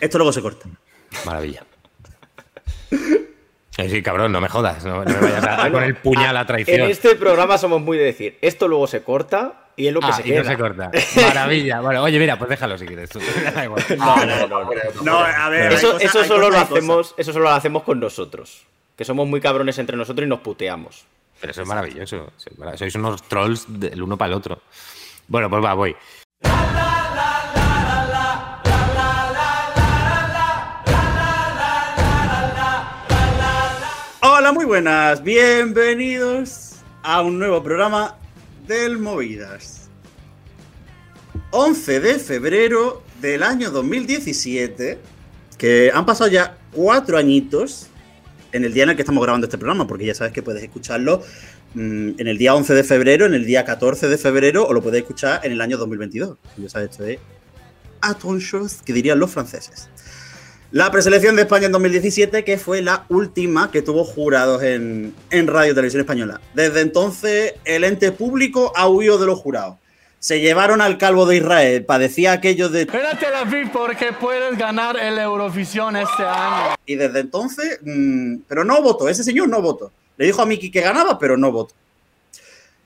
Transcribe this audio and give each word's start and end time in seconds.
Esto 0.00 0.18
luego 0.18 0.32
se 0.32 0.42
corta. 0.42 0.68
Maravilla. 1.24 1.64
Sí, 3.88 4.02
cabrón, 4.02 4.32
no 4.32 4.40
me 4.40 4.48
jodas. 4.48 4.84
No, 4.84 5.04
me 5.04 5.14
vayas 5.14 5.44
a, 5.44 5.70
con 5.70 5.82
el 5.82 5.96
puñal 5.96 6.36
a 6.36 6.46
traición. 6.46 6.82
En 6.82 6.90
este 6.90 7.14
programa 7.16 7.58
somos 7.58 7.80
muy 7.80 7.96
de 7.96 8.04
decir, 8.04 8.38
esto 8.42 8.68
luego 8.68 8.86
se 8.86 9.02
corta 9.02 9.70
y 9.76 9.86
es 9.86 9.92
lo 9.94 10.00
que 10.00 10.06
ah, 10.06 10.12
se 10.12 10.22
queda. 10.22 10.42
no 10.42 10.50
se 10.50 10.56
corta. 10.56 10.90
Maravilla. 11.16 11.80
Bueno, 11.80 12.02
oye, 12.02 12.18
mira, 12.18 12.38
pues 12.38 12.50
déjalo 12.50 12.76
si 12.76 12.86
quieres 12.86 13.08
tú. 13.10 13.20
no, 13.96 14.26
no, 14.26 14.46
no, 14.46 14.70
no, 15.02 15.18
a 15.18 15.48
ver, 15.48 15.72
eso, 15.72 15.98
eso 15.98 16.24
solo 16.24 16.50
lo 16.50 16.58
hacemos, 16.58 17.14
eso 17.16 17.32
solo 17.32 17.46
lo 17.46 17.50
hacemos 17.52 17.82
con 17.82 18.00
nosotros. 18.00 18.66
Que 18.96 19.04
somos 19.04 19.26
muy 19.26 19.40
cabrones 19.40 19.78
entre 19.78 19.96
nosotros 19.96 20.26
y 20.26 20.28
nos 20.28 20.40
puteamos. 20.40 21.06
Pero 21.40 21.52
eso 21.52 21.62
es 21.62 21.68
maravilloso. 21.68 22.32
Sois 22.76 22.94
unos 22.96 23.22
trolls 23.22 23.64
del 23.68 24.02
uno 24.02 24.18
para 24.18 24.32
el 24.32 24.34
otro. 24.34 24.60
Bueno, 25.26 25.48
pues 25.48 25.64
va, 25.64 25.72
voy. 25.72 25.96
Muy 34.52 34.64
buenas. 34.64 35.22
Bienvenidos 35.22 36.72
a 37.04 37.22
un 37.22 37.38
nuevo 37.38 37.62
programa 37.62 38.18
del 38.66 38.98
Movidas. 38.98 39.88
11 41.52 42.00
de 42.00 42.18
febrero 42.18 43.04
del 43.20 43.44
año 43.44 43.70
2017, 43.70 44.98
que 45.56 45.92
han 45.94 46.04
pasado 46.04 46.28
ya 46.28 46.58
cuatro 46.72 47.16
añitos 47.16 47.86
en 48.50 48.64
el 48.64 48.74
día 48.74 48.82
en 48.82 48.90
el 48.90 48.96
que 48.96 49.02
estamos 49.02 49.22
grabando 49.22 49.46
este 49.46 49.56
programa, 49.56 49.86
porque 49.86 50.06
ya 50.06 50.14
sabes 50.16 50.32
que 50.32 50.42
puedes 50.42 50.64
escucharlo 50.64 51.22
mm, 51.74 52.18
en 52.18 52.26
el 52.26 52.36
día 52.36 52.52
11 52.52 52.74
de 52.74 52.82
febrero, 52.82 53.26
en 53.26 53.34
el 53.34 53.46
día 53.46 53.64
14 53.64 54.08
de 54.08 54.18
febrero, 54.18 54.66
o 54.66 54.72
lo 54.72 54.82
puedes 54.82 55.00
escuchar 55.00 55.40
en 55.44 55.52
el 55.52 55.60
año 55.60 55.78
2022. 55.78 56.36
Ya 56.56 56.68
sabes, 56.68 56.90
esto 56.90 57.04
es 57.06 58.82
que 58.82 58.92
dirían 58.92 59.20
los 59.20 59.30
franceses. 59.30 59.88
La 60.72 60.92
preselección 60.92 61.34
de 61.34 61.42
España 61.42 61.66
en 61.66 61.72
2017, 61.72 62.44
que 62.44 62.56
fue 62.56 62.80
la 62.80 63.04
última 63.08 63.72
que 63.72 63.82
tuvo 63.82 64.04
jurados 64.04 64.62
en, 64.62 65.12
Radio 65.32 65.74
Televisión 65.74 66.02
Española. 66.02 66.40
Desde 66.54 66.82
entonces, 66.82 67.54
el 67.64 67.82
ente 67.82 68.12
público 68.12 68.72
ha 68.76 68.86
huido 68.86 69.18
de 69.18 69.26
los 69.26 69.40
jurados. 69.40 69.78
Se 70.20 70.38
llevaron 70.38 70.80
al 70.80 70.96
calvo 70.96 71.26
de 71.26 71.38
Israel, 71.38 71.84
padecía 71.84 72.30
aquello 72.30 72.68
de... 72.68 72.82
Espérate, 72.82 73.28
David, 73.28 73.70
porque 73.72 74.12
puedes 74.12 74.56
ganar 74.56 74.96
el 74.96 75.18
Eurovisión 75.18 75.96
este 75.96 76.22
año. 76.22 76.76
Y 76.86 76.94
desde 76.94 77.18
entonces, 77.18 77.80
mm, 77.82 78.42
pero 78.46 78.64
no 78.64 78.80
votó, 78.80 79.08
ese 79.08 79.24
señor 79.24 79.48
no 79.48 79.60
votó. 79.60 79.90
Le 80.18 80.26
dijo 80.26 80.40
a 80.40 80.46
Miki 80.46 80.70
que 80.70 80.82
ganaba, 80.82 81.18
pero 81.18 81.36
no 81.36 81.50
votó. 81.50 81.74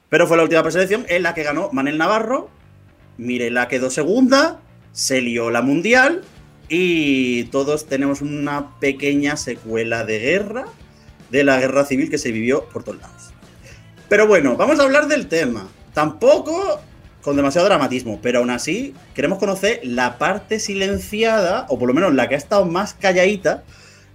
Pero 0.09 0.27
fue 0.27 0.39
la 0.39 0.45
última 0.45 0.63
preselección 0.63 1.05
en 1.11 1.23
la 1.23 1.35
que 1.35 1.43
ganó 1.43 1.69
Manel 1.71 1.99
Navarro, 1.99 2.49
la 3.19 3.69
quedó 3.69 3.91
segunda, 3.91 4.61
se 4.93 5.21
lió 5.21 5.51
la 5.51 5.61
mundial 5.61 6.23
y 6.69 7.45
todos 7.45 7.87
tenemos 7.87 8.23
una 8.23 8.79
pequeña 8.79 9.37
secuela 9.37 10.05
de 10.05 10.19
guerra, 10.19 10.65
de 11.31 11.45
la 11.45 11.59
guerra 11.59 11.85
civil 11.85 12.11
que 12.11 12.19
se 12.19 12.33
vivió 12.33 12.65
por 12.67 12.85
todos 12.85 13.01
lados. 13.01 13.31
Pero 14.09 14.27
bueno, 14.27 14.57
vamos 14.57 14.79
a 14.81 14.85
hablar 14.85 15.09
del 15.09 15.27
tema. 15.27 15.69
Tampoco 15.93 16.81
con 17.23 17.37
demasiado 17.37 17.67
dramatismo, 17.67 18.21
pero 18.23 18.41
aún 18.41 18.51
así 18.51 18.95
queremos 19.15 19.39
conocer 19.39 19.81
la 19.83 20.19
parte 20.19 20.61
silenciada, 20.61 21.67
o 21.71 21.79
por 21.79 21.89
lo 21.89 21.95
menos 21.95 22.15
la 22.15 22.29
que 22.29 22.35
ha 22.35 22.39
estado 22.39 22.67
más 22.67 22.95
calladita 22.95 23.65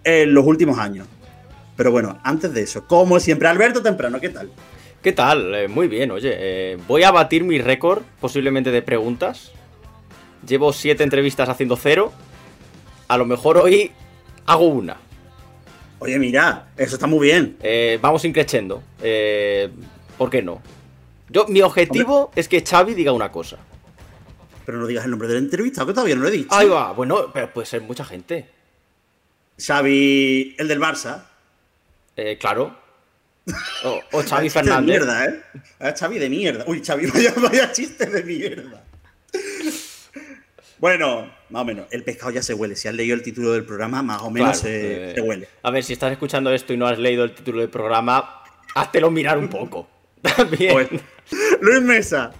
en 0.03 0.33
los 0.33 0.45
últimos 0.45 0.77
años. 0.77 1.07
Pero 1.75 1.91
bueno, 1.91 2.19
antes 2.23 2.53
de 2.53 2.61
eso, 2.61 2.85
como 2.85 3.19
siempre, 3.19 3.47
Alberto 3.47 3.81
Temprano, 3.81 4.19
¿qué 4.19 4.29
tal? 4.29 4.51
¿Qué 5.01 5.13
tal? 5.13 5.55
Eh, 5.55 5.67
muy 5.67 5.87
bien, 5.87 6.11
oye. 6.11 6.31
Eh, 6.33 6.77
voy 6.87 7.03
a 7.03 7.11
batir 7.11 7.43
mi 7.43 7.59
récord, 7.59 8.03
posiblemente 8.19 8.69
de 8.69 8.81
preguntas. 8.81 9.53
Llevo 10.45 10.73
siete 10.73 11.03
entrevistas 11.03 11.49
haciendo 11.49 11.77
cero 11.77 12.11
a 13.09 13.17
lo 13.17 13.25
mejor 13.25 13.57
hoy 13.57 13.91
hago 14.45 14.67
una. 14.67 14.95
Oye, 15.97 16.17
mira, 16.17 16.69
eso 16.77 16.95
está 16.95 17.07
muy 17.07 17.27
bien. 17.27 17.57
Eh, 17.61 17.99
vamos 18.01 18.23
increchendo. 18.23 18.81
Eh, 19.01 19.69
¿Por 20.17 20.29
qué 20.29 20.41
no? 20.41 20.61
Yo, 21.29 21.45
mi 21.47 21.61
objetivo 21.61 22.31
es 22.35 22.47
que 22.47 22.63
Xavi 22.63 22.93
diga 22.93 23.11
una 23.11 23.31
cosa. 23.31 23.57
Pero 24.65 24.77
no 24.77 24.87
digas 24.87 25.05
el 25.05 25.11
nombre 25.11 25.27
del 25.27 25.39
entrevistado, 25.39 25.87
que 25.87 25.93
todavía 25.93 26.15
no 26.15 26.21
lo 26.21 26.27
he 26.29 26.31
dicho. 26.31 26.53
Ahí 26.53 26.69
va, 26.69 26.93
bueno, 26.93 27.31
pero 27.33 27.51
puede 27.51 27.65
ser 27.65 27.81
mucha 27.81 28.05
gente. 28.05 28.47
Xavi, 29.57 30.55
el 30.57 30.67
del 30.67 30.79
Barça. 30.79 31.25
Eh, 32.15 32.37
claro. 32.39 32.77
O, 33.83 34.21
Xavi 34.21 34.49
Fernández. 34.51 34.85
De 34.85 35.05
mierda, 35.05 35.25
¿eh? 35.25 35.93
Xavi 35.97 36.19
de 36.19 36.29
mierda. 36.29 36.63
Uy, 36.67 36.83
Xavi, 36.85 37.07
vaya, 37.13 37.33
vaya 37.37 37.71
chiste 37.71 38.05
de 38.05 38.23
mierda. 38.23 38.83
Bueno, 40.79 41.29
más 41.49 41.61
o 41.61 41.65
menos. 41.65 41.87
El 41.91 42.03
pescado 42.03 42.31
ya 42.31 42.41
se 42.41 42.53
huele. 42.53 42.75
Si 42.75 42.87
has 42.87 42.93
leído 42.93 43.15
el 43.15 43.21
título 43.21 43.51
del 43.51 43.65
programa, 43.65 44.01
más 44.01 44.21
o 44.21 44.29
menos 44.29 44.59
se, 44.59 45.11
eh, 45.11 45.21
huele. 45.21 45.47
A 45.63 45.71
ver, 45.71 45.83
si 45.83 45.93
estás 45.93 46.11
escuchando 46.11 46.53
esto 46.53 46.73
y 46.73 46.77
no 46.77 46.87
has 46.87 46.97
leído 46.97 47.23
el 47.23 47.33
título 47.33 47.59
del 47.59 47.69
programa, 47.69 48.43
háztelo 48.75 49.11
mirar 49.11 49.37
un 49.37 49.49
poco. 49.49 49.87
También. 50.21 50.73
Pues, 50.73 50.89
Luis 51.61 51.81
Mesa. 51.81 52.31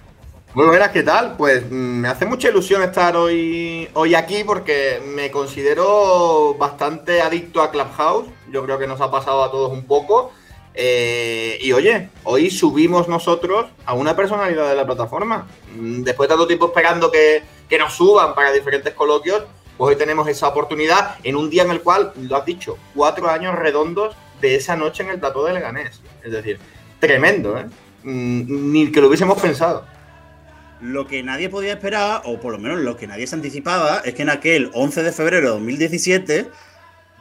Muy 0.56 0.66
buenas, 0.66 0.90
¿qué 0.90 1.04
tal? 1.04 1.38
Pues 1.38 1.64
mm, 1.70 1.76
me 1.76 2.08
hace 2.08 2.26
mucha 2.26 2.50
ilusión 2.50 2.82
estar 2.82 3.16
hoy, 3.16 3.88
hoy 3.94 4.16
aquí 4.16 4.44
porque 4.44 5.00
me 5.06 5.30
considero 5.30 6.56
bastante 6.56 7.22
adicto 7.22 7.62
a 7.62 7.70
Clubhouse. 7.70 8.28
Yo 8.52 8.64
creo 8.66 8.80
que 8.80 8.88
nos 8.88 9.00
ha 9.00 9.12
pasado 9.12 9.44
a 9.44 9.52
todos 9.52 9.72
un 9.72 9.86
poco. 9.86 10.32
Eh, 10.74 11.60
y 11.62 11.72
oye, 11.74 12.10
hoy 12.24 12.50
subimos 12.50 13.08
nosotros 13.08 13.68
a 13.86 13.94
una 13.94 14.16
personalidad 14.16 14.70
de 14.70 14.76
la 14.76 14.86
plataforma. 14.86 15.48
Mm, 15.76 16.02
después 16.02 16.28
de 16.28 16.34
tanto 16.34 16.48
tiempo 16.48 16.68
esperando 16.68 17.12
que, 17.12 17.44
que 17.70 17.78
nos 17.78 17.94
suban 17.94 18.34
para 18.34 18.52
diferentes 18.52 18.94
coloquios, 18.94 19.44
pues 19.78 19.94
hoy 19.94 19.96
tenemos 19.96 20.28
esa 20.28 20.48
oportunidad 20.48 21.16
en 21.24 21.36
un 21.36 21.50
día 21.50 21.64
en 21.64 21.72
el 21.72 21.82
cual, 21.82 22.12
lo 22.18 22.36
has 22.36 22.46
dicho, 22.46 22.78
cuatro 22.96 23.30
años 23.30 23.56
redondos 23.56 24.16
de 24.42 24.56
esa 24.56 24.76
noche 24.76 25.04
en 25.04 25.10
el 25.10 25.20
plató 25.20 25.46
de 25.46 25.54
Leganés. 25.54 26.02
Es 26.24 26.32
decir, 26.32 26.60
tremendo, 27.00 27.58
¿eh? 27.58 27.66
Mm, 28.04 28.72
ni 28.72 28.92
que 28.92 29.02
lo 29.02 29.08
hubiésemos 29.08 29.40
pensado. 29.42 29.86
Lo 30.82 31.08
que 31.08 31.24
nadie 31.24 31.50
podía 31.50 31.74
esperar, 31.74 32.24
o 32.26 32.40
por 32.40 32.54
lo 32.54 32.60
menos 32.60 32.80
lo 32.80 32.98
que 32.98 33.08
nadie 33.08 33.28
se 33.28 33.36
anticipaba, 33.36 34.02
es 34.04 34.16
que 34.16 34.24
en 34.24 34.30
aquel 34.30 34.72
11 34.74 35.04
de 35.04 35.12
febrero 35.12 35.48
de 35.48 35.54
2017 35.54 36.50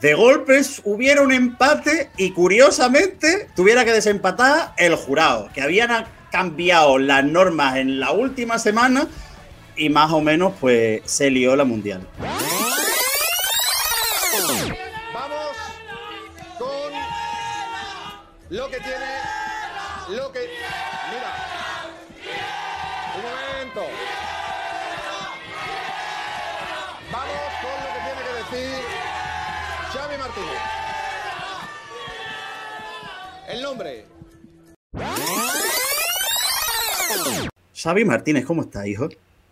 de 0.00 0.14
golpes 0.14 0.80
hubiera 0.84 1.22
un 1.22 1.32
empate 1.32 2.10
y 2.16 2.30
curiosamente 2.30 3.48
tuviera 3.56 3.84
que 3.84 3.92
desempatar 3.92 4.74
el 4.76 4.94
jurado, 4.94 5.48
que 5.52 5.60
habían 5.60 6.06
cambiado 6.30 6.98
las 6.98 7.24
normas 7.24 7.76
en 7.76 7.98
la 7.98 8.12
última 8.12 8.58
semana 8.60 9.08
y 9.78 9.88
más 9.88 10.12
o 10.12 10.20
menos 10.20 10.52
pues 10.60 11.00
se 11.04 11.30
lió 11.30 11.56
la 11.56 11.64
mundial. 11.64 12.06
Vamos 15.14 15.56
con 16.58 16.92
lo 18.50 18.68
que 18.68 18.80
tiene, 18.80 19.06
lo 20.10 20.32
que... 20.32 20.40
Mira, 21.10 21.32
un 23.16 23.22
momento. 23.22 23.82
Vamos 27.12 27.52
con 27.62 27.76
lo 27.84 27.88
que 27.94 28.00
tiene 28.04 28.20
que 28.26 28.32
decir 28.56 28.84
Xavi 29.92 30.16
Martínez. 30.18 30.60
El 33.48 33.62
nombre. 33.62 34.06
Xavi 37.74 38.04
Martínez, 38.04 38.44
¿cómo 38.44 38.62
está, 38.62 38.86
hijo? 38.86 39.08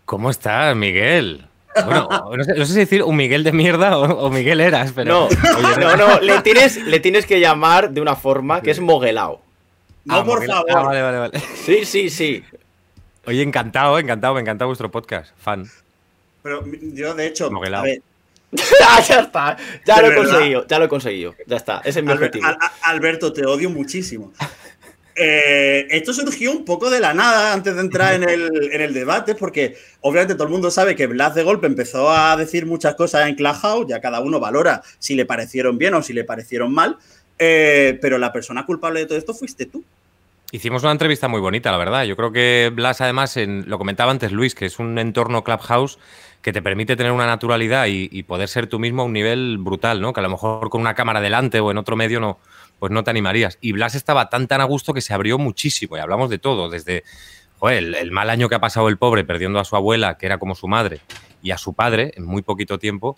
¿Cómo 0.06 0.30
estás, 0.30 0.76
Miguel? 0.76 1.44
Bueno, 1.84 2.08
no 2.36 2.44
sé, 2.44 2.64
si 2.64 2.78
decir 2.78 3.02
un 3.02 3.16
Miguel 3.16 3.42
de 3.42 3.52
mierda 3.52 3.98
o, 3.98 4.30
Miguel 4.30 4.60
eras, 4.60 4.92
pero. 4.94 5.28
No, 5.28 5.76
no, 5.80 5.96
no, 5.96 6.20
le 6.20 6.40
tienes, 6.42 6.76
le 6.76 7.00
tienes 7.00 7.26
que 7.26 7.40
llamar 7.40 7.90
de 7.90 8.00
una 8.00 8.14
forma 8.14 8.62
que 8.62 8.70
es 8.70 8.78
moguelao. 8.80 9.42
No, 10.04 10.14
ah, 10.14 10.24
por 10.24 10.46
favor. 10.46 10.70
Ah, 10.70 10.82
vale, 10.82 11.02
vale, 11.02 11.18
vale. 11.18 11.40
Sí, 11.40 11.84
sí, 11.84 12.08
sí. 12.08 12.44
Oye, 13.26 13.42
encantado, 13.42 13.98
encantado, 13.98 14.34
me 14.34 14.40
encanta 14.40 14.64
vuestro 14.64 14.90
podcast, 14.92 15.32
fan. 15.38 15.68
Pero 16.42 16.64
yo, 16.94 17.12
de 17.14 17.26
hecho, 17.26 17.50
moguelao. 17.50 17.84
ah, 18.88 19.00
ya 19.00 19.20
está, 19.20 19.56
ya 19.84 20.00
lo 20.00 20.12
he 20.12 20.14
conseguido, 20.14 20.66
ya 20.68 20.78
lo 20.78 20.84
he 20.84 20.88
conseguido, 20.88 21.34
ya 21.48 21.56
está, 21.56 21.80
ese 21.84 21.98
es 21.98 22.04
mi 22.04 22.12
objetivo. 22.12 22.46
Alberto, 22.82 23.32
te 23.32 23.44
odio 23.44 23.68
muchísimo. 23.70 24.32
Eh, 25.18 25.86
esto 25.90 26.12
surgió 26.12 26.52
un 26.52 26.66
poco 26.66 26.90
de 26.90 27.00
la 27.00 27.14
nada 27.14 27.54
antes 27.54 27.74
de 27.74 27.80
entrar 27.80 28.14
en 28.14 28.28
el, 28.28 28.92
debate, 28.92 29.34
porque 29.34 29.76
obviamente 30.02 30.34
todo 30.34 30.44
el 30.44 30.52
mundo 30.52 30.70
sabe 30.70 30.94
que 30.94 31.06
Blas 31.06 31.34
de 31.34 31.42
golpe 31.42 31.66
empezó 31.66 32.10
a 32.10 32.36
decir 32.36 32.66
muchas 32.66 32.96
cosas 32.96 33.26
en 33.26 33.34
Clubhouse, 33.34 33.86
ya 33.88 34.00
cada 34.00 34.20
uno 34.20 34.38
valora 34.40 34.82
si 34.98 35.14
le 35.14 35.24
parecieron 35.24 35.78
bien 35.78 35.94
o 35.94 36.02
si 36.02 36.12
le 36.12 36.24
parecieron 36.24 36.72
mal, 36.72 36.98
eh, 37.38 37.98
pero 38.02 38.18
la 38.18 38.30
persona 38.30 38.66
culpable 38.66 39.00
de 39.00 39.06
todo 39.06 39.16
esto 39.16 39.32
fuiste 39.32 39.64
tú. 39.64 39.82
Hicimos 40.52 40.82
una 40.82 40.92
entrevista 40.92 41.28
muy 41.28 41.40
bonita, 41.40 41.72
la 41.72 41.78
verdad. 41.78 42.04
Yo 42.04 42.14
creo 42.14 42.30
que 42.30 42.70
Blas, 42.72 43.00
además, 43.00 43.38
en, 43.38 43.64
lo 43.68 43.78
comentaba 43.78 44.10
antes 44.10 44.32
Luis, 44.32 44.54
que 44.54 44.66
es 44.66 44.78
un 44.78 44.98
entorno 44.98 45.42
Clubhouse 45.42 45.98
que 46.42 46.52
te 46.52 46.62
permite 46.62 46.94
tener 46.94 47.10
una 47.10 47.26
naturalidad 47.26 47.86
y, 47.86 48.08
y 48.12 48.22
poder 48.22 48.48
ser 48.48 48.66
tú 48.66 48.78
mismo 48.78 49.02
a 49.02 49.04
un 49.06 49.14
nivel 49.14 49.56
brutal, 49.58 50.00
¿no? 50.00 50.12
Que 50.12 50.20
a 50.20 50.22
lo 50.22 50.28
mejor 50.28 50.68
con 50.68 50.82
una 50.82 50.94
cámara 50.94 51.20
delante 51.20 51.58
o 51.58 51.70
en 51.70 51.78
otro 51.78 51.96
medio 51.96 52.20
no, 52.20 52.38
pues 52.78 52.92
no 52.92 53.04
te 53.04 53.10
animarías. 53.10 53.58
Y 53.60 53.72
Blas 53.72 53.94
estaba 53.94 54.28
tan 54.28 54.46
tan 54.48 54.60
a 54.60 54.64
gusto 54.64 54.94
que 54.94 55.00
se 55.00 55.14
abrió 55.14 55.38
muchísimo 55.38 55.96
y 55.96 56.00
hablamos 56.00 56.30
de 56.30 56.38
todo, 56.38 56.68
desde 56.68 57.04
el, 57.70 58.10
mal 58.10 58.30
año 58.30 58.48
que 58.48 58.54
ha 58.54 58.60
pasado 58.60 58.88
el 58.88 58.98
pobre 58.98 59.24
perdiendo 59.24 59.58
a 59.58 59.64
su 59.64 59.76
abuela, 59.76 60.18
que 60.18 60.26
era 60.26 60.38
como 60.38 60.54
su 60.54 60.68
madre, 60.68 61.00
y 61.42 61.50
a 61.50 61.58
su 61.58 61.74
padre 61.74 62.12
en 62.16 62.24
muy 62.24 62.42
poquito 62.42 62.78
tiempo. 62.78 63.16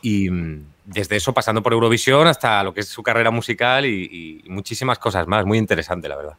Y 0.00 0.30
mm, 0.30 0.64
desde 0.84 1.16
eso 1.16 1.32
pasando 1.32 1.62
por 1.62 1.72
Eurovisión 1.72 2.26
hasta 2.26 2.62
lo 2.62 2.74
que 2.74 2.80
es 2.80 2.88
su 2.88 3.02
carrera 3.02 3.30
musical 3.30 3.86
y, 3.86 4.42
muchísimas 4.48 4.98
cosas 4.98 5.26
más. 5.26 5.44
Muy 5.44 5.58
interesante, 5.58 6.08
la 6.08 6.16
verdad. 6.16 6.36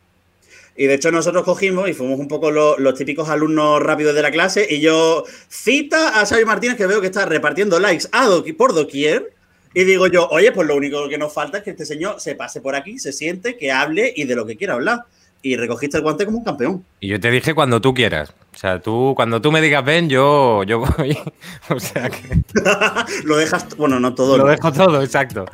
Y 0.75 0.87
de 0.87 0.95
hecho 0.95 1.11
nosotros 1.11 1.43
cogimos 1.43 1.87
y 1.87 1.93
fuimos 1.93 2.19
un 2.19 2.27
poco 2.27 2.49
los, 2.49 2.95
típicos 2.95 3.29
alumnos 3.29 3.79
rápidos 3.81 4.15
de 4.15 4.23
la 4.23 4.31
clase 4.31 4.65
y 4.67 4.79
yo 4.79 5.23
cita 5.47 6.19
a 6.19 6.25
Xavi 6.25 6.45
Martínez 6.45 6.77
que 6.77 6.87
veo 6.87 6.99
que 6.99 7.07
está 7.07 7.25
repartiendo 7.25 7.79
likes 7.79 8.07
a 8.11 8.27
doqui- 8.27 8.57
por 8.57 8.73
doquier 8.73 9.33
y 9.73 9.83
digo 9.83 10.07
yo, 10.07 10.27
oye, 10.29 10.51
pues 10.51 10.67
lo 10.67 10.75
único 10.75 11.07
que 11.09 11.17
nos 11.17 11.33
falta 11.33 11.57
es 11.59 11.63
que 11.63 11.71
este 11.71 11.85
señor 11.85 12.19
se 12.19 12.35
pase 12.35 12.61
por 12.61 12.75
aquí, 12.75 12.99
se 12.99 13.11
siente, 13.11 13.57
que 13.57 13.71
hable 13.71 14.13
y 14.15 14.25
de 14.25 14.35
lo 14.35 14.45
que 14.45 14.55
quiera 14.55 14.73
hablar. 14.73 15.03
Y 15.41 15.57
recogiste 15.57 15.97
el 15.97 16.03
guante 16.03 16.25
como 16.25 16.37
un 16.37 16.43
campeón. 16.45 16.85
Y 17.01 17.09
yo 17.09 17.19
te 17.19 17.29
dije 17.29 17.53
cuando 17.53 17.81
tú 17.81 17.93
quieras. 17.93 18.33
O 18.53 18.57
sea, 18.57 18.79
tú, 18.79 19.13
cuando 19.15 19.41
tú 19.41 19.51
me 19.51 19.59
digas 19.61 19.83
ven, 19.83 20.07
yo, 20.09 20.63
yo 20.63 20.79
voy. 20.79 21.17
o 21.69 21.79
sea 21.79 22.09
que 22.09 22.43
lo 23.25 23.35
dejas, 23.35 23.75
bueno, 23.75 23.99
no 23.99 24.13
todo. 24.15 24.37
lo 24.37 24.45
no. 24.45 24.51
dejo 24.51 24.71
todo, 24.71 25.01
exacto. 25.03 25.45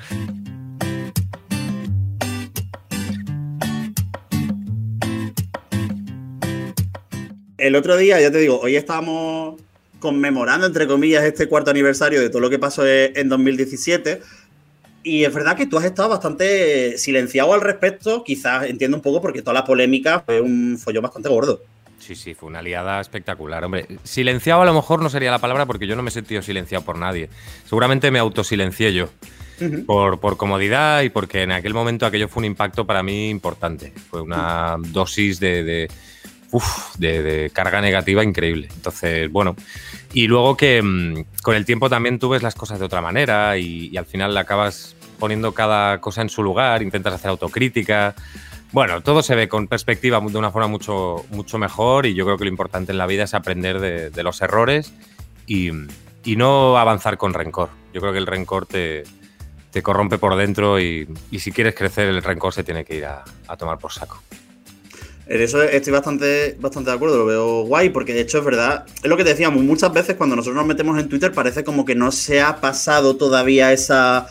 El 7.57 7.75
otro 7.75 7.97
día, 7.97 8.21
ya 8.21 8.31
te 8.31 8.37
digo, 8.37 8.59
hoy 8.59 8.75
estábamos 8.75 9.55
conmemorando, 9.99 10.65
entre 10.65 10.87
comillas, 10.87 11.23
este 11.23 11.47
cuarto 11.47 11.71
aniversario 11.71 12.21
de 12.21 12.29
todo 12.29 12.41
lo 12.41 12.49
que 12.49 12.59
pasó 12.59 12.85
e- 12.85 13.13
en 13.15 13.29
2017. 13.29 14.21
Y 15.03 15.23
es 15.23 15.33
verdad 15.33 15.55
que 15.55 15.65
tú 15.65 15.77
has 15.77 15.85
estado 15.85 16.09
bastante 16.09 16.97
silenciado 16.97 17.53
al 17.53 17.61
respecto. 17.61 18.23
Quizás 18.23 18.65
entiendo 18.65 18.97
un 18.97 19.03
poco 19.03 19.21
porque 19.21 19.41
toda 19.41 19.53
la 19.53 19.65
polémica 19.65 20.21
fue 20.25 20.41
un 20.41 20.77
follón 20.77 21.03
bastante 21.03 21.29
gordo. 21.29 21.61
Sí, 21.99 22.15
sí, 22.15 22.33
fue 22.33 22.49
una 22.49 22.61
liada 22.61 22.99
espectacular. 22.99 23.63
Hombre, 23.63 23.85
silenciado 24.03 24.61
a 24.61 24.65
lo 24.65 24.73
mejor 24.73 25.01
no 25.01 25.09
sería 25.09 25.31
la 25.31 25.39
palabra 25.39 25.65
porque 25.65 25.85
yo 25.87 25.95
no 25.95 26.01
me 26.01 26.09
he 26.09 26.11
sentido 26.11 26.41
silenciado 26.41 26.83
por 26.83 26.97
nadie. 26.97 27.29
Seguramente 27.65 28.09
me 28.11 28.19
autosilencié 28.19 28.93
yo. 28.93 29.09
Ujú. 29.61 29.85
Por, 29.85 30.19
por 30.21 30.37
comodidad 30.37 31.01
y 31.01 31.09
porque 31.09 31.43
en 31.43 31.51
aquel 31.51 31.73
momento 31.73 32.05
aquello 32.05 32.29
fue 32.29 32.41
un 32.41 32.45
impacto 32.45 32.85
para 32.85 33.03
mí 33.03 33.29
importante. 33.29 33.91
Fue 34.09 34.21
una 34.21 34.77
dosis 34.79 35.39
de, 35.41 35.63
de, 35.63 35.91
uf, 36.51 36.95
de- 36.97 37.21
de 37.23 37.49
carga 37.51 37.81
negativa 37.81 38.23
increíble. 38.23 38.69
Entonces, 38.73 39.31
bueno. 39.31 39.55
Y 40.13 40.27
luego 40.27 40.57
que 40.57 40.81
mm, 40.81 41.41
con 41.43 41.55
el 41.55 41.65
tiempo 41.65 41.89
también 41.89 42.19
tú 42.19 42.29
ves 42.29 42.41
las 42.43 42.55
cosas 42.55 42.79
de 42.79 42.85
otra 42.85 43.01
manera 43.01 43.57
y, 43.57 43.89
y 43.91 43.97
al 43.97 44.05
final 44.05 44.35
acabas 44.37 44.95
poniendo 45.19 45.53
cada 45.53 45.99
cosa 46.01 46.21
en 46.21 46.29
su 46.29 46.41
lugar, 46.43 46.81
intentas 46.81 47.13
hacer 47.13 47.29
autocrítica. 47.29 48.15
Bueno, 48.71 49.01
todo 49.01 49.21
se 49.23 49.35
ve 49.35 49.47
con 49.49 49.67
perspectiva 49.67 50.19
de 50.19 50.37
una 50.37 50.51
forma 50.51 50.67
mucho, 50.67 51.25
mucho 51.31 51.57
mejor 51.57 52.05
y 52.05 52.13
yo 52.13 52.23
creo 52.25 52.37
que 52.37 52.45
lo 52.45 52.49
importante 52.51 52.91
en 52.91 52.97
la 52.99 53.07
vida 53.07 53.23
es 53.23 53.33
aprender 53.33 53.79
de, 53.79 54.09
de 54.11 54.23
los 54.23 54.41
errores 54.41 54.93
y, 55.47 55.71
y 56.23 56.35
no 56.35 56.77
avanzar 56.77 57.17
con 57.17 57.33
rencor. 57.33 57.69
Yo 57.93 57.99
creo 58.01 58.13
que 58.13 58.19
el 58.19 58.27
rencor 58.27 58.65
te, 58.67 59.03
te 59.71 59.81
corrompe 59.81 60.17
por 60.19 60.35
dentro 60.35 60.79
y, 60.79 61.07
y 61.31 61.39
si 61.39 61.51
quieres 61.51 61.73
crecer 61.75 62.07
el 62.07 62.21
rencor 62.23 62.53
se 62.53 62.63
tiene 62.63 62.85
que 62.85 62.95
ir 62.95 63.05
a, 63.05 63.23
a 63.47 63.57
tomar 63.57 63.77
por 63.79 63.91
saco. 63.91 64.21
En 65.29 65.39
eso 65.41 65.61
estoy 65.61 65.93
bastante, 65.93 66.57
bastante 66.59 66.89
de 66.89 66.95
acuerdo, 66.95 67.19
lo 67.19 67.25
veo 67.27 67.61
guay, 67.61 67.89
porque 67.91 68.13
de 68.15 68.21
hecho 68.21 68.39
es 68.39 68.45
verdad, 68.45 68.85
es 69.03 69.07
lo 69.07 69.15
que 69.15 69.23
decíamos, 69.23 69.63
muchas 69.63 69.93
veces 69.93 70.15
cuando 70.15 70.35
nosotros 70.35 70.55
nos 70.55 70.65
metemos 70.65 70.99
en 70.99 71.07
Twitter 71.07 71.31
parece 71.31 71.63
como 71.63 71.85
que 71.85 71.93
no 71.93 72.11
se 72.11 72.41
ha 72.41 72.59
pasado 72.59 73.15
todavía 73.15 73.71
esa, 73.71 74.27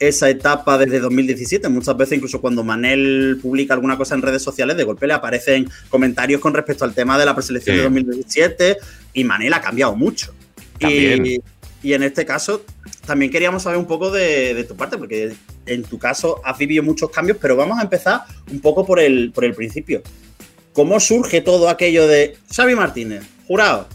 esa 0.00 0.28
etapa 0.28 0.76
desde 0.76 0.98
2017. 0.98 1.68
Muchas 1.68 1.96
veces 1.96 2.16
incluso 2.16 2.40
cuando 2.40 2.64
Manel 2.64 3.38
publica 3.40 3.74
alguna 3.74 3.96
cosa 3.96 4.16
en 4.16 4.22
redes 4.22 4.42
sociales, 4.42 4.76
de 4.76 4.82
golpe 4.82 5.06
le 5.06 5.12
aparecen 5.12 5.70
comentarios 5.88 6.40
con 6.40 6.52
respecto 6.52 6.84
al 6.84 6.94
tema 6.94 7.16
de 7.16 7.26
la 7.26 7.34
preselección 7.36 7.76
Sí. 7.76 7.78
de 7.78 7.84
2017 7.84 8.76
y 9.14 9.22
Manel 9.22 9.52
ha 9.54 9.60
cambiado 9.60 9.94
mucho. 9.94 10.34
Y, 10.80 11.38
y 11.82 11.92
en 11.92 12.02
este 12.02 12.26
caso 12.26 12.64
también 13.06 13.30
queríamos 13.30 13.62
saber 13.62 13.78
un 13.78 13.86
poco 13.86 14.10
de, 14.10 14.54
de 14.54 14.64
tu 14.64 14.74
parte, 14.76 14.98
porque 14.98 15.32
en 15.66 15.84
tu 15.84 15.96
caso 15.96 16.40
has 16.44 16.58
vivido 16.58 16.82
muchos 16.82 17.08
cambios, 17.10 17.38
pero 17.40 17.54
vamos 17.54 17.78
a 17.78 17.82
empezar 17.82 18.22
un 18.50 18.58
poco 18.60 18.84
por 18.84 18.98
el, 18.98 19.30
por 19.32 19.44
el 19.44 19.54
principio. 19.54 20.02
¿Cómo 20.72 21.00
surge 21.00 21.40
todo 21.40 21.68
aquello 21.68 22.06
de 22.06 22.36
Xavi 22.54 22.74
Martínez, 22.74 23.24
jurado, 23.46 23.88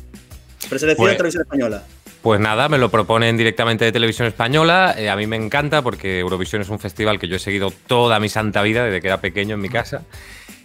preselección 0.70 1.06
Pues- 1.06 1.12
de 1.14 1.18
televisión 1.18 1.44
española? 1.44 1.84
Pues 2.22 2.40
nada, 2.40 2.68
me 2.70 2.80
lo 2.80 2.90
proponen 2.90 3.38
directamente 3.38 3.86
de 3.86 3.92
Televisión 3.92 4.28
Española. 4.28 4.96
eh, 4.98 5.10
a 5.12 5.16
mí 5.16 5.28
me 5.28 5.36
encanta 5.36 5.84
porque 5.84 6.18
Eurovisión 6.20 6.60
es 6.60 6.70
un 6.70 6.80
festival 6.80 7.20
que 7.20 7.28
yo 7.28 7.36
he 7.36 7.40
seguido 7.40 7.72
toda 7.86 8.20
mi 8.20 8.30
santa 8.30 8.64
vida 8.64 8.84
desde 8.84 9.00
que 9.00 9.08
era 9.08 9.22
pequeño 9.22 9.54
en 9.54 9.62
mi 9.62 9.70
casa. 9.70 10.02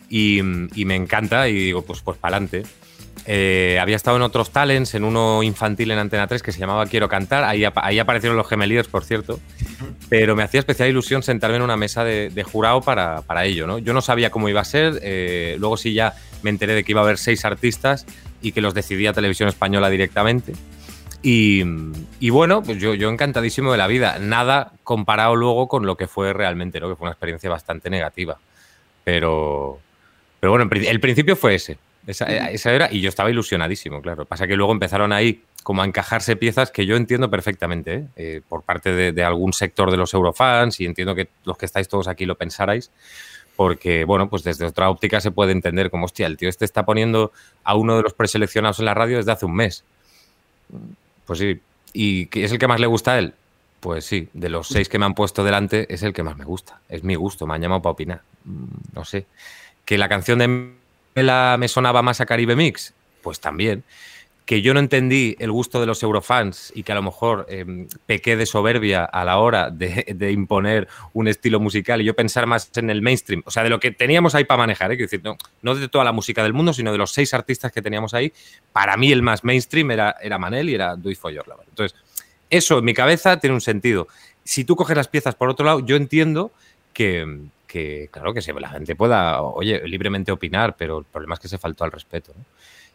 Y, 0.09 0.39
y 0.39 0.85
me 0.87 0.97
encanta 0.97 1.49
y 1.49 1.53
digo, 1.55 1.83
pues, 1.83 2.01
pues 2.01 2.17
para 2.17 2.39
adelante. 2.39 2.62
Había 3.26 3.96
estado 3.96 4.17
en 4.17 4.22
otros 4.22 4.50
talents, 4.50 4.94
en 4.94 5.05
uno 5.05 5.43
infantil 5.43 5.90
en 5.90 5.99
Antena 5.99 6.26
3 6.26 6.43
que 6.43 6.52
se 6.52 6.58
llamaba 6.58 6.87
Quiero 6.87 7.08
Cantar. 7.08 7.44
Ahí, 7.44 7.64
apa- 7.64 7.84
ahí 7.84 7.99
aparecieron 7.99 8.37
los 8.37 8.49
gemelíos, 8.49 8.88
por 8.88 9.05
cierto. 9.05 9.38
Pero 10.08 10.34
me 10.34 10.43
hacía 10.43 10.61
especial 10.61 10.88
ilusión 10.88 11.22
sentarme 11.22 11.56
en 11.56 11.62
una 11.62 11.76
mesa 11.76 12.02
de, 12.05 12.43
jurado 12.44 12.81
para, 12.81 13.22
para 13.22 13.44
ello. 13.44 13.67
¿no? 13.67 13.78
Yo 13.78 13.93
no 13.93 14.00
sabía 14.00 14.31
cómo 14.31 14.49
iba 14.49 14.61
a 14.61 14.64
ser. 14.64 14.99
eh, 15.02 15.56
luego 15.58 15.76
sí 15.76 15.93
ya 15.93 16.14
me 16.43 16.50
enteré 16.50 16.75
de 16.75 16.82
que 16.84 16.93
iba 16.93 17.00
a 17.02 17.05
haber 17.05 17.19
seis 17.19 17.44
artistas 17.44 18.06
y 18.43 18.52
que 18.52 18.61
los 18.61 18.72
decidía 18.75 19.12
Televisión 19.12 19.49
Española 19.49 19.90
directamente. 19.90 20.55
Y, 21.23 21.62
y 22.19 22.31
bueno, 22.31 22.62
pues 22.62 22.78
yo, 22.78 22.94
yo 22.94 23.11
encantadísimo 23.11 23.70
de 23.73 23.78
la 23.78 23.87
vida. 23.87 24.19
Nada 24.19 24.73
comparado 24.82 25.37
luego 25.37 25.69
con 25.69 25.84
lo 25.84 25.96
que 25.96 26.06
fue 26.08 26.32
realmente, 26.32 26.81
¿no? 26.81 26.88
que 26.88 26.96
fue 26.96 27.05
una 27.05 27.12
experiencia 27.12 27.50
bastante 27.50 27.90
negativa. 27.90 28.38
Pero, 29.05 29.78
pero 30.40 30.52
bueno, 30.52 30.69
el 30.73 31.00
principio 31.00 31.37
fue 31.37 31.55
ese. 31.56 31.76
Esa, 32.06 32.50
esa 32.50 32.73
era, 32.73 32.88
y 32.93 33.00
yo 33.00 33.08
estaba 33.08 33.31
ilusionadísimo, 33.31 34.00
claro. 34.00 34.25
Pasa 34.25 34.47
que 34.47 34.56
luego 34.56 34.73
empezaron 34.73 35.12
ahí 35.12 35.43
como 35.62 35.82
a 35.82 35.85
encajarse 35.85 36.37
piezas 36.37 36.70
que 36.70 36.87
yo 36.87 36.97
entiendo 36.97 37.31
perfectamente, 37.31 37.94
¿eh? 37.94 38.06
Eh, 38.17 38.41
por 38.49 38.62
parte 38.62 38.93
de, 38.93 39.12
de 39.12 39.23
algún 39.23 39.52
sector 39.52 39.91
de 39.91 39.97
los 39.99 40.14
eurofans, 40.14 40.81
y 40.81 40.87
entiendo 40.87 41.14
que 41.14 41.29
los 41.44 41.58
que 41.58 41.67
estáis 41.67 41.88
todos 41.88 42.08
aquí 42.08 42.25
lo 42.25 42.37
pensarais, 42.37 42.91
porque, 43.56 44.05
bueno, 44.05 44.31
pues 44.31 44.43
desde 44.43 44.64
otra 44.64 44.88
óptica 44.88 45.20
se 45.20 45.31
puede 45.31 45.52
entender 45.52 45.91
como, 45.91 46.06
hostia, 46.06 46.26
el 46.26 46.38
tío 46.38 46.49
este 46.49 46.64
está 46.64 46.87
poniendo 46.87 47.32
a 47.62 47.75
uno 47.75 47.97
de 47.99 48.02
los 48.02 48.14
preseleccionados 48.14 48.79
en 48.79 48.87
la 48.87 48.94
radio 48.94 49.19
desde 49.19 49.32
hace 49.32 49.44
un 49.44 49.55
mes. 49.55 49.85
Pues 51.26 51.38
sí. 51.38 51.61
¿Y 51.93 52.29
es 52.41 52.52
el 52.52 52.58
que 52.58 52.69
más 52.69 52.81
le 52.81 52.87
gusta 52.87 53.12
a 53.12 53.19
él? 53.19 53.35
Pues 53.81 54.05
sí, 54.05 54.29
de 54.32 54.49
los 54.49 54.69
seis 54.69 54.88
que 54.88 54.99
me 54.99 55.05
han 55.05 55.14
puesto 55.14 55.44
delante 55.44 55.93
es 55.93 56.02
el 56.02 56.12
que 56.12 56.23
más 56.23 56.37
me 56.37 56.44
gusta. 56.44 56.81
Es 56.88 57.02
mi 57.02 57.17
gusto, 57.17 57.47
me 57.47 57.55
han 57.55 57.61
llamado 57.61 57.82
para 57.82 57.93
opinar. 57.93 58.23
Mm, 58.44 58.64
No 58.94 59.05
sé. 59.05 59.26
¿Que 59.85 59.99
la 59.99 60.08
canción 60.08 60.38
de 60.38 60.70
Mela 61.15 61.57
me 61.59 61.69
sonaba 61.69 62.03
más 62.03 62.21
a 62.21 62.27
Caribe 62.27 62.57
Mix? 62.57 62.95
Pues 63.23 63.41
también. 63.41 63.85
Que 64.47 64.62
yo 64.62 64.75
no 64.75 64.81
entendí 64.81 65.37
el 65.39 65.53
gusto 65.53 65.81
de 65.81 65.87
los 65.87 66.03
eurofans 66.03 66.73
y 66.75 66.83
que 66.83 66.91
a 66.91 66.97
lo 66.97 67.03
mejor 67.03 67.47
eh, 67.49 67.87
pequé 68.07 68.37
de 68.37 68.47
soberbia 68.47 69.05
a 69.05 69.25
la 69.25 69.39
hora 69.39 69.71
de, 69.71 70.33
imponer 70.33 70.88
un 71.12 71.29
estilo 71.29 71.61
musical 71.61 72.00
y 72.00 72.05
yo 72.05 72.17
pensar 72.17 72.47
más 72.47 72.71
en 72.75 72.90
el 72.90 73.00
mainstream, 73.00 73.43
o 73.47 73.50
sea, 73.52 73.62
de 73.62 73.71
lo 73.71 73.79
que 73.79 73.93
teníamos 73.93 74.35
ahí 74.35 74.45
para 74.45 74.59
manejar, 74.59 74.90
¿eh? 74.90 74.97
Decir, 74.97 75.21
no, 75.23 75.37
no 75.62 75.75
de 75.76 75.87
toda 75.87 76.02
la 76.05 76.11
música 76.11 76.43
del 76.43 76.52
mundo, 76.52 76.73
sino 76.73 76.90
de 76.90 76.99
los 76.99 77.12
seis 77.12 77.33
artistas 77.33 77.71
que 77.71 77.81
teníamos 77.81 78.12
ahí, 78.12 78.33
para 78.73 78.97
mí 78.97 79.12
el 79.12 79.23
más 79.23 79.45
mainstream 79.45 79.93
era, 79.93 80.17
era 80.21 80.37
Manel 80.38 80.69
y 80.69 80.75
era 80.75 80.97
It 81.05 81.17
For 81.17 81.33
Your 81.33 81.47
Lover. 81.47 81.67
Entonces, 81.69 81.97
eso 82.50 82.79
en 82.79 82.85
mi 82.85 82.95
cabeza 82.95 83.38
tiene 83.38 83.55
un 83.55 83.61
sentido. 83.61 84.09
Si 84.43 84.64
tú 84.64 84.75
coges 84.75 84.97
las 84.97 85.07
piezas 85.07 85.37
por 85.37 85.49
otro 85.49 85.64
lado, 85.64 85.81
yo 85.81 85.95
entiendo 85.95 86.50
que, 86.93 87.47
que, 87.71 88.09
claro, 88.11 88.35
que 88.35 88.41
la 88.59 88.69
gente 88.69 88.97
pueda, 88.97 89.43
oye, 89.43 89.87
libremente 89.87 90.33
opinar, 90.33 90.75
pero 90.77 90.99
el 90.99 91.05
problema 91.05 91.35
es 91.35 91.41
que 91.41 91.49
se 91.49 91.59
faltó 91.59 91.85
al 91.85 91.93
respeto. 91.93 92.33
¿no? 92.37 92.45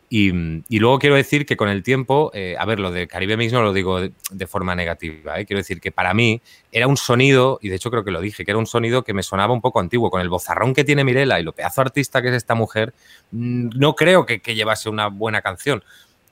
Y, 0.10 0.32
y 0.70 0.80
luego 0.80 1.00
quiero 1.00 1.16
decir 1.16 1.46
que 1.46 1.56
con 1.56 1.70
el 1.70 1.82
tiempo, 1.82 2.30
eh, 2.34 2.56
a 2.60 2.66
ver, 2.66 2.80
lo 2.80 2.92
de 2.92 3.08
Caribe 3.08 3.38
Mix 3.38 3.54
no 3.54 3.64
lo 3.64 3.74
digo 3.74 4.02
de, 4.02 4.12
de 4.32 4.48
forma 4.48 4.76
negativa, 4.76 5.40
¿eh? 5.40 5.46
quiero 5.46 5.60
decir 5.60 5.80
que 5.80 5.92
para 5.92 6.14
mí 6.14 6.42
era 6.72 6.88
un 6.88 6.98
sonido, 6.98 7.58
y 7.62 7.70
de 7.70 7.76
hecho 7.76 7.90
creo 7.90 8.04
que 8.04 8.12
lo 8.12 8.20
dije, 8.20 8.44
que 8.44 8.52
era 8.52 8.60
un 8.60 8.68
sonido 8.68 9.04
que 9.04 9.14
me 9.14 9.24
sonaba 9.24 9.54
un 9.54 9.62
poco 9.62 9.80
antiguo, 9.80 10.12
con 10.12 10.22
el 10.22 10.30
bozarrón 10.30 10.74
que 10.74 10.84
tiene 10.84 11.04
Mirela 11.04 11.40
y 11.40 11.44
lo 11.44 11.54
pedazo 11.54 11.82
artista 11.82 12.22
que 12.22 12.28
es 12.28 12.36
esta 12.36 12.54
mujer, 12.54 12.94
mm, 13.32 13.70
no 13.78 13.96
creo 13.96 14.26
que, 14.26 14.42
que 14.42 14.56
llevase 14.56 14.90
una 14.90 15.08
buena 15.08 15.42
canción. 15.42 15.84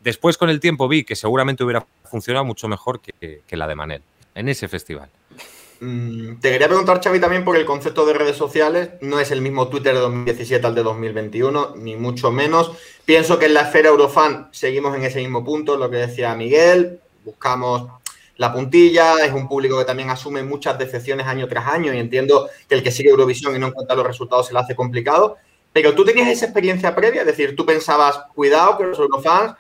Después 0.02 0.38
con 0.38 0.50
el 0.50 0.60
tiempo 0.60 0.90
vi 0.90 1.06
que 1.06 1.16
seguramente 1.16 1.64
hubiera 1.64 1.88
funcionado 2.04 2.44
mucho 2.44 2.68
mejor 2.68 3.00
que, 3.00 3.42
que 3.48 3.58
la 3.58 3.68
de 3.68 3.76
Manel, 3.76 4.02
en 4.36 4.50
ese 4.50 4.68
festival. 4.68 5.10
Mm, 5.80 6.40
Te 6.40 6.52
quería 6.52 6.68
preguntar, 6.68 7.02
Xavi, 7.04 7.20
también 7.20 7.44
porque 7.44 7.60
el 7.60 7.66
concepto 7.66 8.06
de 8.06 8.14
redes 8.14 8.38
sociales 8.38 8.92
no 9.02 9.20
es 9.20 9.32
el 9.32 9.42
mismo 9.42 9.68
Twitter 9.68 9.94
de 9.94 10.00
2017 10.00 10.66
al 10.66 10.76
de 10.76 10.84
2021, 10.84 11.76
ni 11.78 11.96
mucho 11.96 12.32
menos. 12.32 12.72
Pienso 13.06 13.38
que 13.40 13.48
en 13.48 13.54
la 13.54 13.62
esfera 13.62 13.90
Eurofan 13.90 14.50
seguimos 14.52 14.96
en 14.96 15.04
ese 15.04 15.20
mismo 15.20 15.44
punto, 15.44 15.78
lo 15.78 15.90
que 15.90 15.98
decía 15.98 16.36
Miguel, 16.36 17.00
buscamos 17.26 17.90
la 18.38 18.52
puntilla, 18.52 19.24
es 19.26 19.32
un 19.32 19.48
público 19.48 19.78
que 19.78 19.86
también 19.86 20.10
asume 20.10 20.44
muchas 20.44 20.78
decepciones 20.80 21.28
año 21.28 21.48
tras 21.48 21.68
año 21.68 21.94
y 21.94 22.00
entiendo 22.00 22.50
que 22.68 22.76
el 22.76 22.84
que 22.84 22.92
sigue 22.92 23.10
Eurovisión 23.10 23.56
y 23.56 23.60
no 23.60 23.68
encuentra 23.68 23.96
los 23.96 24.08
resultados 24.08 24.48
se 24.48 24.54
le 24.54 24.60
hace 24.60 24.76
complicado. 24.76 25.38
Pero 25.72 25.96
tú 25.96 26.06
tenías 26.06 26.28
esa 26.28 26.46
experiencia 26.46 26.96
previa, 26.96 27.22
es 27.22 27.28
decir, 27.28 27.56
tú 27.56 27.66
pensabas, 27.66 28.20
cuidado 28.36 28.78
que 28.78 28.86
los 28.86 29.00
Eurofans 29.00 29.56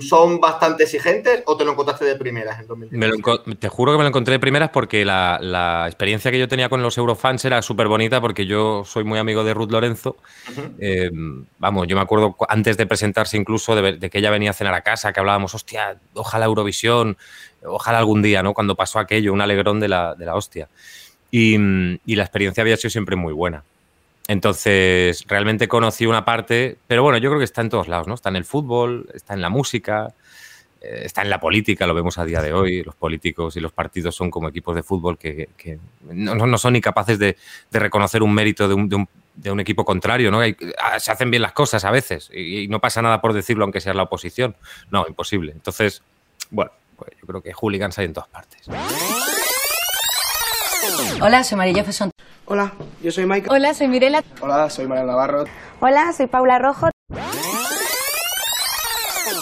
son 0.00 0.38
bastante 0.40 0.84
exigentes 0.84 1.42
o 1.46 1.56
te 1.56 1.64
lo 1.64 1.72
encontraste 1.72 2.04
de 2.04 2.14
primeras 2.16 2.60
en 2.60 2.66
2010? 2.68 2.98
Me 3.00 3.08
lo 3.08 3.14
enco- 3.16 3.58
te 3.58 3.68
juro 3.68 3.92
que 3.92 3.98
me 3.98 4.04
lo 4.04 4.08
encontré 4.08 4.32
de 4.32 4.38
primeras 4.38 4.70
porque 4.70 5.04
la, 5.04 5.38
la 5.40 5.86
experiencia 5.86 6.30
que 6.30 6.38
yo 6.38 6.46
tenía 6.46 6.68
con 6.68 6.82
los 6.82 6.96
Eurofans 6.98 7.44
era 7.44 7.60
súper 7.62 7.88
bonita 7.88 8.20
porque 8.20 8.46
yo 8.46 8.84
soy 8.84 9.02
muy 9.04 9.18
amigo 9.18 9.42
de 9.42 9.54
Ruth 9.54 9.70
Lorenzo. 9.72 10.16
Eh, 10.78 11.10
vamos, 11.58 11.86
yo 11.88 11.96
me 11.96 12.02
acuerdo 12.02 12.32
cu- 12.34 12.46
antes 12.48 12.76
de 12.76 12.86
presentarse 12.86 13.36
incluso 13.36 13.74
de, 13.74 13.98
que 14.10 14.18
ella 14.18 14.30
venía 14.30 14.50
a 14.50 14.54
cenar 14.54 14.74
a 14.74 14.82
casa, 14.82 15.12
que 15.12 15.20
hablábamos, 15.20 15.54
hostia, 15.54 15.98
ojalá 16.14 16.46
Eurovisión, 16.46 17.16
ojalá 17.64 17.98
algún 17.98 18.22
día, 18.22 18.42
¿no? 18.42 18.54
Cuando 18.54 18.76
pasó 18.76 18.98
aquello, 18.98 19.32
un 19.32 19.40
alegrón 19.40 19.80
de 19.80 19.88
la, 19.88 20.14
de 20.14 20.26
la 20.26 20.34
hostia. 20.36 20.68
Y, 21.30 21.58
mm, 21.58 21.98
y 22.06 22.14
la 22.16 22.22
experiencia 22.22 22.60
había 22.62 22.76
sido 22.76 22.90
siempre 22.90 23.16
muy 23.16 23.32
buena. 23.32 23.64
Entonces, 24.28 25.24
realmente 25.28 25.68
conocí 25.68 26.06
una 26.06 26.24
parte, 26.24 26.78
pero 26.86 27.02
bueno, 27.02 27.18
yo 27.18 27.30
creo 27.30 27.38
que 27.38 27.44
está 27.44 27.60
en 27.60 27.68
todos 27.70 27.88
lados, 27.88 28.08
¿no? 28.08 28.14
Está 28.14 28.28
en 28.28 28.36
el 28.36 28.44
fútbol, 28.44 29.08
está 29.14 29.34
en 29.34 29.40
la 29.40 29.50
música, 29.50 30.12
eh, 30.80 31.02
está 31.04 31.22
en 31.22 31.30
la 31.30 31.38
política, 31.38 31.86
lo 31.86 31.94
vemos 31.94 32.18
a 32.18 32.24
día 32.24 32.42
de 32.42 32.52
hoy. 32.52 32.82
Los 32.82 32.96
políticos 32.96 33.56
y 33.56 33.60
los 33.60 33.72
partidos 33.72 34.14
son 34.16 34.30
como 34.30 34.48
equipos 34.48 34.74
de 34.74 34.82
fútbol 34.82 35.16
que, 35.16 35.50
que 35.56 35.78
no, 36.10 36.58
son 36.58 36.72
ni 36.72 36.80
capaces 36.80 37.18
de, 37.18 37.36
reconocer 37.70 38.22
un 38.22 38.34
mérito 38.34 38.66
de 38.66 38.74
un, 38.74 38.88
de 38.88 38.96
un- 38.96 39.08
de 39.36 39.50
un 39.50 39.60
equipo 39.60 39.84
contrario, 39.84 40.30
¿no? 40.30 40.40
Ah, 40.78 40.98
se 40.98 41.12
hacen 41.12 41.30
bien 41.30 41.42
las 41.42 41.52
cosas 41.52 41.84
a 41.84 41.90
veces 41.90 42.30
y, 42.32 42.68
no 42.68 42.80
pasa 42.80 43.02
nada 43.02 43.20
por 43.20 43.34
decirlo 43.34 43.64
aunque 43.64 43.82
sea 43.82 43.92
la 43.92 44.04
oposición. 44.04 44.56
No, 44.90 45.04
imposible. 45.06 45.52
Entonces, 45.52 46.02
bueno, 46.50 46.72
pues 46.96 47.10
yo 47.20 47.26
creo 47.26 47.42
que 47.42 47.52
hooligans 47.52 47.98
hay 47.98 48.06
en 48.06 48.14
todas 48.14 48.30
partes. 48.30 48.66
Hola, 51.20 51.44
soy 51.44 51.58
María. 51.58 51.84
Hola, 52.48 52.72
yo 53.02 53.10
soy 53.10 53.26
Mike. 53.26 53.48
Hola, 53.50 53.74
soy 53.74 53.88
Mirela. 53.88 54.22
Hola, 54.40 54.70
soy 54.70 54.86
Manuel 54.86 55.08
Navarro. 55.08 55.44
Hola, 55.80 56.12
soy 56.12 56.28
Paula 56.28 56.60
Rojo. 56.60 56.90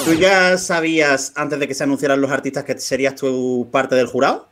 ¿Tú 0.07 0.15
ya 0.15 0.57
sabías 0.57 1.35
antes 1.37 1.59
de 1.59 1.69
que 1.69 1.75
se 1.75 1.85
anunciaran 1.85 2.23
los 2.23 2.31
artistas 2.31 2.65
que 2.65 2.79
serías 2.79 3.15
tú 3.15 3.69
parte 3.71 3.95
del 3.95 4.07
jurado? 4.07 4.49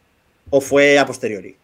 ¿O 0.50 0.61
fue 0.61 0.99
a 0.99 1.06
posteriori? 1.06 1.56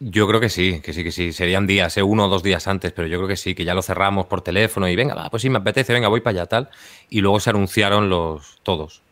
Yo 0.00 0.26
creo 0.26 0.40
que 0.40 0.48
sí, 0.48 0.80
que 0.80 0.94
sí, 0.94 1.04
que 1.04 1.12
sí. 1.12 1.34
Serían 1.34 1.66
días, 1.66 1.94
¿eh? 1.98 2.02
uno 2.02 2.24
o 2.24 2.28
dos 2.28 2.42
días 2.42 2.68
antes, 2.68 2.92
pero 2.92 3.06
yo 3.06 3.18
creo 3.18 3.28
que 3.28 3.36
sí, 3.36 3.54
que 3.54 3.66
ya 3.66 3.74
lo 3.74 3.82
cerramos 3.82 4.24
por 4.24 4.40
teléfono 4.40 4.88
y 4.88 4.96
venga, 4.96 5.14
va, 5.14 5.28
pues 5.28 5.42
sí, 5.42 5.50
me 5.50 5.58
apetece, 5.58 5.92
venga, 5.92 6.08
voy 6.08 6.22
para 6.22 6.38
allá, 6.38 6.46
tal. 6.46 6.70
Y 7.10 7.20
luego 7.20 7.38
se 7.38 7.50
anunciaron 7.50 8.08
los 8.08 8.60
todos. 8.62 9.02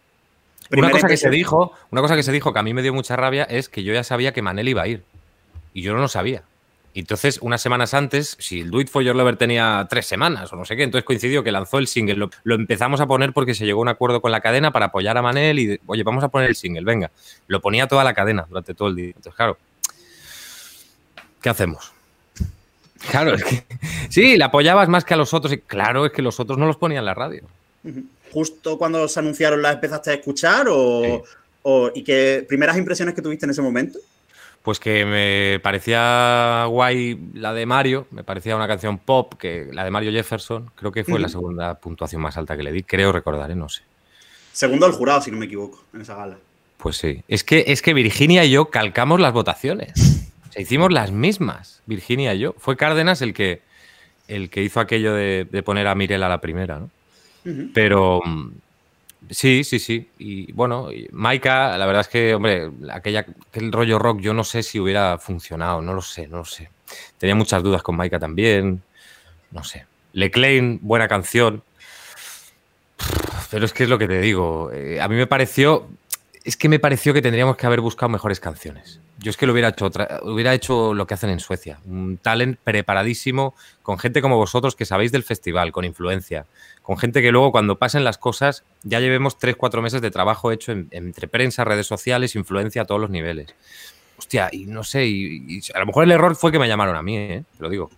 Primera 0.71 0.89
una 0.89 0.97
cosa 0.97 1.09
que 1.09 1.19
se 1.19 1.29
dijo, 1.29 1.73
una 1.91 2.01
cosa 2.01 2.17
que 2.17 2.23
se 2.23 2.33
dijo 2.33 2.55
que 2.55 2.59
a 2.59 2.63
mí 2.63 2.73
me 2.73 2.81
dio 2.81 2.95
mucha 2.95 3.17
rabia 3.17 3.45
es 3.45 3.69
que 3.69 3.83
yo 3.83 3.93
ya 3.93 4.03
sabía 4.03 4.33
que 4.33 4.41
Manel 4.41 4.69
iba 4.69 4.81
a 4.81 4.89
ir. 4.89 5.05
Y 5.75 5.83
yo 5.83 5.93
no 5.93 6.01
lo 6.01 6.09
sabía. 6.09 6.45
Y 6.95 7.01
entonces, 7.01 7.39
unas 7.41 7.63
semanas 7.63 7.95
antes, 7.95 8.37
si 8.39 8.61
el 8.61 8.71
Do 8.71 8.79
It 8.81 8.89
For 8.91 9.03
Your 9.03 9.17
Lover 9.17 9.37
tenía 9.37 9.87
tres 9.89 10.05
semanas 10.07 10.53
o 10.53 10.57
no 10.57 10.65
sé 10.67 10.77
qué, 10.77 10.83
entonces 10.83 11.05
coincidió 11.07 11.43
que 11.43 11.51
lanzó 11.51 11.79
el 11.79 11.87
single. 11.87 12.17
Lo, 12.17 12.31
lo 12.45 12.55
empezamos 12.55 13.01
a 13.01 13.07
poner 13.07 13.33
porque 13.33 13.55
se 13.55 13.65
llegó 13.65 13.81
a 13.81 13.83
un 13.83 13.89
acuerdo 13.89 14.21
con 14.21 14.31
la 14.31 14.41
cadena 14.43 14.73
para 14.73 14.87
apoyar 14.87 15.17
a 15.17 15.23
Manel 15.23 15.59
y, 15.59 15.81
oye, 15.87 16.03
vamos 16.03 16.23
a 16.23 16.29
poner 16.29 16.51
el 16.51 16.55
single, 16.57 16.83
venga. 16.85 17.11
Lo 17.47 17.61
ponía 17.63 17.87
toda 17.87 18.05
la 18.05 18.13
cadena 18.13 18.45
durante 18.47 18.75
todo 18.75 18.89
el 18.89 18.97
día. 18.97 19.07
Entonces, 19.07 19.35
claro, 19.35 19.57
¿qué 21.41 21.49
hacemos? 21.49 21.93
Claro, 23.11 23.35
es 23.35 23.43
que 23.45 23.65
sí, 24.11 24.37
la 24.37 24.47
apoyabas 24.47 24.89
más 24.89 25.05
que 25.05 25.15
a 25.15 25.17
los 25.17 25.33
otros. 25.35 25.53
Y 25.55 25.59
claro, 25.59 26.07
es 26.07 26.13
que 26.13 26.23
los 26.23 26.39
otros 26.41 26.59
no 26.59 26.67
los 26.67 26.77
ponían 26.77 27.01
en 27.01 27.07
la 27.07 27.15
radio. 27.15 27.43
¿Justo 28.33 28.79
cuando 28.79 29.09
se 29.09 29.19
anunciaron 29.19 29.61
las 29.63 29.75
empezaste 29.75 30.11
a 30.11 30.15
escuchar? 30.15 30.67
O, 30.69 31.25
o- 31.63 31.91
¿Y 31.95 32.05
qué 32.05 32.45
primeras 32.49 32.77
impresiones 32.77 33.15
que 33.15 33.23
tuviste 33.23 33.47
en 33.47 33.51
ese 33.51 33.63
momento? 33.63 33.99
Pues 34.63 34.79
que 34.79 35.05
me 35.05 35.59
parecía 35.61 36.67
guay 36.69 37.19
la 37.35 37.53
de 37.53 37.67
Mario, 37.67 38.07
me 38.13 38.23
parecía 38.23 38.55
una 38.55 38.69
canción 38.69 38.99
pop, 38.99 39.35
que 39.35 39.69
la 39.73 39.85
de 39.85 39.91
Mario 39.91 40.13
Jefferson, 40.13 40.71
creo 40.77 40.93
que 40.93 41.03
fue 41.03 41.19
la 41.19 41.29
segunda 41.29 41.75
puntuación 41.75 42.23
más 42.23 42.37
alta 42.37 42.57
que 42.57 42.63
le 42.63 42.71
di, 42.71 42.85
creo 42.85 43.11
recordar, 43.11 43.51
¿eh? 43.51 43.57
no 43.57 43.69
sé. 43.69 43.83
Segundo 44.53 44.87
del 44.87 44.95
jurado, 44.95 45.21
si 45.21 45.31
no 45.31 45.39
me 45.39 45.47
equivoco, 45.47 45.83
en 45.93 46.03
esa 46.03 46.15
gala. 46.15 46.39
Pues 46.77 46.97
sí. 46.97 47.23
Es 47.27 47.43
que, 47.43 47.65
es 47.69 47.83
que 47.83 47.95
Virginia 47.95 48.45
y 48.45 48.51
yo 48.51 48.71
calcamos 48.71 49.21
las 49.21 49.33
votaciones. 49.33 49.93
O 50.49 50.53
sea, 50.53 50.61
hicimos 50.61 50.93
las 50.93 51.13
mismas, 51.13 51.81
Virginia 51.87 52.35
y 52.35 52.41
yo. 52.41 52.55
Fue 52.59 52.77
Cárdenas 52.77 53.23
el 53.23 53.33
que, 53.33 53.63
el 54.29 54.51
que 54.51 54.63
hizo 54.63 54.81
aquello 54.81 55.15
de, 55.15 55.49
de 55.51 55.63
poner 55.63 55.87
a 55.87 55.95
Mirela 55.95 56.29
la 56.29 56.43
primera, 56.43 56.79
¿no? 56.79 56.91
Pero 57.73 58.21
sí, 59.31 59.65
sí, 59.65 59.79
sí. 59.79 60.09
Y 60.19 60.53
bueno, 60.53 60.89
Maika, 61.13 61.77
la 61.79 61.87
verdad 61.87 62.03
es 62.03 62.09
que, 62.09 62.35
hombre, 62.35 62.71
aquella, 62.91 63.27
aquel 63.49 63.73
rollo 63.73 63.99
rock, 63.99 64.21
yo 64.21 64.35
no 64.35 64.45
sé 64.45 64.63
si 64.63 64.81
hubiera 64.81 65.19
funcionado, 65.19 65.81
no 65.81 65.95
lo 65.95 66.03
sé, 66.03 66.27
no 66.29 66.39
lo 66.39 66.45
sé. 66.45 66.71
Tenía 67.19 67.35
muchas 67.35 67.63
dudas 67.63 67.83
con 67.83 67.97
Maika 67.97 68.19
también, 68.19 68.83
no 69.51 69.65
sé. 69.65 69.87
Leclain, 70.13 70.79
buena 70.83 71.09
canción. 71.09 71.63
Pero 73.51 73.65
es 73.67 73.73
que 73.73 73.85
es 73.85 73.89
lo 73.89 73.99
que 73.99 74.09
te 74.09 74.21
digo. 74.21 74.71
eh, 74.73 75.01
a 75.01 75.09
mí 75.09 75.17
me 75.17 75.27
pareció. 75.27 75.89
Es 76.45 76.57
que 76.57 76.69
me 76.69 76.81
pareció 76.81 77.15
que 77.15 77.23
tendríamos 77.23 77.57
que 77.57 77.67
haber 77.67 77.81
buscado 77.81 78.09
mejores 78.09 78.41
canciones. 78.41 79.01
Yo 79.19 79.31
es 79.31 79.37
que 79.37 79.47
lo 79.47 79.53
hubiera 79.53 79.69
hecho 79.69 79.85
otra, 79.87 80.19
hubiera 80.25 80.53
hecho 80.53 80.93
lo 80.93 81.07
que 81.07 81.15
hacen 81.15 81.31
en 81.31 81.39
Suecia. 81.39 81.79
Un 81.87 82.17
talent 82.17 82.59
preparadísimo, 82.65 83.55
con 83.83 83.97
gente 83.99 84.21
como 84.21 84.37
vosotros 84.37 84.75
que 84.75 84.85
sabéis 84.85 85.13
del 85.13 85.23
festival, 85.23 85.71
con 85.71 85.85
influencia. 85.85 86.47
Con 86.83 86.99
gente 86.99 87.23
que 87.23 87.31
luego, 87.31 87.53
cuando 87.53 87.79
pasen 87.79 88.03
las 88.03 88.19
cosas, 88.19 88.65
ya 88.83 88.99
llevemos 88.99 89.39
3-4 89.39 89.83
meses 89.83 90.03
de 90.03 90.11
trabajo 90.11 90.51
hecho 90.51 90.73
en- 90.73 90.89
entre 90.91 91.29
prensa, 91.29 91.63
redes 91.63 91.87
sociales, 91.87 92.35
influencia 92.35 92.83
a 92.83 92.85
todos 92.87 93.01
los 93.01 93.11
niveles. 93.11 93.55
Hostia, 94.19 94.49
y 94.51 94.67
no 94.67 94.83
sé, 94.83 95.07
y, 95.07 95.61
a 95.73 95.79
lo 95.79 95.87
mejor 95.87 96.03
el 96.05 96.11
error 96.11 96.35
fue 96.35 96.51
que 96.51 96.59
me 96.59 96.67
llamaron 96.67 96.97
a 96.97 97.03
mí, 97.03 97.17
¿eh? 97.17 97.45
lo 97.61 97.69
digo. 97.69 97.89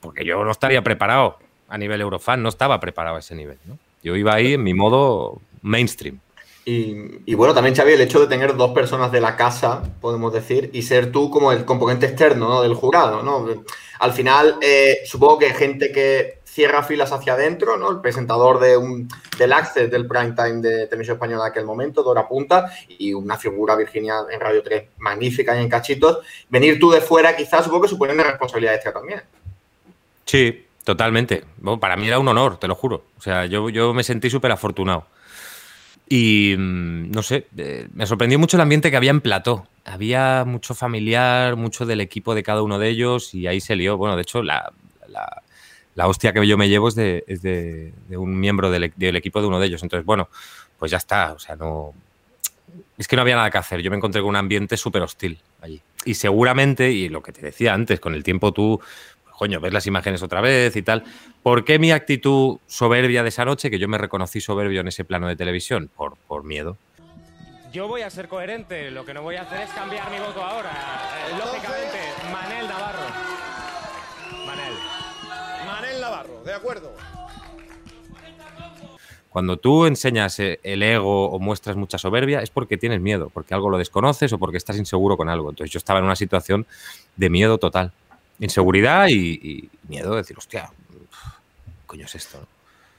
Porque 0.00 0.24
yo 0.26 0.44
no 0.44 0.50
estaría 0.50 0.82
preparado 0.82 1.38
a 1.68 1.78
nivel 1.78 2.02
Eurofan, 2.02 2.42
no 2.42 2.50
estaba 2.50 2.78
preparado 2.78 3.16
a 3.16 3.20
ese 3.20 3.34
nivel. 3.34 3.56
Yo 4.02 4.16
iba 4.16 4.34
ahí 4.34 4.52
en 4.54 4.62
mi 4.62 4.74
modo 4.74 5.40
mainstream. 5.62 6.18
Y, 6.64 7.34
bueno, 7.34 7.52
también 7.52 7.74
Xavi, 7.74 7.92
el 7.92 8.00
hecho 8.00 8.20
de 8.20 8.26
tener 8.26 8.54
dos 8.54 8.72
personas 8.72 9.10
de 9.10 9.20
la 9.20 9.34
casa, 9.34 9.82
podemos 10.00 10.32
decir, 10.32 10.70
y 10.72 10.82
ser 10.82 11.10
tú 11.10 11.30
como 11.30 11.52
el 11.52 11.64
componente 11.64 12.06
externo 12.06 12.48
¿no? 12.48 12.62
del 12.62 12.74
jurado, 12.74 13.22
¿no? 13.22 13.64
Al 13.98 14.12
final, 14.12 14.56
eh, 14.60 14.98
supongo 15.04 15.38
que 15.38 15.52
gente 15.52 15.90
que 15.90 16.40
cierra 16.44 16.82
filas 16.82 17.12
hacia 17.12 17.34
adentro, 17.34 17.76
¿no? 17.76 17.90
El 17.90 18.00
presentador 18.00 18.60
de 18.60 18.76
un, 18.76 19.08
del 19.38 19.52
Access 19.52 19.90
del 19.90 20.06
prime 20.06 20.32
time 20.32 20.60
de 20.60 20.86
Televisión 20.86 21.16
Española 21.16 21.44
en 21.44 21.50
aquel 21.50 21.64
momento, 21.64 22.02
Dora 22.02 22.26
Punta, 22.26 22.70
y 22.88 23.14
una 23.14 23.36
figura, 23.36 23.76
Virginia, 23.76 24.14
en 24.30 24.40
Radio 24.40 24.62
3, 24.62 24.90
magnífica 24.98 25.56
y 25.56 25.62
en 25.62 25.68
cachitos. 25.68 26.18
Venir 26.48 26.78
tú 26.78 26.90
de 26.90 27.00
fuera, 27.00 27.36
quizás, 27.36 27.64
supongo 27.64 27.82
que 27.82 27.88
supone 27.88 28.12
una 28.14 28.24
responsabilidad 28.24 28.74
extra 28.74 28.92
también. 28.92 29.22
Sí, 30.24 30.66
totalmente. 30.84 31.44
Bueno, 31.58 31.78
para 31.78 31.96
mí 31.96 32.06
era 32.06 32.18
un 32.18 32.28
honor, 32.28 32.58
te 32.58 32.68
lo 32.68 32.74
juro. 32.74 33.04
O 33.16 33.22
sea, 33.22 33.46
yo, 33.46 33.70
yo 33.70 33.94
me 33.94 34.02
sentí 34.02 34.28
súper 34.28 34.50
afortunado. 34.50 35.06
Y 36.12 36.56
mm, 36.58 37.12
no 37.12 37.22
sé, 37.22 37.46
eh, 37.56 37.88
me 37.94 38.04
sorprendió 38.04 38.36
mucho 38.38 38.56
el 38.56 38.60
ambiente 38.62 38.90
que 38.90 38.96
había 38.96 39.12
en 39.12 39.20
plató. 39.20 39.66
Había 39.84 40.44
mucho 40.44 40.74
familiar, 40.74 41.54
mucho 41.56 41.86
del 41.86 42.00
equipo 42.00 42.34
de 42.34 42.42
cada 42.42 42.62
uno 42.62 42.78
de 42.80 42.88
ellos 42.88 43.32
y 43.32 43.46
ahí 43.46 43.60
se 43.60 43.76
lió. 43.76 43.96
Bueno, 43.96 44.16
de 44.16 44.22
hecho, 44.22 44.42
la, 44.42 44.72
la- 45.08 46.06
hostia 46.08 46.32
que 46.32 46.46
yo 46.46 46.56
me 46.58 46.68
llevo 46.68 46.88
es 46.88 46.94
de, 46.94 47.24
es 47.26 47.42
de- 47.42 47.92
un 48.16 48.38
miembro 48.40 48.70
del 48.70 49.16
equipo 49.16 49.40
de 49.40 49.46
uno 49.46 49.60
de 49.60 49.66
ellos. 49.68 49.82
Entonces, 49.82 50.04
bueno, 50.04 50.28
pues 50.78 50.90
ya 50.90 50.96
está. 50.98 51.32
O 51.32 51.38
sea, 51.38 51.54
no. 51.56 51.94
Es 52.98 53.06
que 53.08 53.16
no 53.16 53.22
había 53.22 53.36
nada 53.36 53.50
que 53.50 53.58
hacer. 53.58 53.80
Yo 53.80 53.90
me 53.90 53.96
encontré 53.96 54.20
con 54.20 54.30
un 54.30 54.36
ambiente 54.36 54.76
súper 54.76 55.02
hostil 55.02 55.38
allí. 55.62 55.80
Y 56.04 56.14
seguramente, 56.14 56.90
y 56.90 57.08
lo 57.08 57.22
que 57.22 57.32
te 57.32 57.42
decía 57.42 57.72
antes, 57.74 58.00
con 58.00 58.14
el 58.14 58.22
tiempo 58.24 58.52
tú, 58.52 58.80
coño, 59.40 59.58
ves 59.58 59.72
las 59.72 59.86
imágenes 59.86 60.22
otra 60.22 60.42
vez 60.42 60.76
y 60.76 60.82
tal. 60.82 61.02
¿Por 61.42 61.64
qué 61.64 61.78
mi 61.78 61.92
actitud 61.92 62.58
soberbia 62.66 63.22
de 63.22 63.30
esa 63.30 63.46
noche, 63.46 63.70
que 63.70 63.78
yo 63.78 63.88
me 63.88 63.96
reconocí 63.96 64.38
soberbio 64.38 64.82
en 64.82 64.88
ese 64.88 65.02
plano 65.02 65.28
de 65.28 65.34
televisión? 65.34 65.90
Por, 65.96 66.18
por 66.28 66.44
miedo. 66.44 66.76
Yo 67.72 67.88
voy 67.88 68.02
a 68.02 68.10
ser 68.10 68.28
coherente, 68.28 68.90
lo 68.90 69.06
que 69.06 69.14
no 69.14 69.22
voy 69.22 69.36
a 69.36 69.42
hacer 69.42 69.62
es 69.62 69.70
cambiar 69.70 70.10
mi 70.10 70.18
voto 70.18 70.44
ahora. 70.44 70.70
Eh, 70.70 71.38
lógicamente, 71.38 71.98
Manel 72.30 72.68
Navarro. 72.68 73.00
Manel. 74.44 74.74
Manel 75.66 76.00
Navarro, 76.02 76.42
de 76.44 76.52
acuerdo. 76.52 76.92
Cuando 79.30 79.56
tú 79.56 79.86
enseñas 79.86 80.38
eh, 80.40 80.60
el 80.62 80.82
ego 80.82 81.30
o 81.30 81.38
muestras 81.38 81.76
mucha 81.76 81.96
soberbia 81.96 82.42
es 82.42 82.50
porque 82.50 82.76
tienes 82.76 83.00
miedo, 83.00 83.30
porque 83.32 83.54
algo 83.54 83.70
lo 83.70 83.78
desconoces 83.78 84.30
o 84.34 84.38
porque 84.38 84.58
estás 84.58 84.76
inseguro 84.76 85.16
con 85.16 85.30
algo. 85.30 85.48
Entonces 85.48 85.72
yo 85.72 85.78
estaba 85.78 86.00
en 86.00 86.04
una 86.04 86.16
situación 86.16 86.66
de 87.16 87.30
miedo 87.30 87.56
total. 87.56 87.94
Inseguridad 88.40 89.08
y, 89.08 89.14
y 89.14 89.70
miedo 89.88 90.12
de 90.12 90.18
decir, 90.18 90.36
hostia, 90.36 90.70
¿qué 90.90 91.86
coño 91.86 92.06
es 92.06 92.14
esto? 92.14 92.46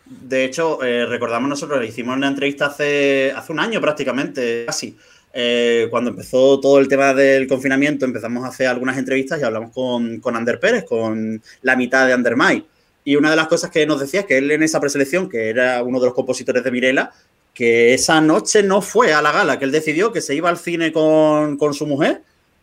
De 0.06 0.44
hecho, 0.44 0.84
eh, 0.84 1.06
recordamos 1.06 1.50
nosotros, 1.50 1.80
le 1.80 1.88
hicimos 1.88 2.18
una 2.18 2.28
entrevista 2.28 2.66
hace, 2.66 3.32
hace 3.36 3.52
un 3.52 3.60
año 3.60 3.80
prácticamente, 3.80 4.66
casi. 4.66 4.98
Eh, 5.34 5.88
cuando 5.90 6.10
empezó 6.10 6.60
todo 6.60 6.80
el 6.80 6.90
tema 6.90 7.14
del 7.14 7.48
confinamiento, 7.48 8.04
empezamos 8.04 8.44
a 8.44 8.50
hacer 8.50 8.68
algunas 8.68 8.98
entrevistas 8.98 9.40
y 9.40 9.44
hablamos 9.44 9.72
con, 9.72 10.20
con 10.20 10.36
Ander 10.36 10.60
Pérez, 10.60 10.84
con 10.84 11.42
la 11.62 11.76
mitad 11.78 12.06
de 12.06 12.14
Ander 12.14 12.36
May. 12.36 12.66
Y 13.06 13.16
una 13.16 13.30
de 13.30 13.38
las 13.38 13.48
cosas 13.48 13.72
que 13.72 13.86
nos 13.86 14.02
decía 14.02 14.22
es 14.22 14.26
que 14.26 14.38
él 14.38 14.52
en 14.52 14.64
esa 14.64 14.82
preselección, 14.82 15.30
que 15.30 15.50
era 15.50 15.82
uno 15.82 16.00
de 16.00 16.08
los 16.08 16.14
compositores 16.14 16.64
de 16.64 16.72
Mirela, 16.72 17.14
que 17.54 17.94
esa 17.94 18.20
noche 18.20 18.64
no 18.64 18.82
fue 18.82 19.14
a 19.14 19.22
la 19.22 19.32
gala, 19.32 19.58
que 19.58 19.66
él 19.66 19.72
decidió 19.72 20.12
que 20.12 20.22
se 20.22 20.36
iba 20.36 20.50
al 20.50 20.58
cine 20.58 20.92
con, 20.92 21.58
con 21.58 21.74
su 21.74 21.88
mujer, 21.88 22.22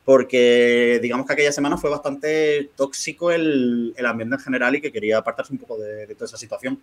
porque 0.09 1.01
digamos 1.03 1.27
que 1.27 1.35
aquella 1.35 1.53
semana 1.53 1.77
fue 1.77 1.91
bastante 1.91 2.71
tóxico 2.77 3.31
el, 3.31 3.93
el 3.95 4.07
ambiente 4.07 4.37
en 4.37 4.41
general 4.41 4.75
y 4.75 4.81
que 4.81 4.91
quería 4.91 5.19
apartarse 5.19 5.53
un 5.53 5.59
poco 5.59 5.77
de, 5.77 6.07
de 6.07 6.15
toda 6.15 6.25
esa 6.25 6.39
situación. 6.39 6.81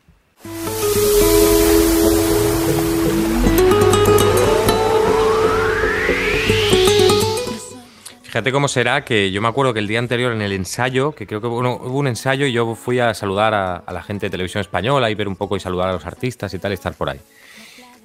Fíjate 8.22 8.52
cómo 8.52 8.68
será 8.68 9.04
que 9.04 9.32
yo 9.32 9.42
me 9.42 9.48
acuerdo 9.48 9.74
que 9.74 9.80
el 9.80 9.88
día 9.88 9.98
anterior 9.98 10.32
en 10.32 10.44
el 10.44 10.52
ensayo, 10.52 11.14
que 11.14 11.26
creo 11.26 11.42
que 11.42 11.48
bueno, 11.48 11.80
hubo 11.84 11.98
un 11.98 12.06
ensayo 12.06 12.46
y 12.46 12.52
yo 12.52 12.76
fui 12.76 13.00
a 13.00 13.16
saludar 13.16 13.56
a, 13.56 13.78
a, 13.78 13.92
la 13.92 14.04
gente 14.04 14.28
de 14.28 14.30
televisión 14.30 14.62
española 14.62 15.10
y 15.10 15.16
ver 15.16 15.28
un 15.28 15.36
poco 15.36 15.58
y 15.58 15.60
saludar 15.60 15.90
a 15.90 15.94
los 15.94 16.06
artistas 16.06 16.54
y 16.54 16.60
tal, 16.60 16.74
y 16.74 16.76
estar 16.76 16.94
por 16.94 17.10
ahí. 17.10 17.20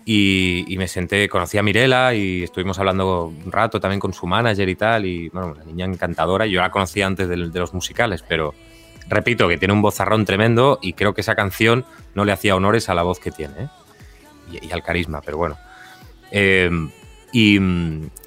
Y, 0.05 0.65
y 0.67 0.79
me 0.79 0.89
senté, 0.89 1.29
conocí 1.29 1.59
a 1.59 1.63
Mirela 1.63 2.15
y 2.15 2.43
estuvimos 2.43 2.79
hablando 2.79 3.27
un 3.27 3.53
rato 3.53 3.79
también 3.81 4.01
con 4.01 4.13
su 4.13 4.27
manager 4.27 4.69
y 4.69 4.75
tal. 4.77 5.07
Y 5.07 5.29
bueno, 5.29 5.53
una 5.53 5.65
niña 5.65 5.85
encantadora. 5.85 6.47
Yo 6.47 6.61
la 6.61 6.71
conocía 6.71 7.07
antes 7.07 7.29
de, 7.29 7.37
de 7.37 7.59
los 7.61 7.75
musicales, 7.75 8.25
pero 8.27 8.55
repito 9.09 9.47
que 9.49 9.59
tiene 9.59 9.75
un 9.75 9.83
vozarrón 9.83 10.25
tremendo 10.25 10.79
y 10.83 10.95
creo 10.95 11.15
que 11.15 11.21
esa 11.21 11.35
canción 11.35 11.85
no 12.15 12.25
le 12.25 12.33
hacía 12.33 12.57
honores 12.57 12.89
a 12.89 12.95
la 12.95 13.03
voz 13.03 13.19
que 13.21 13.31
tiene 13.31 13.55
¿eh? 13.65 13.69
y, 14.63 14.67
y 14.69 14.73
al 14.73 14.83
carisma, 14.83 15.21
pero 15.21 15.37
bueno. 15.37 15.57
Eh, 16.33 16.71
y, 17.33 17.59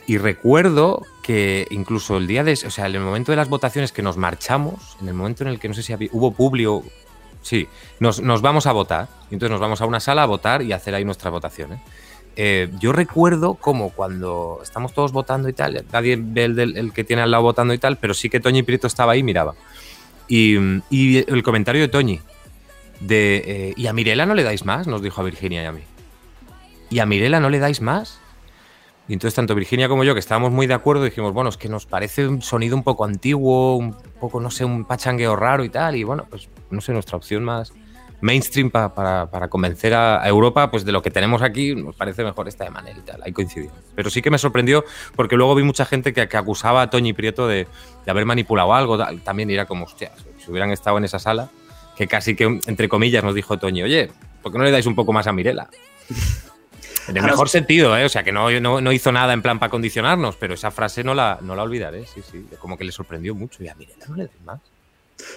y 0.07 0.17
recuerdo 0.17 1.01
que 1.23 1.67
incluso 1.71 2.17
el 2.17 2.27
día 2.27 2.43
de, 2.43 2.53
o 2.53 2.69
sea, 2.69 2.87
en 2.87 2.95
el 2.95 3.01
momento 3.01 3.31
de 3.31 3.37
las 3.37 3.49
votaciones 3.49 3.91
que 3.91 4.01
nos 4.01 4.15
marchamos, 4.17 4.97
en 5.01 5.07
el 5.07 5.13
momento 5.13 5.43
en 5.43 5.49
el 5.49 5.59
que 5.59 5.67
no 5.69 5.73
sé 5.73 5.83
si 5.83 5.91
había- 5.93 6.09
hubo 6.11 6.31
publio, 6.31 6.83
sí, 7.43 7.67
nos, 7.99 8.21
nos 8.21 8.41
vamos 8.41 8.65
a 8.65 8.71
votar. 8.71 9.07
Entonces 9.29 9.51
nos 9.51 9.61
vamos 9.61 9.81
a 9.81 9.85
una 9.85 9.99
sala 9.99 10.23
a 10.23 10.25
votar 10.25 10.63
y 10.63 10.73
hacer 10.73 10.95
ahí 10.95 11.05
nuestras 11.05 11.31
votaciones. 11.31 11.79
Eh, 12.35 12.69
yo 12.79 12.91
recuerdo 12.91 13.53
como 13.53 13.91
cuando 13.91 14.59
estamos 14.63 14.93
todos 14.93 15.11
votando 15.11 15.49
y 15.49 15.53
tal, 15.53 15.85
nadie 15.91 16.17
ve 16.19 16.45
el, 16.45 16.59
el 16.59 16.91
que 16.91 17.03
tiene 17.03 17.21
al 17.21 17.29
lado 17.29 17.43
votando 17.43 17.75
y 17.75 17.77
tal, 17.77 17.97
pero 17.97 18.15
sí 18.15 18.29
que 18.29 18.39
Toñi 18.39 18.63
Prieto 18.63 18.87
estaba 18.87 19.11
ahí 19.11 19.19
y 19.19 19.23
miraba. 19.23 19.53
Y, 20.27 20.57
y 20.89 21.17
el 21.31 21.43
comentario 21.43 21.81
de 21.81 21.89
Toñi, 21.89 22.21
de, 22.99 23.43
eh, 23.45 23.73
¿y 23.75 23.87
a 23.87 23.93
Mirela 23.93 24.25
no 24.25 24.33
le 24.33 24.43
dais 24.43 24.65
más? 24.65 24.87
Nos 24.87 25.01
dijo 25.01 25.21
a 25.21 25.23
Virginia 25.23 25.61
y 25.61 25.65
a 25.65 25.71
mí. 25.71 25.81
¿Y 26.89 26.99
a 26.99 27.05
Mirela 27.05 27.39
no 27.39 27.49
le 27.49 27.59
dais 27.59 27.81
más? 27.81 28.19
Y 29.07 29.13
entonces 29.13 29.35
tanto 29.35 29.53
Virginia 29.53 29.89
como 29.89 30.03
yo, 30.05 30.13
que 30.13 30.19
estábamos 30.21 30.51
muy 30.51 30.65
de 30.65 30.73
acuerdo, 30.73 31.03
dijimos, 31.03 31.33
bueno, 31.33 31.49
es 31.49 31.57
que 31.57 31.67
nos 31.67 31.85
parece 31.85 32.27
un 32.27 32.41
sonido 32.41 32.75
un 32.75 32.83
poco 32.83 33.03
antiguo, 33.03 33.75
un 33.75 33.93
poco, 34.19 34.39
no 34.39 34.49
sé, 34.49 34.63
un 34.63 34.85
pachangueo 34.85 35.35
raro 35.35 35.63
y 35.65 35.69
tal. 35.69 35.95
Y 35.97 36.03
bueno, 36.03 36.25
pues 36.29 36.47
no 36.69 36.79
sé, 36.79 36.93
nuestra 36.93 37.17
opción 37.17 37.43
más 37.43 37.73
mainstream 38.21 38.71
pa- 38.71 38.95
para, 38.95 39.29
para 39.29 39.49
convencer 39.49 39.93
a, 39.93 40.25
Europa, 40.25 40.71
pues 40.71 40.85
de 40.85 40.93
lo 40.93 41.01
que 41.01 41.11
tenemos 41.11 41.41
aquí, 41.41 41.75
nos 41.75 41.93
parece 41.97 42.23
mejor 42.23 42.47
esta 42.47 42.63
de 42.63 42.69
Manel 42.69 42.97
y 42.99 43.01
tal. 43.01 43.21
Ahí 43.21 43.33
coincidimos. 43.33 43.75
Pero 43.93 44.09
sí 44.09 44.21
que 44.21 44.31
me 44.31 44.37
sorprendió 44.37 44.85
porque 45.17 45.35
luego 45.35 45.53
vi 45.55 45.63
mucha 45.63 45.83
gente 45.83 46.13
que, 46.13 46.29
que 46.29 46.37
acusaba 46.37 46.83
a 46.83 46.89
Toñi 46.89 47.11
Prieto 47.11 47.49
de, 47.49 47.67
de 48.05 48.11
haber 48.11 48.25
manipulado 48.25 48.73
algo. 48.73 48.97
También 49.25 49.49
era 49.49 49.65
como, 49.65 49.83
hostia, 49.83 50.13
si 50.37 50.49
hubieran 50.49 50.71
estado 50.71 50.97
en 50.97 51.03
esa 51.03 51.19
sala, 51.19 51.49
que 51.97 52.07
casi 52.07 52.33
que, 52.37 52.45
entre 52.65 52.87
comillas, 52.87 53.25
nos 53.25 53.35
dijo 53.35 53.59
Toñi, 53.59 53.83
oye, 53.83 54.09
¿por 54.41 54.53
qué 54.53 54.57
no 54.57 54.63
le 54.63 54.71
dais 54.71 54.85
un 54.85 54.95
poco 54.95 55.11
más 55.11 55.27
a 55.27 55.33
Mirela? 55.33 55.67
En 57.07 57.17
el 57.17 57.23
mejor 57.23 57.49
sentido, 57.49 57.97
¿eh? 57.97 58.05
O 58.05 58.09
sea, 58.09 58.23
que 58.23 58.31
no, 58.31 58.49
no, 58.59 58.81
no 58.81 58.91
hizo 58.91 59.11
nada 59.11 59.33
en 59.33 59.41
plan 59.41 59.59
para 59.59 59.69
condicionarnos, 59.69 60.35
pero 60.35 60.53
esa 60.53 60.71
frase 60.71 61.03
no 61.03 61.13
la, 61.13 61.39
no 61.41 61.55
la 61.55 61.63
olvidaré, 61.63 62.05
sí, 62.05 62.21
sí. 62.29 62.45
Como 62.59 62.77
que 62.77 62.83
le 62.83 62.91
sorprendió 62.91 63.35
mucho. 63.35 63.63
Y 63.63 63.67
a 63.67 63.75
Mirela 63.75 64.05
no 64.07 64.15
le 64.15 64.23
des 64.23 64.41
más. 64.45 64.59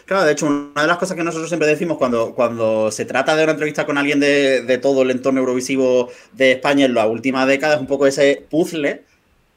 Claro, 0.05 0.25
de 0.25 0.33
hecho, 0.33 0.47
una 0.47 0.83
de 0.83 0.89
las 0.89 0.99
cosas 0.99 1.17
que 1.17 1.25
nosotros 1.25 1.49
siempre 1.49 1.69
decimos 1.69 1.99
cuando, 1.99 2.35
cuando 2.35 2.91
se 2.91 3.05
trata 3.05 3.37
de 3.37 3.45
una 3.45 3.53
entrevista 3.53 3.87
con 3.87 3.99
alguien 3.99 4.21
de, 4.21 4.63
de 4.63 4.79
todo 4.79 5.03
el 5.03 5.11
entorno 5.11 5.41
eurovisivo 5.41 6.11
de 6.33 6.53
España 6.53 6.87
en 6.87 6.95
la 6.95 7.07
última 7.07 7.47
década 7.47 7.75
es 7.75 7.81
un 7.81 7.87
poco 7.87 8.07
ese 8.07 8.45
puzzle 8.49 9.03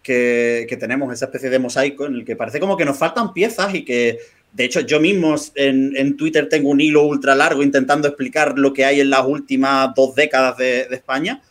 que, 0.03 0.65
que 0.67 0.77
tenemos, 0.77 1.11
esa 1.13 1.25
especie 1.25 1.49
de 1.49 1.59
mosaico 1.59 2.05
en 2.05 2.15
el 2.15 2.25
que 2.25 2.35
parece 2.35 2.59
como 2.59 2.77
que 2.77 2.85
nos 2.85 2.97
faltan 2.97 3.33
piezas 3.33 3.73
y 3.73 3.85
que, 3.85 4.19
de 4.51 4.65
hecho, 4.65 4.81
yo 4.81 4.99
mismo 4.99 5.35
en, 5.55 5.95
en 5.95 6.17
Twitter 6.17 6.49
tengo 6.49 6.69
un 6.69 6.81
hilo 6.81 7.03
ultra 7.03 7.35
largo 7.35 7.63
intentando 7.63 8.07
explicar 8.07 8.57
lo 8.57 8.73
que 8.73 8.85
hay 8.85 9.01
en 9.01 9.09
las 9.09 9.25
últimas 9.25 9.93
dos 9.95 10.15
décadas 10.15 10.57
de, 10.57 10.85
de 10.85 10.95
España 10.95 11.41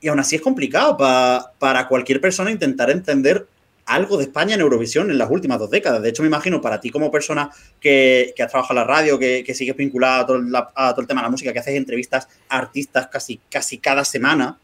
y 0.00 0.08
aún 0.08 0.18
así 0.20 0.36
es 0.36 0.42
complicado 0.42 0.96
pa- 0.96 1.52
para 1.58 1.86
cualquier 1.88 2.20
persona 2.20 2.50
intentar 2.50 2.90
entender 2.90 3.46
algo 3.86 4.16
de 4.16 4.24
España 4.24 4.54
en 4.54 4.60
Eurovisión 4.60 5.10
en 5.10 5.18
las 5.18 5.30
últimas 5.30 5.58
dos 5.58 5.68
décadas. 5.70 6.00
De 6.00 6.10
hecho, 6.10 6.22
me 6.22 6.28
imagino 6.28 6.60
para 6.60 6.80
ti 6.80 6.90
como 6.90 7.10
persona 7.10 7.50
que, 7.80 8.32
que 8.36 8.42
has 8.42 8.50
trabajado 8.50 8.78
en 8.80 8.86
la 8.86 8.92
radio, 8.94 9.18
que, 9.18 9.42
que 9.44 9.54
sigues 9.54 9.76
vinculada 9.76 10.20
a 10.20 10.26
todo, 10.26 10.40
a 10.76 10.90
todo 10.92 11.00
el 11.00 11.06
tema 11.08 11.20
de 11.22 11.24
la 11.26 11.30
música, 11.30 11.52
que 11.52 11.58
haces 11.58 11.74
entrevistas 11.74 12.28
a 12.48 12.58
artistas 12.58 13.08
casi, 13.08 13.40
casi 13.50 13.78
cada 13.78 14.04
semana, 14.04 14.58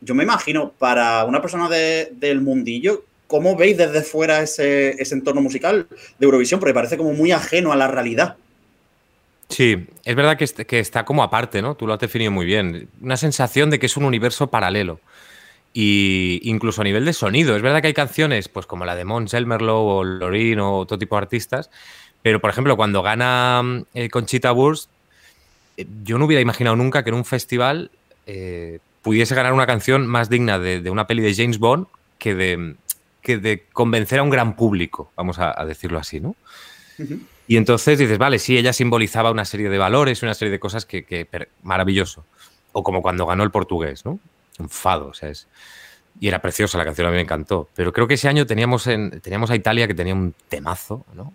yo 0.00 0.14
me 0.14 0.22
imagino 0.24 0.70
para 0.78 1.24
una 1.24 1.42
persona 1.42 1.68
de- 1.68 2.12
del 2.12 2.40
mundillo, 2.40 3.04
¿cómo 3.26 3.56
veis 3.56 3.76
desde 3.76 4.00
fuera 4.02 4.42
ese, 4.42 4.90
ese 5.00 5.14
entorno 5.14 5.42
musical 5.42 5.86
de 6.18 6.24
Eurovisión? 6.24 6.58
Porque 6.60 6.72
parece 6.74 6.96
como 6.96 7.12
muy 7.12 7.32
ajeno 7.32 7.72
a 7.72 7.76
la 7.76 7.88
realidad. 7.88 8.36
Sí, 9.50 9.86
es 10.04 10.14
verdad 10.14 10.36
que, 10.38 10.44
est- 10.44 10.60
que 10.60 10.78
está 10.78 11.04
como 11.04 11.22
aparte, 11.22 11.60
¿no? 11.60 11.74
Tú 11.74 11.86
lo 11.86 11.92
has 11.94 12.00
definido 12.00 12.30
muy 12.30 12.46
bien. 12.46 12.88
Una 13.00 13.16
sensación 13.16 13.68
de 13.70 13.78
que 13.78 13.86
es 13.86 13.96
un 13.96 14.04
universo 14.04 14.46
paralelo. 14.48 15.00
Y 15.72 16.40
incluso 16.44 16.80
a 16.80 16.84
nivel 16.84 17.04
de 17.04 17.12
sonido. 17.12 17.56
Es 17.56 17.62
verdad 17.62 17.80
que 17.80 17.88
hay 17.88 17.94
canciones, 17.94 18.48
pues 18.48 18.66
como 18.66 18.84
la 18.84 18.94
de 18.96 19.04
Mons 19.04 19.34
Elmerlow 19.34 19.84
o 19.86 20.04
Lorin 20.04 20.60
o 20.60 20.78
otro 20.78 20.98
tipo 20.98 21.16
de 21.16 21.22
artistas. 21.22 21.70
Pero, 22.22 22.40
por 22.40 22.50
ejemplo, 22.50 22.76
cuando 22.76 23.02
gana 23.02 23.84
eh, 23.94 24.08
Conchita 24.08 24.52
Wurst, 24.52 24.90
eh, 25.76 25.86
yo 26.04 26.18
no 26.18 26.26
hubiera 26.26 26.40
imaginado 26.42 26.76
nunca 26.76 27.02
que 27.02 27.10
en 27.10 27.16
un 27.16 27.24
festival 27.24 27.90
eh, 28.26 28.78
pudiese 29.02 29.34
ganar 29.34 29.52
una 29.52 29.66
canción 29.66 30.06
más 30.06 30.28
digna 30.28 30.58
de, 30.58 30.88
una 30.90 31.06
peli 31.06 31.22
de 31.22 31.34
James 31.34 31.58
Bond 31.58 31.86
que 32.18 32.34
de, 32.34 32.76
que 33.22 33.38
de 33.38 33.64
convencer 33.72 34.18
a 34.18 34.22
un 34.22 34.30
gran 34.30 34.54
público, 34.56 35.10
vamos 35.16 35.38
a, 35.38 35.58
a 35.58 35.64
decirlo 35.66 35.98
así, 35.98 36.20
¿no? 36.20 36.36
Y 37.50 37.56
entonces 37.56 37.98
dices, 37.98 38.16
vale, 38.16 38.38
sí, 38.38 38.56
ella 38.56 38.72
simbolizaba 38.72 39.32
una 39.32 39.44
serie 39.44 39.68
de 39.68 39.76
valores, 39.76 40.22
una 40.22 40.34
serie 40.34 40.52
de 40.52 40.60
cosas 40.60 40.86
que, 40.86 41.04
que 41.04 41.26
maravilloso. 41.64 42.24
O 42.70 42.84
como 42.84 43.02
cuando 43.02 43.26
ganó 43.26 43.42
el 43.42 43.50
portugués, 43.50 44.04
¿no? 44.04 44.20
Un 44.60 44.68
fado, 44.68 45.08
o 45.08 45.14
sea, 45.14 45.30
es... 45.30 45.48
Y 46.20 46.28
era 46.28 46.40
preciosa 46.40 46.78
la 46.78 46.84
canción, 46.84 47.08
a 47.08 47.10
mí 47.10 47.16
me 47.16 47.22
encantó. 47.22 47.68
Pero 47.74 47.92
creo 47.92 48.06
que 48.06 48.14
ese 48.14 48.28
año 48.28 48.46
teníamos, 48.46 48.86
en, 48.86 49.20
teníamos 49.20 49.50
a 49.50 49.56
Italia 49.56 49.88
que 49.88 49.94
tenía 49.94 50.14
un 50.14 50.32
temazo, 50.48 51.04
¿no? 51.12 51.34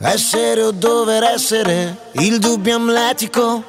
Essere 0.00 0.62
o 0.62 0.72
dover 0.72 1.24
essere 1.34 1.94
il 2.14 2.40
dubbio 2.40 2.76
amletico, 2.76 3.62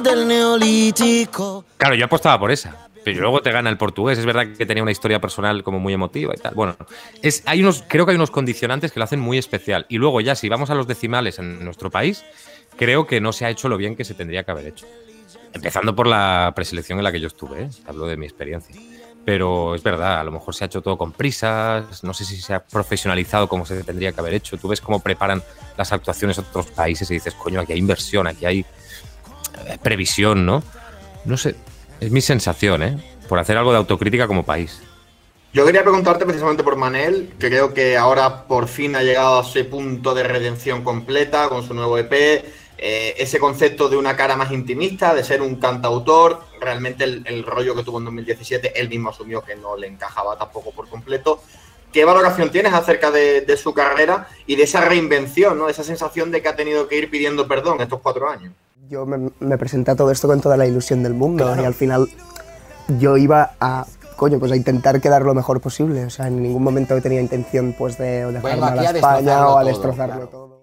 del. 0.00 1.64
Claro, 1.76 1.94
yo 1.94 2.04
apostaba 2.06 2.38
por 2.40 2.50
esa. 2.50 2.87
Pero 3.08 3.22
luego 3.22 3.40
te 3.40 3.50
gana 3.50 3.70
el 3.70 3.78
portugués. 3.78 4.18
Es 4.18 4.26
verdad 4.26 4.48
que 4.54 4.66
tenía 4.66 4.82
una 4.82 4.92
historia 4.92 5.18
personal 5.18 5.62
como 5.62 5.78
muy 5.78 5.94
emotiva 5.94 6.34
y 6.36 6.40
tal. 6.40 6.54
Bueno, 6.54 6.76
es, 7.22 7.42
hay 7.46 7.62
unos, 7.62 7.82
creo 7.88 8.04
que 8.04 8.12
hay 8.12 8.16
unos 8.16 8.30
condicionantes 8.30 8.92
que 8.92 9.00
lo 9.00 9.04
hacen 9.04 9.18
muy 9.18 9.38
especial. 9.38 9.86
Y 9.88 9.96
luego 9.96 10.20
ya, 10.20 10.34
si 10.34 10.50
vamos 10.50 10.68
a 10.68 10.74
los 10.74 10.86
decimales 10.86 11.38
en 11.38 11.64
nuestro 11.64 11.90
país, 11.90 12.22
creo 12.76 13.06
que 13.06 13.20
no 13.22 13.32
se 13.32 13.46
ha 13.46 13.50
hecho 13.50 13.70
lo 13.70 13.78
bien 13.78 13.96
que 13.96 14.04
se 14.04 14.12
tendría 14.12 14.42
que 14.42 14.50
haber 14.50 14.66
hecho. 14.66 14.86
Empezando 15.54 15.96
por 15.96 16.06
la 16.06 16.52
preselección 16.54 16.98
en 16.98 17.04
la 17.04 17.10
que 17.10 17.18
yo 17.18 17.28
estuve, 17.28 17.62
¿eh? 17.62 17.68
hablo 17.86 18.06
de 18.06 18.18
mi 18.18 18.26
experiencia. 18.26 18.76
Pero 19.24 19.74
es 19.74 19.82
verdad, 19.82 20.20
a 20.20 20.24
lo 20.24 20.30
mejor 20.30 20.54
se 20.54 20.64
ha 20.64 20.66
hecho 20.66 20.82
todo 20.82 20.98
con 20.98 21.12
prisas, 21.12 22.04
no 22.04 22.12
sé 22.12 22.26
si 22.26 22.36
se 22.36 22.52
ha 22.52 22.62
profesionalizado 22.62 23.48
como 23.48 23.64
se 23.64 23.82
tendría 23.84 24.12
que 24.12 24.20
haber 24.20 24.34
hecho. 24.34 24.58
Tú 24.58 24.68
ves 24.68 24.82
cómo 24.82 25.00
preparan 25.00 25.42
las 25.78 25.92
actuaciones 25.92 26.38
otros 26.38 26.66
países 26.66 27.10
y 27.10 27.14
dices, 27.14 27.32
coño, 27.32 27.60
aquí 27.60 27.72
hay 27.72 27.78
inversión, 27.78 28.26
aquí 28.26 28.44
hay 28.44 28.60
eh, 29.66 29.78
previsión, 29.82 30.44
¿no? 30.44 30.62
No 31.24 31.36
sé, 31.36 31.56
es 32.00 32.10
mi 32.10 32.20
sensación, 32.20 32.82
¿eh? 32.82 32.98
Por 33.28 33.38
hacer 33.38 33.56
algo 33.56 33.72
de 33.72 33.78
autocrítica 33.78 34.26
como 34.26 34.44
país. 34.44 34.80
Yo 35.52 35.64
quería 35.64 35.82
preguntarte 35.82 36.26
precisamente 36.26 36.62
por 36.62 36.76
Manel, 36.76 37.32
creo 37.38 37.72
que 37.72 37.96
ahora 37.96 38.46
por 38.46 38.68
fin 38.68 38.94
ha 38.96 39.02
llegado 39.02 39.40
a 39.40 39.42
ese 39.42 39.64
punto 39.64 40.14
de 40.14 40.22
redención 40.22 40.84
completa 40.84 41.48
con 41.48 41.66
su 41.66 41.72
nuevo 41.72 41.96
EP, 41.96 42.12
eh, 42.12 43.14
ese 43.16 43.38
concepto 43.38 43.88
de 43.88 43.96
una 43.96 44.14
cara 44.14 44.36
más 44.36 44.52
intimista, 44.52 45.14
de 45.14 45.24
ser 45.24 45.40
un 45.40 45.56
cantautor, 45.56 46.44
realmente 46.60 47.04
el, 47.04 47.44
rollo 47.44 47.74
que 47.74 47.82
tuvo 47.82 47.98
en 47.98 48.04
2017, 48.04 48.78
él 48.78 48.90
mismo 48.90 49.08
asumió 49.08 49.42
que 49.42 49.56
no 49.56 49.74
le 49.76 49.86
encajaba 49.86 50.36
tampoco 50.36 50.70
por 50.70 50.86
completo. 50.88 51.42
¿Qué 51.92 52.04
valoración 52.04 52.50
tienes 52.50 52.74
acerca 52.74 53.10
de, 53.10 53.40
de 53.40 53.56
su 53.56 53.72
carrera 53.72 54.28
y 54.46 54.54
de 54.56 54.64
esa 54.64 54.82
reinvención, 54.82 55.56
¿no? 55.56 55.70
esa 55.70 55.82
sensación 55.82 56.30
de 56.30 56.42
que 56.42 56.48
ha 56.48 56.56
tenido 56.56 56.86
que 56.86 56.98
ir 56.98 57.10
pidiendo 57.10 57.48
perdón 57.48 57.80
estos 57.80 58.00
cuatro 58.00 58.28
años? 58.28 58.52
Yo 58.88 59.06
me, 59.06 59.30
me 59.40 59.58
presenté 59.58 59.90
a 59.90 59.96
todo 59.96 60.10
esto 60.10 60.28
con 60.28 60.40
toda 60.40 60.56
la 60.56 60.66
ilusión 60.66 61.02
del 61.02 61.14
mundo 61.14 61.54
y 61.60 61.64
al 61.64 61.74
final 61.74 62.08
yo 62.98 63.16
iba 63.16 63.52
a, 63.60 63.86
coño, 64.16 64.38
pues 64.38 64.52
a 64.52 64.56
intentar 64.56 65.00
quedar 65.00 65.22
lo 65.22 65.34
mejor 65.34 65.60
posible. 65.60 66.04
O 66.06 66.10
sea, 66.10 66.28
en 66.28 66.42
ningún 66.42 66.62
momento 66.62 67.00
tenía 67.02 67.20
intención 67.20 67.74
pues 67.76 67.98
de 67.98 68.24
o 68.24 68.28
a 68.28 68.30
a 68.72 68.84
España 68.84 69.48
o 69.48 69.58
a 69.58 69.60
todo, 69.60 69.64
destrozarlo 69.64 70.14
claro. 70.14 70.28
todo. 70.28 70.58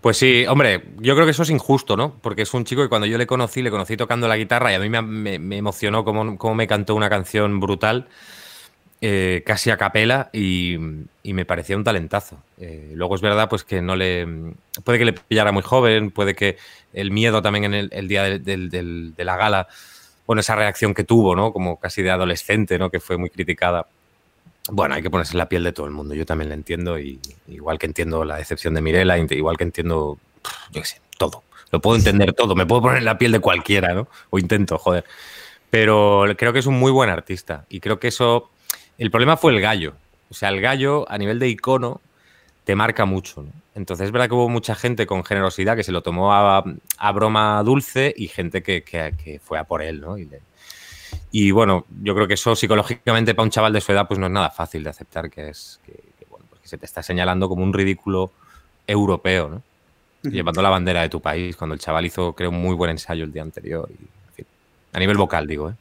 Pues 0.00 0.18
sí, 0.18 0.44
hombre, 0.46 0.84
yo 0.98 1.14
creo 1.14 1.24
que 1.24 1.30
eso 1.30 1.44
es 1.44 1.50
injusto, 1.50 1.96
¿no? 1.96 2.14
Porque 2.20 2.42
es 2.42 2.52
un 2.52 2.64
chico 2.64 2.82
que 2.82 2.90
cuando 2.90 3.06
yo 3.06 3.16
le 3.16 3.26
conocí, 3.26 3.62
le 3.62 3.70
conocí 3.70 3.96
tocando 3.96 4.28
la 4.28 4.36
guitarra 4.36 4.70
y 4.70 4.74
a 4.74 4.78
mí 4.78 4.90
me, 4.90 5.00
me- 5.00 5.38
me 5.38 5.56
emocionó 5.56 6.04
cómo, 6.04 6.36
cómo 6.36 6.54
me 6.54 6.66
cantó 6.66 6.94
una 6.94 7.08
canción 7.08 7.58
brutal, 7.58 8.06
eh, 9.00 9.42
casi 9.46 9.70
a 9.70 9.76
capela, 9.76 10.30
y, 10.32 10.76
y 11.22 11.32
me 11.34 11.44
parecía 11.44 11.76
un 11.76 11.84
talentazo. 11.84 12.38
Eh, 12.58 12.92
luego 12.94 13.14
es 13.14 13.20
verdad, 13.22 13.48
pues 13.48 13.64
que 13.64 13.82
no 13.82 13.96
le. 13.96 14.26
Puede 14.84 14.98
que 14.98 15.04
le 15.06 15.12
pillara 15.14 15.52
muy 15.52 15.62
joven, 15.62 16.10
puede 16.10 16.34
que 16.34 16.56
el 16.94 17.10
miedo 17.10 17.42
también 17.42 17.64
en 17.72 17.88
el, 17.90 18.08
día 18.08 18.22
de 18.24 19.12
la 19.18 19.36
gala, 19.36 19.68
bueno, 20.26 20.40
esa 20.40 20.56
reacción 20.56 20.94
que 20.94 21.04
tuvo, 21.04 21.36
¿no? 21.36 21.52
Como 21.52 21.78
casi 21.78 22.02
de 22.02 22.10
adolescente, 22.10 22.78
¿no? 22.78 22.90
Que 22.90 23.00
fue 23.00 23.16
muy 23.16 23.30
criticada. 23.30 23.86
Bueno, 24.70 24.94
hay 24.94 25.02
que 25.02 25.10
ponerse 25.10 25.32
en 25.32 25.38
la 25.38 25.48
piel 25.48 25.62
de 25.64 25.72
todo 25.72 25.86
el 25.86 25.92
mundo. 25.92 26.14
Yo 26.14 26.24
también 26.24 26.48
la 26.48 26.54
entiendo, 26.54 26.98
y 26.98 27.20
igual 27.48 27.78
que 27.78 27.86
entiendo 27.86 28.24
la 28.24 28.36
decepción 28.36 28.72
de 28.74 28.80
Mirela, 28.80 29.18
igual 29.18 29.58
que 29.58 29.64
entiendo, 29.64 30.18
yo 30.72 30.80
qué 30.80 30.86
sé, 30.86 31.00
todo. 31.18 31.42
Lo 31.70 31.80
puedo 31.80 31.96
entender 31.96 32.32
todo. 32.32 32.54
Me 32.54 32.64
puedo 32.66 32.82
poner 32.82 32.98
en 32.98 33.04
la 33.04 33.18
piel 33.18 33.32
de 33.32 33.40
cualquiera, 33.40 33.92
¿no? 33.92 34.08
O 34.30 34.38
intento, 34.38 34.78
joder. 34.78 35.04
Pero 35.70 36.24
creo 36.38 36.52
que 36.52 36.60
es 36.60 36.66
un 36.66 36.78
muy 36.78 36.92
buen 36.92 37.10
artista. 37.10 37.66
Y 37.68 37.80
creo 37.80 37.98
que 37.98 38.08
eso. 38.08 38.50
El 38.96 39.10
problema 39.10 39.36
fue 39.36 39.52
el 39.52 39.60
gallo. 39.60 39.94
O 40.30 40.34
sea, 40.34 40.48
el 40.50 40.60
gallo, 40.60 41.04
a 41.10 41.18
nivel 41.18 41.38
de 41.38 41.48
icono, 41.48 42.00
te 42.64 42.74
marca 42.74 43.04
mucho. 43.04 43.42
¿no? 43.42 43.50
Entonces 43.74 44.06
es 44.06 44.12
verdad 44.12 44.28
que 44.28 44.34
hubo 44.34 44.48
mucha 44.48 44.74
gente 44.74 45.06
con 45.06 45.24
generosidad 45.24 45.76
que 45.76 45.84
se 45.84 45.92
lo 45.92 46.02
tomó 46.02 46.32
a, 46.32 46.64
a 46.98 47.12
broma 47.12 47.62
dulce 47.62 48.12
y 48.16 48.28
gente 48.28 48.62
que, 48.62 48.82
que- 48.82 49.14
que 49.22 49.38
fue 49.38 49.58
a 49.58 49.64
por 49.64 49.82
él, 49.82 50.00
¿no? 50.00 50.16
Y, 50.18 50.24
le- 50.26 50.40
y 51.30 51.50
bueno, 51.50 51.84
yo 52.02 52.14
creo 52.14 52.26
que 52.26 52.34
eso 52.34 52.54
psicológicamente 52.56 53.34
para 53.34 53.44
un 53.44 53.50
chaval 53.50 53.72
de 53.72 53.80
su 53.80 53.92
edad 53.92 54.06
pues 54.08 54.18
no 54.18 54.26
es 54.26 54.32
nada 54.32 54.50
fácil 54.50 54.82
de 54.84 54.90
aceptar 54.90 55.30
que 55.30 55.48
es 55.50 55.80
que, 55.84 55.92
que, 55.92 56.26
bueno, 56.30 56.46
pues 56.48 56.62
que 56.62 56.68
se 56.68 56.78
te 56.78 56.86
está 56.86 57.02
señalando 57.02 57.48
como 57.48 57.62
un 57.62 57.72
ridículo 57.72 58.30
europeo, 58.86 59.48
¿no? 59.48 59.62
Llevando 60.32 60.62
la 60.62 60.70
bandera 60.70 61.02
de 61.02 61.10
tu 61.10 61.20
país, 61.20 61.54
cuando 61.54 61.74
el 61.74 61.80
chaval 61.80 62.06
hizo, 62.06 62.32
creo, 62.32 62.48
un 62.50 62.60
muy 62.62 62.74
buen 62.74 62.90
ensayo 62.90 63.24
el 63.24 63.32
día 63.32 63.42
anterior. 63.42 63.86
Y, 63.90 64.02
en 64.04 64.34
fin, 64.34 64.46
a 64.94 64.98
nivel 64.98 65.18
vocal, 65.18 65.46
digo, 65.46 65.68
¿eh? 65.70 65.74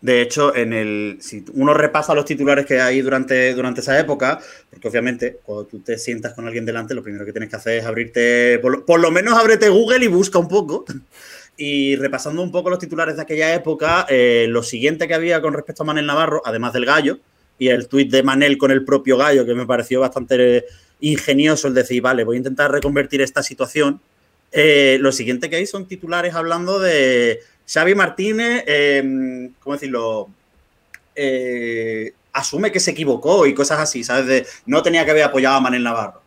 De 0.00 0.20
hecho, 0.20 0.54
en 0.54 0.72
el, 0.72 1.18
si 1.20 1.44
uno 1.54 1.72
repasa 1.72 2.14
los 2.14 2.26
titulares 2.26 2.66
que 2.66 2.80
hay 2.80 3.00
durante, 3.00 3.54
durante 3.54 3.80
esa 3.80 3.98
época, 3.98 4.40
porque 4.70 4.88
obviamente 4.88 5.38
cuando 5.42 5.64
tú 5.64 5.80
te 5.80 5.98
sientas 5.98 6.34
con 6.34 6.46
alguien 6.46 6.66
delante, 6.66 6.94
lo 6.94 7.02
primero 7.02 7.24
que 7.24 7.32
tienes 7.32 7.48
que 7.48 7.56
hacer 7.56 7.78
es 7.78 7.84
abrirte, 7.84 8.58
por 8.60 8.72
lo, 8.72 8.84
por 8.84 9.00
lo 9.00 9.10
menos 9.10 9.38
ábrete 9.38 9.68
Google 9.68 10.04
y 10.04 10.08
busca 10.08 10.38
un 10.38 10.48
poco. 10.48 10.84
Y 11.58 11.96
repasando 11.96 12.42
un 12.42 12.52
poco 12.52 12.68
los 12.68 12.78
titulares 12.78 13.16
de 13.16 13.22
aquella 13.22 13.54
época, 13.54 14.04
eh, 14.10 14.44
lo 14.46 14.62
siguiente 14.62 15.08
que 15.08 15.14
había 15.14 15.40
con 15.40 15.54
respecto 15.54 15.84
a 15.84 15.86
Manel 15.86 16.04
Navarro, 16.04 16.42
además 16.44 16.74
del 16.74 16.84
gallo, 16.84 17.18
y 17.58 17.68
el 17.68 17.88
tuit 17.88 18.10
de 18.10 18.22
Manel 18.22 18.58
con 18.58 18.70
el 18.70 18.84
propio 18.84 19.16
gallo, 19.16 19.46
que 19.46 19.54
me 19.54 19.64
pareció 19.64 20.00
bastante 20.00 20.66
ingenioso 21.00 21.68
el 21.68 21.72
decir, 21.72 22.02
vale, 22.02 22.24
voy 22.24 22.36
a 22.36 22.38
intentar 22.38 22.70
reconvertir 22.70 23.22
esta 23.22 23.42
situación. 23.42 24.00
Eh, 24.52 24.98
lo 25.00 25.12
siguiente 25.12 25.50
que 25.50 25.56
hay 25.56 25.66
son 25.66 25.86
titulares 25.86 26.34
hablando 26.34 26.78
de 26.78 27.40
Xavi 27.66 27.94
Martínez, 27.94 28.64
eh, 28.66 29.50
¿cómo 29.60 29.74
decirlo? 29.74 30.28
Eh, 31.14 32.12
asume 32.32 32.70
que 32.70 32.80
se 32.80 32.92
equivocó 32.92 33.46
y 33.46 33.54
cosas 33.54 33.80
así, 33.80 34.04
¿sabes? 34.04 34.26
De, 34.26 34.46
no 34.66 34.82
tenía 34.82 35.04
que 35.04 35.10
haber 35.10 35.24
apoyado 35.24 35.56
a 35.56 35.60
Manel 35.60 35.82
Navarro. 35.82 36.22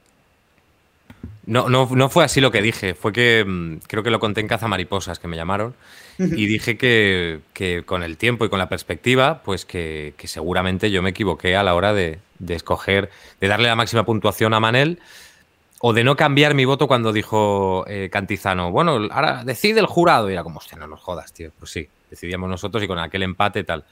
No, 1.46 1.68
no, 1.68 1.90
no 1.92 2.10
fue 2.10 2.24
así 2.24 2.42
lo 2.42 2.52
que 2.52 2.62
dije, 2.62 2.94
fue 2.94 3.12
que 3.12 3.44
mm, 3.46 3.78
creo 3.88 4.04
que 4.04 4.12
lo 4.12 4.20
conté 4.20 4.42
en 4.42 4.48
Caza 4.48 4.68
Mariposas, 4.68 5.18
que 5.18 5.28
me 5.28 5.36
llamaron, 5.36 5.74
y 6.20 6.46
dije 6.48 6.78
que, 6.78 7.40
que 7.54 7.84
con 7.86 8.04
el 8.04 8.18
tiempo 8.18 8.44
y 8.46 8.50
con 8.50 8.60
la 8.60 8.68
perspectiva, 8.68 9.42
pues 9.44 9.66
que, 9.66 10.14
que 10.18 10.28
seguramente 10.28 10.92
yo 10.92 11.02
me 11.02 11.12
equivoqué 11.12 11.56
a 11.56 11.64
la 11.64 11.74
hora 11.74 11.94
de, 11.94 12.20
de 12.40 12.56
escoger, 12.56 13.10
de 13.40 13.48
darle 13.48 13.70
la 13.70 13.76
máxima 13.76 14.06
puntuación 14.06 14.54
a 14.54 14.60
Manel, 14.60 15.00
o 15.82 15.94
de 15.94 16.04
no 16.04 16.16
cambiar 16.16 16.54
mi 16.54 16.66
voto 16.66 16.88
cuando 16.88 17.14
dijo 17.14 17.86
eh, 17.88 18.10
Cantizano, 18.12 18.72
bueno, 18.72 19.08
ahora 19.12 19.44
decide 19.44 19.80
el 19.80 19.86
jurado, 19.86 20.30
y 20.30 20.34
era 20.34 20.44
como, 20.44 20.60
hostia, 20.60 20.78
no 20.78 20.88
nos 20.88 21.00
jodas, 21.00 21.34
tío, 21.34 21.52
pues 21.58 21.72
sí, 21.72 21.88
decidíamos 22.10 22.50
nosotros 22.50 22.84
y 22.84 22.88
con 22.88 23.00
aquel 23.00 23.24
empate 23.24 23.64
tal. 23.64 23.86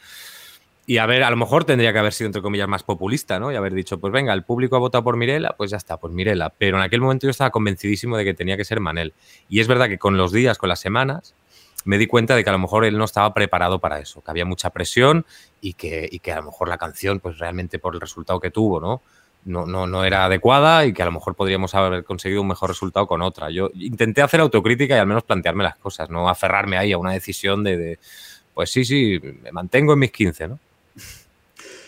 Y 0.90 1.00
a 1.00 1.06
ver, 1.06 1.24
a 1.24 1.30
lo 1.30 1.36
mejor 1.36 1.66
tendría 1.66 1.92
que 1.92 2.00
haber 2.00 2.14
sido, 2.14 2.28
entre 2.28 2.42
comillas, 2.42 2.68
más 2.70 2.82
populista, 2.82 3.40
¿no? 3.40 3.52
Y 3.52 3.56
haber 3.58 3.74
dicho, 3.74 4.00
pues 4.00 4.14
venga, 4.14 4.34
el 4.34 4.44
público 4.44 4.78
ha 4.78 4.80
votado 4.80 5.04
por 5.04 5.18
Mirela, 5.18 5.54
pues 5.58 5.70
ya 5.70 5.76
está, 5.76 5.98
pues 5.98 6.14
Mirela. 6.14 6.54
Pero 6.58 6.78
en 6.78 6.84
aquel 6.84 7.02
momento 7.02 7.28
yo 7.28 7.32
estaba 7.32 7.50
convencidísimo 7.50 8.16
de 8.16 8.24
que 8.24 8.34
tenía 8.34 8.56
que 8.56 8.64
ser 8.64 8.80
Manel. 8.80 9.14
Y 9.50 9.60
es 9.60 9.68
verdad 9.68 9.90
que 9.90 9.98
con 9.98 10.16
los 10.16 10.32
días, 10.32 10.58
con 10.58 10.70
las 10.70 10.80
semanas, 10.80 11.36
me 11.84 11.98
di 11.98 12.08
cuenta 12.08 12.38
de 12.38 12.44
que 12.46 12.50
a 12.50 12.54
lo 12.54 12.60
mejor 12.60 12.86
él 12.86 12.98
no 12.98 13.04
estaba 13.04 13.34
preparado 13.34 13.80
para 13.80 14.00
eso, 14.00 14.22
que 14.22 14.32
había 14.32 14.46
mucha 14.46 14.70
presión 14.70 15.26
y 15.60 15.74
que, 15.74 16.08
y 16.10 16.20
que 16.20 16.32
a 16.32 16.38
lo 16.38 16.44
mejor 16.44 16.70
la 16.70 16.78
canción, 16.78 17.20
pues 17.20 17.38
realmente 17.38 17.80
por 17.80 17.94
el 17.94 18.00
resultado 18.00 18.40
que 18.40 18.50
tuvo, 18.50 18.80
¿no? 18.80 19.02
No, 19.48 19.66
no, 19.66 19.88
no 19.88 20.04
era 20.04 20.26
adecuada 20.26 20.86
y 20.86 20.92
que 20.94 21.02
a 21.02 21.06
lo 21.06 21.12
mejor 21.14 21.34
podríamos 21.34 21.74
haber 21.74 22.04
conseguido 22.04 22.42
un 22.42 22.50
mejor 22.50 22.70
resultado 22.70 23.08
con 23.08 23.22
otra. 23.22 23.50
Yo 23.50 23.70
intenté 23.76 24.22
hacer 24.22 24.42
autocrítica 24.42 24.96
y 24.96 25.00
al 25.00 25.08
menos 25.08 25.24
plantearme 25.24 25.64
las 25.64 25.78
cosas, 25.78 26.10
no 26.10 26.28
aferrarme 26.30 26.78
ahí 26.78 26.92
a 26.92 26.98
una 26.98 27.14
decisión 27.14 27.64
de, 27.64 27.78
de, 27.78 28.00
pues 28.54 28.70
sí, 28.72 28.84
sí, 28.84 29.20
me 29.42 29.52
mantengo 29.54 29.94
en 29.94 30.00
mis 30.00 30.12
15, 30.12 30.50
¿no? 30.50 30.60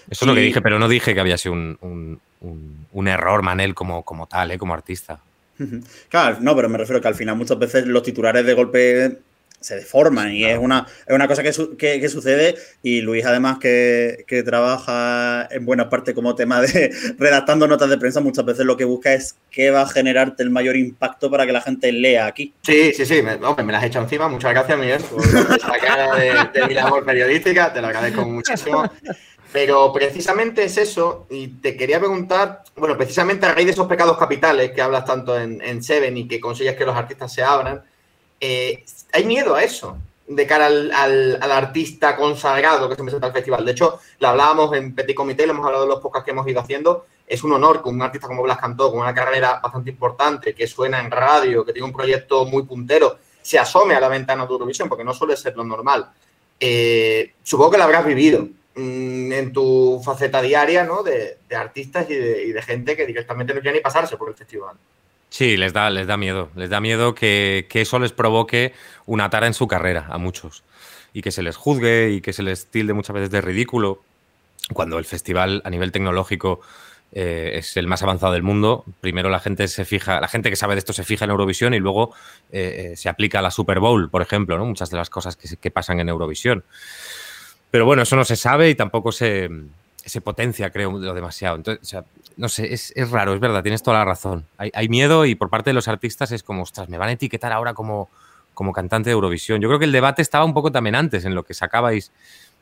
Eso 0.10 0.26
es 0.26 0.28
lo 0.28 0.34
que 0.34 0.42
dije, 0.42 0.62
pero 0.62 0.80
no 0.80 0.88
dije 0.88 1.14
que 1.14 1.20
había 1.20 1.38
sido 1.38 1.54
un, 1.54 1.78
un- 1.82 2.20
un- 2.42 2.88
un 2.94 3.08
error 3.08 3.42
Manel 3.44 3.76
como, 3.76 4.04
como 4.04 4.26
tal, 4.26 4.52
¿eh? 4.52 4.58
como 4.58 4.74
artista. 4.74 5.20
Claro, 6.10 6.38
no, 6.40 6.56
pero 6.56 6.70
me 6.70 6.78
refiero 6.78 7.02
que 7.02 7.10
al 7.10 7.16
final 7.16 7.36
muchas 7.36 7.60
veces 7.60 7.86
los 7.86 8.02
titulares 8.04 8.46
de 8.46 8.54
golpe 8.54 9.20
se 9.62 9.76
deforman 9.76 10.32
y 10.34 10.46
es 10.46 10.58
una, 10.58 10.88
es 11.06 11.14
una 11.14 11.28
cosa 11.28 11.44
que, 11.44 11.52
su- 11.54 11.76
que- 11.78 12.00
que 12.00 12.10
sucede 12.10 12.56
y 12.82 13.02
Luis 13.02 13.26
además 13.26 13.58
que, 13.60 14.24
que 14.28 14.42
trabaja 14.44 15.48
en 15.52 15.66
buena 15.66 15.90
parte 15.90 16.14
como 16.14 16.36
tema 16.36 16.62
de 16.62 16.92
redactando 17.18 17.68
notas 17.68 17.90
de 17.90 17.98
prensa, 17.98 18.20
muchas 18.22 18.46
veces 18.46 18.66
lo 18.66 18.78
que 18.78 18.86
busca 18.86 19.14
es 19.14 19.36
qué 19.52 19.72
va 19.72 19.82
a 19.82 19.88
generarte 19.88 20.44
el 20.44 20.50
mayor 20.50 20.76
impacto 20.76 21.30
para 21.30 21.46
que 21.46 21.52
la 21.52 21.62
gente 21.62 21.92
lea 21.92 22.26
aquí. 22.26 22.54
Sí, 22.62 22.94
sí, 22.94 23.06
sí, 23.06 23.22
me, 23.22 23.34
hombre, 23.36 23.64
me 23.66 23.72
las 23.74 23.82
has 23.84 23.90
echado 23.90 24.06
encima. 24.06 24.28
Muchas 24.30 24.52
gracias, 24.52 24.78
Miguel, 24.80 25.02
por 25.04 25.22
cara 25.82 26.16
de, 26.16 26.60
de 26.60 26.68
mi 26.68 26.74
labor 26.74 27.04
periodística. 27.06 27.74
Te 27.74 27.82
lo 27.82 27.88
agradezco 27.88 28.26
muchísimo. 28.26 28.90
Pero 29.52 29.92
precisamente 29.92 30.64
es 30.64 30.78
eso, 30.78 31.26
y 31.32 31.48
te 31.48 31.76
quería 31.76 31.98
preguntar, 31.98 32.62
bueno, 32.76 32.96
precisamente 32.96 33.48
a 33.48 33.54
raíz 33.56 33.66
de 33.66 33.72
esos 33.72 33.88
pecados 33.88 34.16
capitales 34.18 34.72
que 34.72 34.82
hablas 34.82 35.06
tanto 35.06 35.40
en, 35.40 35.60
en 35.62 35.82
Seven 35.82 36.16
y 36.18 36.28
que 36.28 36.40
consigues 36.40 36.76
que 36.76 36.86
los 36.86 36.96
artistas 36.96 37.34
se 37.34 37.42
abran, 37.42 37.82
eh, 38.40 38.84
hay 39.12 39.26
miedo 39.26 39.56
a 39.56 39.64
eso 39.64 39.98
de 40.28 40.46
cara 40.46 40.68
al, 40.68 40.92
al- 40.94 41.52
artista 41.52 42.16
consagrado 42.16 42.88
que 42.88 42.96
se 42.96 43.02
presenta 43.02 43.28
al 43.28 43.34
festival. 43.34 43.66
De 43.66 43.72
hecho, 43.72 44.00
lo 44.20 44.28
hablábamos 44.28 44.76
en 44.76 44.94
Petit 44.94 45.16
Comité, 45.16 45.46
lo 45.48 45.54
hemos 45.54 45.66
hablado 45.66 45.84
en 45.86 45.90
los 45.90 46.00
podcasts 46.00 46.26
que 46.26 46.32
hemos 46.32 46.48
ido 46.48 46.60
haciendo. 46.60 47.06
Es 47.26 47.44
un 47.44 47.52
honor 47.54 47.82
que 47.82 47.90
un 47.90 48.02
artista 48.02 48.28
como 48.28 48.44
Blas 48.44 48.60
Cantó, 48.60 48.92
con 48.92 49.02
una 49.02 49.14
carrera 49.14 49.60
bastante 49.62 49.90
importante, 49.90 50.54
que 50.54 50.68
suena 50.68 51.00
en 51.00 51.10
radio, 51.10 51.66
que 51.66 51.74
tiene 51.74 51.88
un 51.88 51.94
proyecto 51.94 52.46
muy 52.46 52.64
puntero, 52.64 53.18
se 53.42 53.58
asome 53.58 53.96
a 53.96 54.00
la 54.00 54.08
ventana 54.08 54.46
de 54.46 54.52
Eurovisión, 54.52 54.88
porque 54.90 55.04
no 55.04 55.14
suele 55.14 55.36
ser 55.36 55.56
lo 55.56 55.64
normal. 55.64 56.10
Eh, 56.60 57.34
supongo 57.42 57.72
que 57.72 57.78
lo 57.78 57.84
habrás 57.86 58.06
vivido 58.06 58.48
mm, 58.76 59.32
en 59.32 59.54
tu 59.54 60.02
faceta 60.04 60.42
diaria, 60.42 60.84
¿no? 60.84 61.02
De, 61.04 61.38
de 61.48 61.56
artistas 61.56 62.08
y 62.10 62.16
de, 62.16 62.44
y 62.46 62.52
de 62.52 62.62
gente 62.62 62.96
que 62.96 63.06
directamente 63.06 63.54
no 63.54 63.62
quiere 63.62 63.78
ni 63.78 63.82
pasarse 63.84 64.18
por 64.18 64.30
el 64.30 64.36
festival. 64.36 64.76
Sí, 65.30 65.58
les 65.58 65.74
da, 65.74 65.90
les 65.90 66.08
da 66.08 66.18
miedo. 66.18 66.50
Les 66.56 66.70
da 66.70 66.80
miedo 66.80 67.14
que, 67.14 67.68
eso 67.72 68.00
les 68.00 68.12
provoque 68.12 68.74
una 69.06 69.30
tara 69.30 69.48
en 69.48 69.54
su 69.54 69.68
carrera 69.68 70.08
a 70.10 70.18
muchos. 70.18 70.64
Y 71.14 71.22
que 71.22 71.32
se 71.32 71.44
les 71.44 71.56
juzgue 71.56 72.12
y 72.12 72.22
que 72.22 72.34
se 72.34 72.44
les 72.44 72.68
tilde 72.68 72.94
muchas 72.94 73.14
veces 73.14 73.32
de 73.32 73.42
ridículo. 73.42 74.02
Cuando 74.74 75.00
el 75.00 75.06
festival 75.06 75.62
a 75.66 75.70
nivel 75.70 75.92
tecnológico 75.92 76.62
eh, 77.12 77.54
es 77.56 77.76
el 77.78 77.88
más 77.88 78.04
avanzado 78.04 78.34
del 78.34 78.44
mundo, 78.44 78.86
primero 79.02 79.30
la 79.30 79.40
gente 79.40 79.68
se 79.68 79.84
fija, 79.84 80.22
la 80.22 80.28
gente 80.28 80.52
que 80.52 80.56
sabe 80.56 80.76
de 80.76 80.80
esto 80.80 80.94
se 80.94 81.04
fija 81.04 81.26
en 81.26 81.32
Eurovisión 81.32 81.74
y 81.74 81.80
luego 81.80 82.14
eh, 82.52 82.92
eh, 82.92 82.96
se 82.96 83.10
aplica 83.10 83.40
a 83.40 83.42
la 83.42 83.50
Super 83.50 83.80
Bowl, 83.80 84.12
por 84.12 84.22
ejemplo, 84.22 84.60
¿no? 84.60 84.66
Muchas 84.66 84.92
de 84.92 84.98
las 84.98 85.10
cosas 85.10 85.36
que 85.36 85.72
pasan 85.72 86.00
en 86.00 86.10
Eurovisión. 86.10 86.64
Pero 87.72 87.86
bueno, 87.86 88.04
eso 88.04 88.16
no 88.16 88.26
se 88.26 88.36
sabe 88.36 88.70
y 88.70 88.76
tampoco 88.76 89.12
se, 89.12 89.50
se 90.06 90.22
potencia, 90.22 90.70
creo, 90.70 90.92
lo 90.92 91.14
demasiado. 91.14 91.56
Entonces, 91.58 92.04
no 92.38 92.50
sé, 92.50 92.74
es, 92.74 92.94
es 92.96 93.10
raro, 93.12 93.34
es 93.34 93.40
verdad, 93.40 93.62
tienes 93.62 93.84
toda 93.84 94.00
la 94.00 94.06
razón. 94.06 94.46
Hay, 94.58 94.72
hay 94.74 94.90
miedo 94.90 95.26
y 95.26 95.36
por 95.36 95.50
parte 95.50 95.72
de 95.72 95.74
los 95.74 95.88
artistas 95.88 96.32
es 96.32 96.44
como, 96.44 96.64
ostras, 96.64 96.90
me 96.90 96.98
van 96.98 97.10
a 97.10 97.12
etiquetar 97.14 97.52
ahora 97.52 97.74
como, 97.74 98.10
como 98.54 98.74
cantante 98.74 99.10
de 99.10 99.14
Eurovisión. 99.14 99.62
Yo 99.62 99.70
creo 99.70 99.80
que 99.80 99.86
el 99.86 99.92
debate 99.92 100.22
estaba 100.22 100.46
un 100.46 100.54
poco 100.54 100.72
también 100.72 100.96
antes 100.96 101.26
en 101.26 101.36
lo 101.36 101.44
que 101.44 101.54
sacabais, 101.54 102.12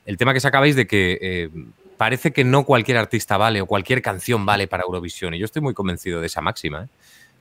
el 0.05 0.17
tema 0.17 0.33
que 0.33 0.39
sacabais 0.39 0.75
de 0.75 0.87
que 0.87 1.17
eh, 1.21 1.49
parece 1.97 2.31
que 2.31 2.43
no 2.43 2.63
cualquier 2.63 2.97
artista 2.97 3.37
vale 3.37 3.61
o 3.61 3.65
cualquier 3.65 4.01
canción 4.01 4.45
vale 4.45 4.67
para 4.67 4.83
Eurovisión. 4.83 5.33
Y 5.33 5.39
yo 5.39 5.45
estoy 5.45 5.61
muy 5.61 5.73
convencido 5.73 6.21
de 6.21 6.27
esa 6.27 6.41
máxima. 6.41 6.83
¿eh? 6.83 6.87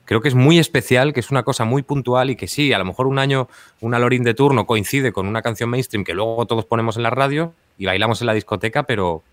Creo 0.05 0.21
que 0.21 0.27
es 0.29 0.35
muy 0.35 0.57
especial, 0.57 1.13
que 1.13 1.19
es 1.19 1.31
una 1.31 1.43
cosa 1.43 1.65
muy 1.65 1.83
puntual 1.83 2.29
y 2.29 2.35
que 2.35 2.47
sí, 2.47 2.73
a 2.73 2.79
lo 2.79 2.85
mejor 2.85 3.07
un 3.07 3.19
año 3.19 3.47
una 3.81 3.99
Lorin 3.99 4.23
de 4.23 4.33
turno 4.33 4.65
coincide 4.65 5.11
con 5.11 5.27
una 5.27 5.41
canción 5.41 5.69
mainstream 5.69 6.03
que 6.03 6.13
luego 6.13 6.45
todos 6.45 6.65
ponemos 6.65 6.97
en 6.97 7.03
la 7.03 7.09
radio 7.09 7.53
y 7.77 7.85
bailamos 7.85 8.21
en 8.21 8.27
la 8.27 8.33
discoteca, 8.33 8.83
pero 8.83 9.23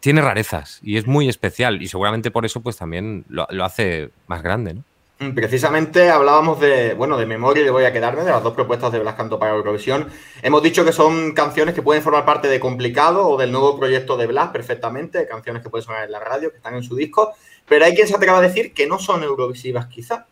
tiene 0.00 0.22
rarezas 0.22 0.80
y 0.82 0.96
es 0.96 1.06
muy 1.06 1.28
especial 1.28 1.82
y 1.82 1.88
seguramente 1.88 2.30
por 2.30 2.44
eso 2.44 2.60
pues 2.60 2.76
también 2.76 3.24
lo, 3.28 3.46
hace 3.64 4.10
más 4.26 4.42
grande, 4.42 4.74
¿no? 4.74 4.84
Mm, 5.20 5.34
Precisamente 5.34 6.08
hablábamos 6.08 6.58
de, 6.60 6.94
bueno, 6.94 7.18
de 7.18 7.26
memoria 7.26 7.64
y 7.64 7.68
voy 7.68 7.84
a 7.84 7.92
quedarme, 7.92 8.24
de 8.24 8.30
las 8.30 8.42
dos 8.42 8.54
propuestas 8.54 8.90
de 8.90 8.98
Blas 8.98 9.14
Canto 9.14 9.38
para 9.38 9.54
Eurovisión. 9.54 10.08
Hemos 10.40 10.62
dicho 10.62 10.82
que 10.82 10.92
son 10.92 11.32
canciones 11.32 11.74
que 11.74 11.82
pueden 11.82 12.02
formar 12.02 12.24
parte 12.24 12.48
de 12.48 12.58
Complicado 12.58 13.28
o 13.28 13.36
del 13.36 13.52
nuevo 13.52 13.78
proyecto 13.78 14.16
de 14.16 14.26
Blas 14.26 14.48
perfectamente, 14.48 15.28
canciones 15.28 15.62
que 15.62 15.68
pueden 15.68 15.84
sonar 15.84 16.04
en 16.04 16.12
la 16.12 16.20
radio, 16.20 16.50
que 16.50 16.56
están 16.56 16.74
en 16.74 16.82
su 16.82 16.96
disco, 16.96 17.34
pero 17.68 17.84
hay 17.84 17.94
quien 17.94 18.08
se 18.08 18.16
atreva 18.16 18.38
a 18.38 18.40
decir 18.40 18.72
que 18.72 18.86
no 18.86 18.98
son 18.98 19.22
eurovisivas 19.22 19.86
quizá. 19.86 20.26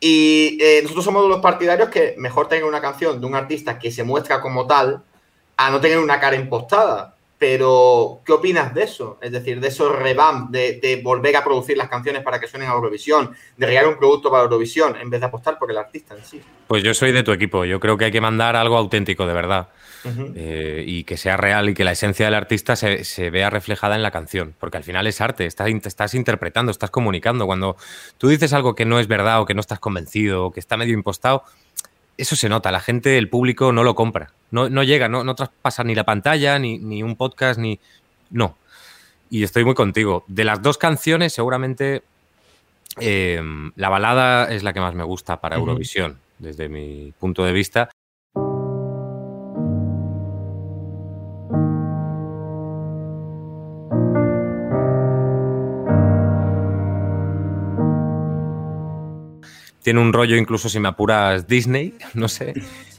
Y 0.00 0.58
eh, 0.60 0.80
nosotros 0.82 1.06
somos 1.06 1.26
los 1.26 1.40
partidarios 1.40 1.88
que 1.88 2.14
mejor 2.18 2.48
tener 2.48 2.64
una 2.64 2.82
canción 2.82 3.20
de 3.20 3.26
un 3.26 3.34
artista 3.34 3.78
que 3.78 3.90
se 3.90 4.04
muestra 4.04 4.40
como 4.42 4.66
tal 4.66 5.02
a 5.56 5.70
no 5.70 5.80
tener 5.80 5.98
una 5.98 6.20
cara 6.20 6.36
impostada. 6.36 7.16
Pero, 7.38 8.20
¿qué 8.26 8.32
opinas 8.32 8.74
de 8.74 8.82
eso? 8.82 9.18
Es 9.22 9.30
decir, 9.30 9.60
de 9.60 9.68
esos 9.68 9.96
revamp, 9.96 10.50
de, 10.50 10.80
de 10.80 11.00
volver 11.00 11.36
a 11.36 11.44
producir 11.44 11.76
las 11.76 11.88
canciones 11.88 12.22
para 12.22 12.40
que 12.40 12.48
suenen 12.48 12.68
a 12.68 12.72
Eurovisión, 12.72 13.32
de 13.56 13.66
crear 13.66 13.86
un 13.86 13.96
producto 13.96 14.28
para 14.28 14.42
Eurovisión, 14.42 14.96
en 14.96 15.08
vez 15.08 15.20
de 15.20 15.26
apostar 15.26 15.56
por 15.56 15.70
el 15.70 15.78
artista 15.78 16.16
en 16.16 16.24
sí. 16.24 16.42
Pues 16.66 16.82
yo 16.82 16.92
soy 16.94 17.12
de 17.12 17.22
tu 17.22 17.32
equipo, 17.32 17.64
yo 17.64 17.78
creo 17.78 17.96
que 17.96 18.06
hay 18.06 18.12
que 18.12 18.20
mandar 18.20 18.56
algo 18.56 18.76
auténtico 18.76 19.26
de 19.26 19.32
verdad 19.32 19.68
eh, 20.34 20.84
y 20.86 21.04
que 21.04 21.16
sea 21.16 21.36
real 21.36 21.70
y 21.70 21.74
que 21.74 21.84
la 21.84 21.92
esencia 21.92 22.26
del 22.26 22.34
artista 22.34 22.76
se, 22.76 23.04
se 23.04 23.30
vea 23.30 23.50
reflejada 23.50 23.94
en 23.94 24.02
la 24.02 24.10
canción, 24.10 24.54
porque 24.58 24.76
al 24.76 24.84
final 24.84 25.06
es 25.06 25.20
arte, 25.20 25.46
estás 25.46 26.14
interpretando, 26.14 26.70
estás 26.70 26.90
comunicando. 26.90 27.46
Cuando 27.46 27.76
tú 28.18 28.28
dices 28.28 28.52
algo 28.52 28.74
que 28.74 28.84
no 28.84 28.98
es 28.98 29.06
verdad 29.06 29.40
o 29.40 29.46
que 29.46 29.54
no 29.54 29.60
estás 29.60 29.78
convencido 29.78 30.46
o 30.46 30.50
que 30.50 30.60
está 30.60 30.76
medio 30.76 30.94
impostado, 30.94 31.44
eso 32.18 32.36
se 32.36 32.48
nota, 32.48 32.70
la 32.70 32.80
gente, 32.80 33.16
el 33.16 33.30
público 33.30 33.72
no 33.72 33.84
lo 33.84 33.94
compra. 33.94 34.32
No, 34.50 34.68
no 34.68 34.82
llega, 34.82 35.08
no, 35.08 35.24
no 35.24 35.34
traspasa 35.34 35.84
ni 35.84 35.94
la 35.94 36.04
pantalla, 36.04 36.58
ni, 36.58 36.78
ni 36.78 37.02
un 37.02 37.16
podcast, 37.16 37.58
ni. 37.58 37.78
No. 38.30 38.56
Y 39.30 39.44
estoy 39.44 39.64
muy 39.64 39.74
contigo. 39.74 40.24
De 40.26 40.44
las 40.44 40.60
dos 40.60 40.78
canciones, 40.78 41.32
seguramente 41.32 42.02
eh, 43.00 43.40
la 43.76 43.88
balada 43.88 44.50
es 44.50 44.62
la 44.62 44.72
que 44.72 44.80
más 44.80 44.94
me 44.94 45.04
gusta 45.04 45.40
para. 45.40 45.56
Eurovisión, 45.56 46.18
desde 46.38 46.68
mi 46.68 47.12
punto 47.18 47.44
de 47.44 47.52
vista. 47.52 47.90
Tiene 59.82 60.00
un 60.00 60.12
rollo, 60.12 60.36
incluso 60.36 60.68
si 60.68 60.80
me 60.80 60.88
apuras, 60.88 61.46
Disney, 61.46 61.94
no 62.14 62.28
sé. 62.28 62.54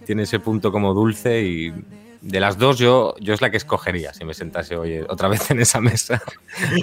Tiene 0.06 0.24
ese 0.24 0.40
punto 0.40 0.72
como 0.72 0.94
dulce 0.94 1.42
y 1.44 1.74
de 2.22 2.40
las 2.42 2.58
dos 2.58 2.78
yo, 2.78 3.16
yo 3.20 3.34
es 3.34 3.42
la 3.42 3.50
que 3.50 3.58
escogería 3.58 4.14
si 4.14 4.26
me 4.26 4.34
sentase 4.34 4.76
hoy 4.76 5.00
otra 5.08 5.30
vez 5.30 5.50
en 5.52 5.60
esa 5.62 5.80
mesa. 5.80 6.22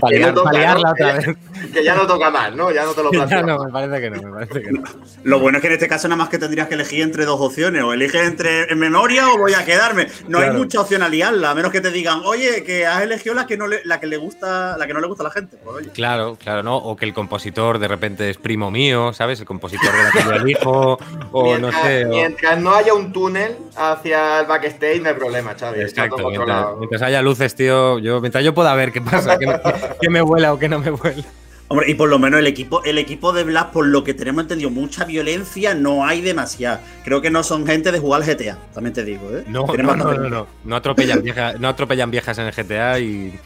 Para 0.01 0.13
Que 0.17 0.33
no 0.33 0.41
otra 0.43 1.13
vez. 1.15 1.37
Que 1.73 1.85
ya 1.85 1.95
no 1.95 2.07
toca 2.07 2.31
más, 2.31 2.55
¿no? 2.55 2.71
Ya 2.71 2.85
no 2.85 2.93
te 2.93 3.03
lo 3.03 3.11
Ya 3.13 3.27
planteas. 3.27 3.45
no, 3.47 3.65
me 3.65 3.71
parece 3.73 4.01
que 4.01 4.11
no, 4.11 4.23
me 4.23 4.33
parece 4.47 4.63
que 4.63 4.73
no. 4.73 4.83
Lo 5.25 5.39
bueno 5.41 5.59
es 5.59 5.63
que 5.63 5.69
en 5.69 5.73
este 5.75 5.89
caso 5.89 6.09
nada 6.09 6.17
más 6.17 6.29
que 6.29 6.39
tendrías 6.39 6.69
que 6.69 6.75
elegir 6.75 7.03
entre 7.03 7.25
dos 7.27 7.41
opciones. 7.41 7.83
O 7.83 7.93
eliges 7.93 8.23
entre 8.27 8.71
en 8.73 8.79
memoria 8.79 9.29
o 9.31 9.39
voy 9.39 9.53
a 9.55 9.65
quedarme. 9.65 10.07
No 10.29 10.39
hay 10.39 10.51
mucha 10.53 10.81
opción 10.81 11.03
a 11.03 11.09
liarla, 11.09 11.51
a 11.51 11.55
menos 11.55 11.71
que 11.73 11.81
te 11.81 11.91
digan, 11.91 12.21
oye, 12.25 12.63
que 12.65 12.87
has 12.87 13.03
elegido 13.03 13.35
la 13.35 13.47
que 13.47 13.57
no 13.57 13.67
le, 13.67 13.81
la 13.85 14.01
que 14.01 14.07
le 14.07 14.17
gusta, 14.17 14.77
la 14.79 14.87
que 14.87 14.95
no 14.95 15.01
le 15.01 15.07
gusta 15.07 15.23
a 15.23 15.29
la 15.29 15.31
gente. 15.33 15.57
Pues, 15.63 15.77
oye. 15.77 15.91
Claro, 15.91 16.37
claro, 16.43 16.63
¿no? 16.63 16.77
O 16.77 16.97
que 16.97 17.05
el 17.05 17.13
compositor 17.15 17.79
de 17.79 17.89
repente 17.89 18.31
es 18.31 18.39
primo 18.39 18.71
mío, 18.71 19.13
¿sabes? 19.13 19.41
El 19.41 19.47
compositor 19.47 19.91
de 19.93 20.03
la 20.03 20.11
que 20.13 20.23
yo 20.25 20.33
elijo, 20.33 20.99
o 21.33 21.45
mientras, 21.45 21.75
no 21.75 21.83
sé. 21.83 22.05
o- 22.05 22.09
mientras 22.09 22.59
no 22.61 22.75
haya 22.75 22.95
un 22.95 23.13
túnel 23.13 23.57
hacia 23.77 24.41
el 24.41 24.47
backstage, 24.47 25.01
no 25.03 25.09
hay 25.09 25.15
problema, 25.15 25.26
Xavi. 25.33 25.81
Está 25.81 26.03
Exacto, 26.03 26.17
todo 26.17 26.29
mientras, 26.31 26.47
controlado. 26.47 26.77
mientras 26.79 27.03
haya 27.03 27.23
luces, 27.23 27.55
tío, 27.55 27.99
yo, 27.99 28.21
mientras 28.21 28.45
yo 28.45 28.55
pueda 28.55 28.75
ver 28.75 28.93
qué 28.93 29.01
pasa, 29.01 29.39
que 29.39 29.47
me, 29.47 29.61
que 30.01 30.11
me 30.11 30.21
vuela 30.21 30.53
o 30.53 30.59
que 30.59 30.69
no 30.69 30.79
me 30.79 30.91
vuela. 30.91 31.25
Hombre, 31.69 31.91
y 31.91 31.95
por 31.95 32.09
lo 32.09 32.21
menos 32.21 32.39
el 32.39 32.47
equipo, 32.47 32.85
el 32.85 32.97
equipo 32.97 33.33
de 33.33 33.43
Blast, 33.43 33.73
por 33.73 33.87
lo 33.87 34.05
que 34.05 34.15
tenemos 34.15 34.43
entendido, 34.43 34.71
mucha 34.71 35.05
violencia 35.05 35.75
no 35.75 36.07
hay 36.07 36.21
demasiada. 36.21 36.81
Creo 37.05 37.21
que 37.21 37.31
no 37.31 37.43
son 37.43 37.67
gente 37.67 37.91
de 37.91 37.99
jugar 37.99 38.23
al 38.23 38.29
GTA, 38.29 38.57
también 38.73 38.95
te 38.95 39.05
digo, 39.05 39.29
¿eh? 39.37 39.45
No, 39.49 39.67
no, 39.67 39.97
no, 39.97 40.15
no. 40.29 40.47
No 40.65 40.77
atropellan, 40.77 41.23
viejas, 41.23 41.59
no 41.59 41.69
atropellan 41.69 42.11
viejas 42.11 42.39
en 42.39 42.47
el 42.47 42.53
GTA 42.53 43.01
y, 43.01 43.41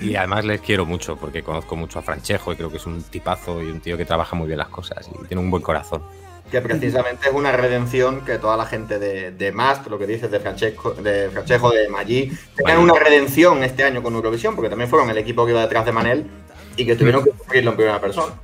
y 0.00 0.16
además 0.16 0.46
les 0.46 0.62
quiero 0.62 0.86
mucho 0.86 1.16
porque 1.16 1.42
conozco 1.42 1.76
mucho 1.76 1.98
a 1.98 2.02
Franchejo 2.02 2.52
y 2.52 2.56
creo 2.56 2.70
que 2.70 2.78
es 2.78 2.86
un 2.86 3.02
tipazo 3.02 3.62
y 3.62 3.66
un 3.66 3.80
tío 3.80 3.98
que 3.98 4.06
trabaja 4.06 4.34
muy 4.36 4.46
bien 4.46 4.58
las 4.58 4.68
cosas 4.68 5.06
y 5.08 5.26
tiene 5.26 5.42
un 5.42 5.50
buen 5.50 5.62
corazón. 5.62 6.02
Que 6.50 6.60
precisamente 6.60 7.28
es 7.28 7.34
una 7.34 7.52
redención 7.52 8.24
que 8.24 8.38
toda 8.38 8.56
la 8.56 8.66
gente 8.66 8.98
de, 8.98 9.32
de 9.32 9.52
Mast, 9.52 9.88
lo 9.88 9.98
que 9.98 10.06
dices 10.06 10.30
de 10.30 10.38
Francesco, 10.38 10.92
de 10.92 11.28
Francesco, 11.30 11.70
de 11.70 11.88
Maggi, 11.88 12.30
tengan 12.54 12.78
una 12.78 12.94
redención 12.94 13.64
este 13.64 13.82
año 13.82 14.02
con 14.02 14.14
Eurovisión, 14.14 14.54
porque 14.54 14.70
también 14.70 14.88
fueron 14.88 15.10
el 15.10 15.18
equipo 15.18 15.44
que 15.44 15.52
iba 15.52 15.62
detrás 15.62 15.84
de 15.84 15.92
Manel 15.92 16.26
y 16.76 16.86
que 16.86 16.94
tuvieron 16.94 17.24
que 17.24 17.30
sufrirlo 17.30 17.70
en 17.70 17.76
primera 17.76 18.00
persona. 18.00 18.34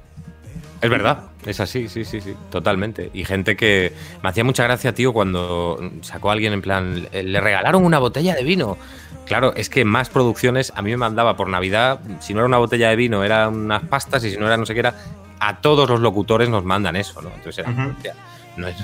Es 0.80 0.90
verdad, 0.90 1.30
es 1.46 1.60
así, 1.60 1.88
sí, 1.88 2.04
sí, 2.04 2.20
sí, 2.20 2.34
totalmente. 2.50 3.10
Y 3.14 3.24
gente 3.24 3.56
que 3.56 3.92
me 4.22 4.28
hacía 4.28 4.44
mucha 4.44 4.64
gracia, 4.64 4.94
tío, 4.94 5.12
cuando 5.12 5.78
sacó 6.02 6.30
a 6.30 6.32
alguien 6.34 6.52
en 6.52 6.62
plan, 6.62 7.08
"Eh, 7.12 7.22
le 7.22 7.40
regalaron 7.40 7.84
una 7.84 7.98
botella 7.98 8.34
de 8.34 8.44
vino. 8.44 8.78
Claro, 9.26 9.52
es 9.56 9.68
que 9.70 9.84
más 9.84 10.08
producciones 10.08 10.72
a 10.76 10.82
mí 10.82 10.90
me 10.90 10.96
mandaba 10.96 11.36
por 11.36 11.48
Navidad, 11.48 12.00
si 12.20 12.34
no 12.34 12.40
era 12.40 12.46
una 12.46 12.58
botella 12.58 12.88
de 12.90 12.96
vino, 12.96 13.24
eran 13.24 13.54
unas 13.54 13.82
pastas 13.84 14.24
y 14.24 14.30
si 14.30 14.36
no 14.36 14.46
era 14.46 14.56
no 14.56 14.66
sé 14.66 14.74
qué 14.74 14.80
era, 14.80 14.94
a 15.40 15.60
todos 15.60 15.88
los 15.88 16.00
locutores 16.00 16.48
nos 16.48 16.64
mandan 16.64 16.96
eso, 16.96 17.22
¿no? 17.22 17.30
Entonces 17.34 17.64
era, 17.66 17.70
hostia, 17.86 18.14
no 18.56 18.68
es, 18.68 18.76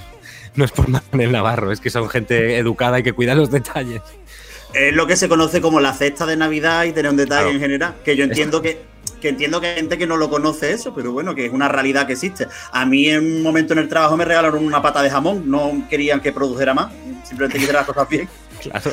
no 0.54 0.64
es 0.64 0.70
por 0.72 0.88
Manuel 0.88 1.32
Navarro, 1.32 1.70
es 1.72 1.80
que 1.80 1.90
son 1.90 2.08
gente 2.08 2.56
educada 2.56 2.98
y 2.98 3.02
que 3.02 3.12
cuida 3.12 3.34
los 3.34 3.50
detalles. 3.50 4.00
Es 4.74 4.92
lo 4.94 5.06
que 5.06 5.16
se 5.16 5.28
conoce 5.28 5.60
como 5.60 5.80
la 5.80 5.92
cesta 5.94 6.26
de 6.26 6.36
Navidad 6.36 6.84
y 6.84 6.92
tener 6.92 7.10
un 7.10 7.16
detalle 7.16 7.40
Claro. 7.42 7.54
en 7.54 7.60
general. 7.60 7.94
Que 8.04 8.16
yo 8.16 8.24
entiendo 8.24 8.60
que, 8.60 8.82
que 9.20 9.28
entiendo 9.28 9.60
que 9.60 9.68
hay 9.68 9.76
gente 9.76 9.98
que 9.98 10.06
no 10.06 10.16
lo 10.16 10.30
conoce 10.30 10.72
eso, 10.72 10.94
pero 10.94 11.12
bueno, 11.12 11.34
que 11.34 11.46
es 11.46 11.52
una 11.52 11.68
realidad 11.68 12.06
que 12.06 12.14
existe. 12.14 12.48
A 12.72 12.86
mí 12.86 13.08
en 13.08 13.36
un 13.36 13.42
momento 13.42 13.72
en 13.72 13.80
el 13.80 13.88
trabajo 13.88 14.16
me 14.16 14.24
regalaron 14.24 14.64
una 14.64 14.82
pata 14.82 15.02
de 15.02 15.10
jamón, 15.10 15.50
no 15.50 15.86
querían 15.88 16.20
que 16.20 16.32
produjera 16.32 16.74
más, 16.74 16.92
simplemente 17.24 17.58
que 17.58 17.64
hiciera 17.64 17.80
las 17.80 17.86
cosas 17.86 18.08
bien. 18.08 18.28
Claro. 18.58 18.90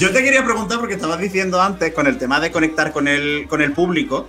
Yo 0.00 0.10
te 0.10 0.24
quería 0.24 0.42
preguntar, 0.42 0.78
porque 0.78 0.94
estabas 0.94 1.20
diciendo 1.20 1.60
antes, 1.60 1.92
con 1.92 2.06
el 2.06 2.16
tema 2.16 2.40
de 2.40 2.50
conectar 2.50 2.92
con 2.92 3.08
el, 3.08 3.46
con 3.46 3.60
el 3.60 3.72
público, 3.72 4.26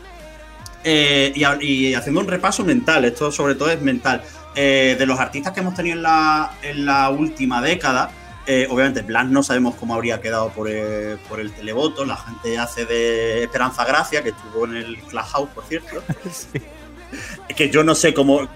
eh, 0.84 1.32
y 1.62 1.94
haciendo 1.94 2.20
un 2.20 2.28
repaso 2.28 2.66
mental, 2.66 3.06
esto 3.06 3.32
sobre 3.32 3.56
todo 3.56 3.72
es 3.72 3.82
mental, 3.82 4.22
eh, 4.56 4.96
de 4.98 5.06
los 5.06 5.20
artistas 5.20 5.52
que 5.52 5.60
hemos 5.60 5.74
tenido 5.74 5.98
en 5.98 6.04
la, 6.04 6.52
en 6.62 6.86
la 6.86 7.10
última 7.10 7.62
década, 7.62 8.12
eh, 8.48 8.68
obviamente 8.70 9.02
Blanc 9.02 9.30
no 9.32 9.44
sabemos 9.44 9.76
cómo 9.76 9.96
habría 9.96 10.22
quedado 10.22 10.50
por 10.52 10.70
el, 10.70 11.18
por 11.30 11.40
el 11.40 11.52
televoto, 11.54 12.06
la 12.06 12.18
gente 12.18 12.58
hace 12.58 12.86
de 12.86 13.44
Esperanza 13.44 13.86
Gracia, 13.86 14.24
que 14.24 14.30
estuvo 14.30 14.66
en 14.66 14.76
el 14.78 14.98
Clubhouse, 15.04 15.50
por 15.54 15.64
cierto, 15.66 16.02
Es 17.48 17.56
que 17.56 17.70
yo 17.70 17.84
no 17.84 17.96
sé 17.96 18.14
cómo, 18.14 18.48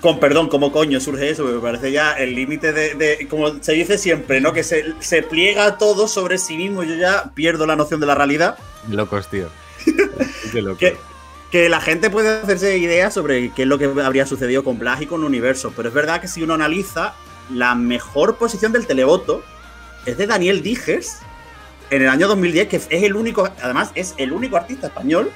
con 0.00 0.20
perdón, 0.20 0.48
cómo 0.48 0.70
coño 0.70 1.00
surge 1.00 1.30
eso, 1.30 1.44
me 1.44 1.58
parece 1.60 1.90
ya 1.92 2.12
el 2.12 2.34
límite 2.34 2.72
de, 2.72 2.94
de- 2.94 3.26
como 3.28 3.62
se 3.62 3.72
dice 3.72 3.98
siempre, 3.98 4.40
¿no? 4.40 4.52
Que 4.52 4.62
se, 4.62 4.94
se 5.00 5.22
pliega 5.22 5.76
todo 5.78 6.06
sobre 6.06 6.38
sí 6.38 6.56
mismo, 6.56 6.82
yo 6.84 6.94
ya 6.94 7.32
pierdo 7.34 7.66
la 7.66 7.76
noción 7.76 7.98
de 8.00 8.06
la 8.06 8.14
realidad. 8.14 8.58
Locos, 8.88 9.28
tío. 9.28 9.48
Qué 10.52 10.62
loco. 10.62 10.78
Que, 10.78 10.96
que 11.50 11.68
la 11.68 11.80
gente 11.80 12.10
puede 12.10 12.28
hacerse 12.42 12.78
ideas 12.78 13.12
sobre 13.12 13.50
qué 13.52 13.62
es 13.62 13.68
lo 13.68 13.76
que 13.78 13.86
habría 14.04 14.24
sucedido 14.24 14.62
con 14.62 14.78
Blas 14.78 15.02
y 15.02 15.06
con 15.06 15.24
Universo, 15.24 15.72
pero 15.74 15.88
es 15.88 15.94
verdad 15.94 16.20
que 16.20 16.28
si 16.28 16.42
uno 16.42 16.54
analiza, 16.54 17.14
la 17.52 17.74
mejor 17.74 18.36
posición 18.36 18.72
del 18.72 18.86
televoto 18.86 19.42
es 20.06 20.16
de 20.16 20.26
Daniel 20.26 20.62
Dijes 20.62 21.18
en 21.90 22.02
el 22.02 22.08
año 22.08 22.28
2010, 22.28 22.68
que 22.68 22.76
es 22.76 22.88
el 22.90 23.16
único, 23.16 23.48
además 23.62 23.90
es 23.94 24.14
el 24.16 24.32
único 24.32 24.56
artista 24.56 24.86
español 24.86 25.30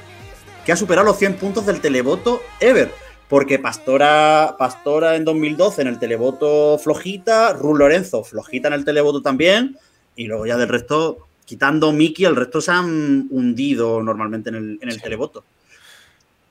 que 0.64 0.72
ha 0.72 0.77
superado 0.77 1.07
los 1.07 1.18
100 1.18 1.37
puntos 1.37 1.66
del 1.66 1.81
televoto 1.81 2.42
ever. 2.61 2.92
Porque 3.29 3.59
Pastora, 3.59 4.55
Pastora 4.59 5.16
en 5.16 5.24
2012 5.24 5.83
en 5.83 5.88
el 5.88 5.98
televoto 5.98 6.79
flojita, 6.79 7.53
Ru 7.55 7.74
Lorenzo 7.74 8.22
flojita 8.22 8.68
en 8.68 8.74
el 8.74 8.85
televoto 8.85 9.22
también, 9.22 9.79
y 10.14 10.27
luego 10.27 10.46
ya 10.46 10.57
del 10.57 10.68
resto, 10.68 11.27
quitando 11.44 11.92
Miki, 11.92 12.27
el 12.27 12.37
resto 12.37 12.61
se 12.61 12.70
han 12.70 13.27
hundido 13.31 14.03
normalmente 14.03 14.50
en 14.50 14.55
el, 14.57 14.79
en 14.81 14.88
el 14.88 15.00
televoto. 15.00 15.44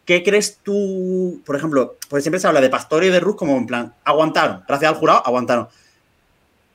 ¿Qué 0.05 0.21
crees 0.23 0.59
tú, 0.61 1.41
por 1.45 1.55
ejemplo, 1.55 1.95
pues 2.09 2.23
siempre 2.23 2.39
se 2.39 2.47
habla 2.47 2.59
de 2.59 2.69
Pastora 2.69 3.05
y 3.05 3.09
de 3.09 3.19
Rus 3.21 3.35
como 3.37 3.55
en 3.57 3.65
plan, 3.65 3.93
aguantaron, 4.03 4.63
gracias 4.67 4.91
al 4.91 4.97
jurado, 4.97 5.25
aguantaron. 5.25 5.67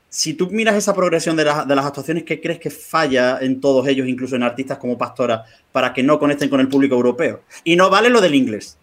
Si 0.09 0.33
tú 0.33 0.47
miras 0.49 0.73
esa 0.75 0.95
progresión 0.95 1.35
de, 1.35 1.45
la- 1.45 1.63
de 1.65 1.75
las 1.75 1.85
actuaciones, 1.85 2.23
¿qué 2.23 2.41
crees 2.41 2.59
que 2.59 2.71
falla 2.71 3.37
en 3.41 3.61
todos 3.61 3.87
ellos, 3.87 4.07
incluso 4.07 4.35
en 4.35 4.41
artistas 4.41 4.79
como 4.79 4.97
Pastora, 4.97 5.43
para 5.71 5.93
que 5.93 6.01
no 6.01 6.17
conecten 6.17 6.49
con 6.49 6.59
el 6.59 6.67
público 6.67 6.95
europeo? 6.95 7.41
Y 7.63 7.75
no 7.75 7.91
vale 7.91 8.09
lo 8.09 8.19
del 8.19 8.33
inglés. 8.33 8.75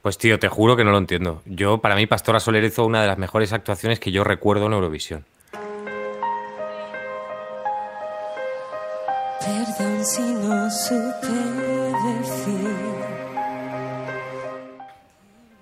Pues 0.00 0.16
tío, 0.16 0.38
te 0.38 0.48
juro 0.48 0.76
que 0.76 0.84
no 0.84 0.92
lo 0.92 0.96
entiendo. 0.98 1.42
Yo, 1.44 1.76
para 1.82 1.94
mí, 1.94 2.06
Pastora 2.06 2.40
Soler 2.40 2.64
hizo 2.64 2.86
una 2.86 3.02
de 3.02 3.08
las 3.08 3.18
mejores 3.18 3.52
actuaciones 3.52 4.00
que 4.00 4.10
yo 4.10 4.24
recuerdo 4.24 4.64
en 4.64 4.72
Eurovisión. 4.72 5.26
Perdón 9.40 10.04
si 10.06 10.22
no 10.22 10.70
supe 10.70 11.49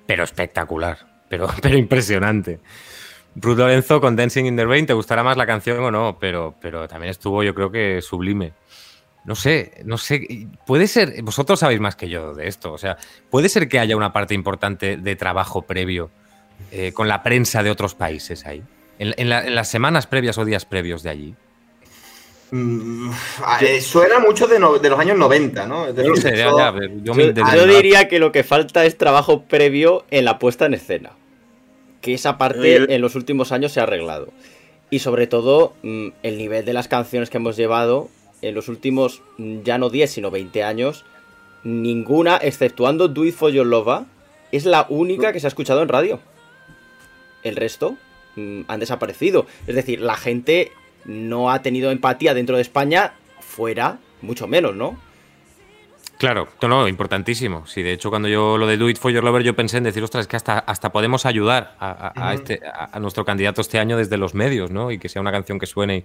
Pero 0.08 0.24
espectacular, 0.24 0.98
pero, 1.28 1.48
pero 1.62 1.76
impresionante. 1.78 2.58
Ruth 3.36 3.58
Lorenzo 3.58 4.00
con 4.00 4.16
Dancing 4.16 4.46
in 4.46 4.56
the 4.56 4.64
Rain, 4.64 4.86
¿te 4.86 4.94
gustará 4.94 5.22
más 5.22 5.36
la 5.36 5.46
canción 5.46 5.78
o 5.84 5.90
no? 5.90 6.18
Pero, 6.18 6.56
pero 6.60 6.88
también 6.88 7.10
estuvo, 7.10 7.44
yo 7.44 7.54
creo 7.54 7.70
que 7.70 8.00
sublime. 8.02 8.54
No 9.26 9.34
sé, 9.34 9.82
no 9.84 9.98
sé. 9.98 10.48
Puede 10.66 10.88
ser, 10.88 11.22
vosotros 11.22 11.60
sabéis 11.60 11.78
más 11.80 11.94
que 11.94 12.08
yo 12.08 12.34
de 12.34 12.48
esto. 12.48 12.72
O 12.72 12.78
sea, 12.78 12.96
puede 13.30 13.50
ser 13.50 13.68
que 13.68 13.78
haya 13.78 13.96
una 13.96 14.12
parte 14.12 14.32
importante 14.34 14.96
de 14.96 15.14
trabajo 15.16 15.62
previo 15.62 16.10
eh, 16.72 16.92
con 16.92 17.06
la 17.06 17.22
prensa 17.22 17.62
de 17.62 17.70
otros 17.70 17.94
países 17.94 18.46
ahí. 18.46 18.62
En, 18.98 19.14
en 19.18 19.28
la- 19.28 19.46
en 19.46 19.54
las 19.54 19.68
semanas 19.68 20.06
previas 20.06 20.38
o 20.38 20.44
días 20.46 20.64
previos 20.64 21.02
de 21.02 21.10
allí. 21.10 21.34
Mm, 22.50 23.10
eh, 23.60 23.80
suena 23.80 24.18
mucho 24.20 24.46
de, 24.46 24.58
no- 24.58 24.78
de 24.78 24.88
los 24.88 24.98
años 24.98 25.18
90, 25.18 25.66
¿no? 25.66 25.86
Sé, 25.86 26.36
ya, 26.36 26.48
eso- 26.48 26.58
ya, 26.58 26.74
yo 26.74 26.80
Yo, 27.04 27.14
me 27.14 27.34
yo 27.34 27.66
diría 27.66 28.08
que 28.08 28.18
lo 28.18 28.32
que 28.32 28.42
falta 28.44 28.84
es 28.86 28.96
trabajo 28.96 29.42
previo 29.42 30.04
en 30.10 30.24
la 30.24 30.38
puesta 30.38 30.66
en 30.66 30.74
escena. 30.74 31.10
Que 32.00 32.14
esa 32.14 32.38
parte 32.38 32.94
en 32.94 33.00
los 33.00 33.14
últimos 33.16 33.52
años 33.52 33.72
se 33.72 33.80
ha 33.80 33.82
arreglado. 33.82 34.28
Y 34.90 35.00
sobre 35.00 35.26
todo, 35.26 35.74
mm, 35.82 36.08
el 36.22 36.38
nivel 36.38 36.64
de 36.64 36.72
las 36.72 36.88
canciones 36.88 37.28
que 37.28 37.36
hemos 37.36 37.56
llevado 37.56 38.08
en 38.40 38.54
los 38.54 38.68
últimos, 38.68 39.20
mm, 39.36 39.62
ya 39.62 39.76
no 39.78 39.90
10, 39.90 40.10
sino 40.10 40.30
20 40.30 40.62
años, 40.62 41.04
ninguna, 41.64 42.36
exceptuando 42.36 43.08
Do 43.08 43.24
It 43.24 43.34
For 43.34 43.50
Your 43.52 43.66
Lova, 43.66 44.06
es 44.52 44.64
la 44.64 44.86
única 44.88 45.32
que 45.32 45.40
se 45.40 45.46
ha 45.46 45.48
escuchado 45.48 45.82
en 45.82 45.88
radio. 45.88 46.20
El 47.42 47.56
resto 47.56 47.96
mm, 48.36 48.62
han 48.68 48.80
desaparecido. 48.80 49.46
Es 49.66 49.74
decir, 49.74 50.00
la 50.00 50.16
gente 50.16 50.72
no 51.04 51.50
ha 51.50 51.62
tenido 51.62 51.90
empatía 51.90 52.34
dentro 52.34 52.56
de 52.56 52.62
España, 52.62 53.14
fuera, 53.40 53.98
mucho 54.22 54.46
menos, 54.46 54.74
¿no? 54.74 54.98
Claro, 56.18 56.48
no, 56.62 56.66
no, 56.68 56.88
importantísimo. 56.88 57.64
Sí, 57.68 57.80
de 57.84 57.92
hecho, 57.92 58.10
cuando 58.10 58.26
yo 58.26 58.58
lo 58.58 58.66
de 58.66 58.76
Do 58.76 58.88
It 58.90 58.98
For 58.98 59.12
Your 59.12 59.22
Lover, 59.22 59.44
yo 59.44 59.54
pensé 59.54 59.76
en 59.76 59.84
decir, 59.84 60.02
ostras, 60.02 60.22
es 60.22 60.26
que 60.26 60.34
hasta, 60.34 60.58
hasta 60.58 60.90
podemos 60.90 61.24
ayudar 61.26 61.76
a, 61.78 61.90
a- 61.90 62.08
a 62.08 62.34
Ujú. 62.34 62.34
este, 62.42 62.60
a, 62.66 62.88
a 62.96 62.98
nuestro 62.98 63.24
candidato 63.24 63.60
este 63.60 63.78
año 63.78 63.96
desde 63.96 64.16
los 64.16 64.34
medios, 64.34 64.72
¿no? 64.72 64.90
Y 64.90 64.98
que 64.98 65.08
sea 65.08 65.22
una 65.22 65.30
canción 65.30 65.60
que 65.60 65.66
suene. 65.66 65.98
y- 65.98 66.04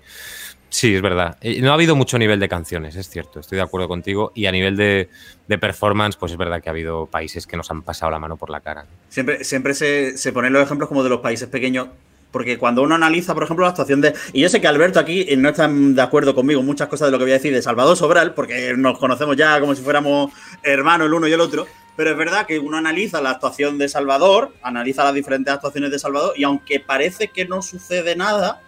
Sí, 0.69 0.93
es 0.93 1.01
verdad. 1.01 1.37
Eh, 1.41 1.61
No 1.61 1.71
ha 1.71 1.73
habido 1.73 1.95
mucho 1.95 2.19
nivel 2.19 2.39
de 2.39 2.47
canciones, 2.47 2.95
es 2.95 3.09
cierto, 3.09 3.39
estoy 3.39 3.55
de 3.55 3.63
acuerdo 3.63 3.87
contigo. 3.87 4.31
Y 4.35 4.45
a 4.45 4.51
nivel 4.51 4.75
de, 4.77 5.09
de 5.47 5.57
performance, 5.57 6.15
pues 6.15 6.31
es 6.31 6.37
verdad 6.37 6.61
que 6.61 6.69
ha 6.69 6.73
habido 6.73 7.07
países 7.07 7.47
que 7.47 7.57
nos 7.57 7.71
han 7.71 7.81
pasado 7.81 8.11
la 8.11 8.19
mano 8.19 8.37
por 8.37 8.51
la 8.51 8.59
cara. 8.61 8.85
Siempre, 9.09 9.43
siempre 9.43 9.73
se, 9.73 10.15
se 10.19 10.31
ponen 10.31 10.53
los 10.53 10.61
ejemplos 10.63 10.89
como 10.89 11.01
de 11.03 11.09
los 11.09 11.21
países 11.21 11.49
pequeños. 11.49 11.87
Porque 12.33 12.57
cuando 12.57 12.81
uno 12.81 12.95
analiza, 12.95 13.35
por 13.35 13.43
ejemplo, 13.43 13.63
la 13.63 13.69
actuación 13.69 14.01
de. 14.01 14.15
Y 14.33 14.41
yo 14.41 14.49
sé 14.49 14.59
que 14.59 14.67
Alberto 14.67 14.99
aquí 14.99 15.23
eh, 15.29 15.37
no 15.37 15.49
está 15.49 15.67
de 15.69 16.01
acuerdo 16.01 16.33
conmigo 16.33 16.61
en 16.61 16.65
muchas 16.65 16.87
cosas 16.87 17.07
de 17.07 17.11
lo 17.11 17.19
que 17.19 17.25
voy 17.25 17.31
a 17.31 17.35
decir 17.35 17.53
de 17.53 17.61
Salvador 17.61 17.95
Sobral, 17.95 18.33
porque 18.33 18.73
nos 18.75 18.97
conocemos 18.97 19.37
ya 19.37 19.59
como 19.59 19.75
si 19.75 19.83
fuéramos 19.83 20.33
hermanos 20.63 21.05
el 21.05 21.13
uno 21.13 21.27
y 21.27 21.31
el 21.31 21.39
otro. 21.39 21.67
Pero 21.95 22.09
es 22.09 22.17
verdad 22.17 22.47
que 22.47 22.57
uno 22.57 22.77
analiza 22.77 23.21
la 23.21 23.29
actuación 23.29 23.77
de 23.77 23.87
Salvador, 23.87 24.51
analiza 24.63 25.03
las 25.03 25.13
diferentes 25.13 25.53
actuaciones 25.53 25.91
de 25.91 25.99
Salvador, 25.99 26.33
y 26.35 26.43
aunque 26.43 26.79
parece 26.79 27.27
que 27.27 27.45
no 27.45 27.61
sucede 27.61 28.15
nada, 28.15 28.63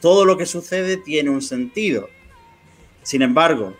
todo 0.00 0.24
lo 0.24 0.36
que 0.36 0.46
sucede 0.46 0.96
tiene 0.96 1.30
un 1.30 1.42
sentido. 1.42 2.08
Sin 3.02 3.22
embargo, 3.22 3.74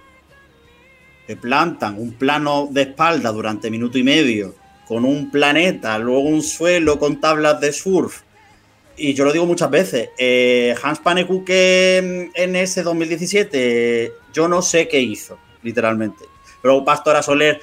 te 1.29 1.37
plantan 1.37 2.01
un 2.01 2.15
plano 2.15 2.69
de 2.69 2.83
espalda 2.83 3.31
durante 3.31 3.71
minuto 3.71 3.97
y 3.97 4.03
medio 4.03 4.57
con 4.89 5.05
un 5.05 5.31
planeta, 5.31 5.97
luego 5.99 6.23
un 6.23 6.43
suelo 6.43 6.99
con 6.99 7.21
tablas 7.21 7.61
de 7.61 7.73
surf. 7.73 8.23
Y 8.97 9.15
yo 9.15 9.25
lo 9.25 9.33
digo 9.33 9.45
muchas 9.47 9.71
veces, 9.71 10.11
eh, 10.19 10.75
Hans 10.83 11.01
Panekuke 11.01 11.99
en 12.35 12.57
ese 12.57 12.83
2017, 12.83 14.13
yo 14.33 14.47
no 14.49 14.63
sé 14.63 14.87
qué 14.89 15.01
hizo, 15.01 15.37
literalmente. 15.63 16.25
Pero 16.63 16.85
Pastora 16.85 17.23
Soler, 17.23 17.61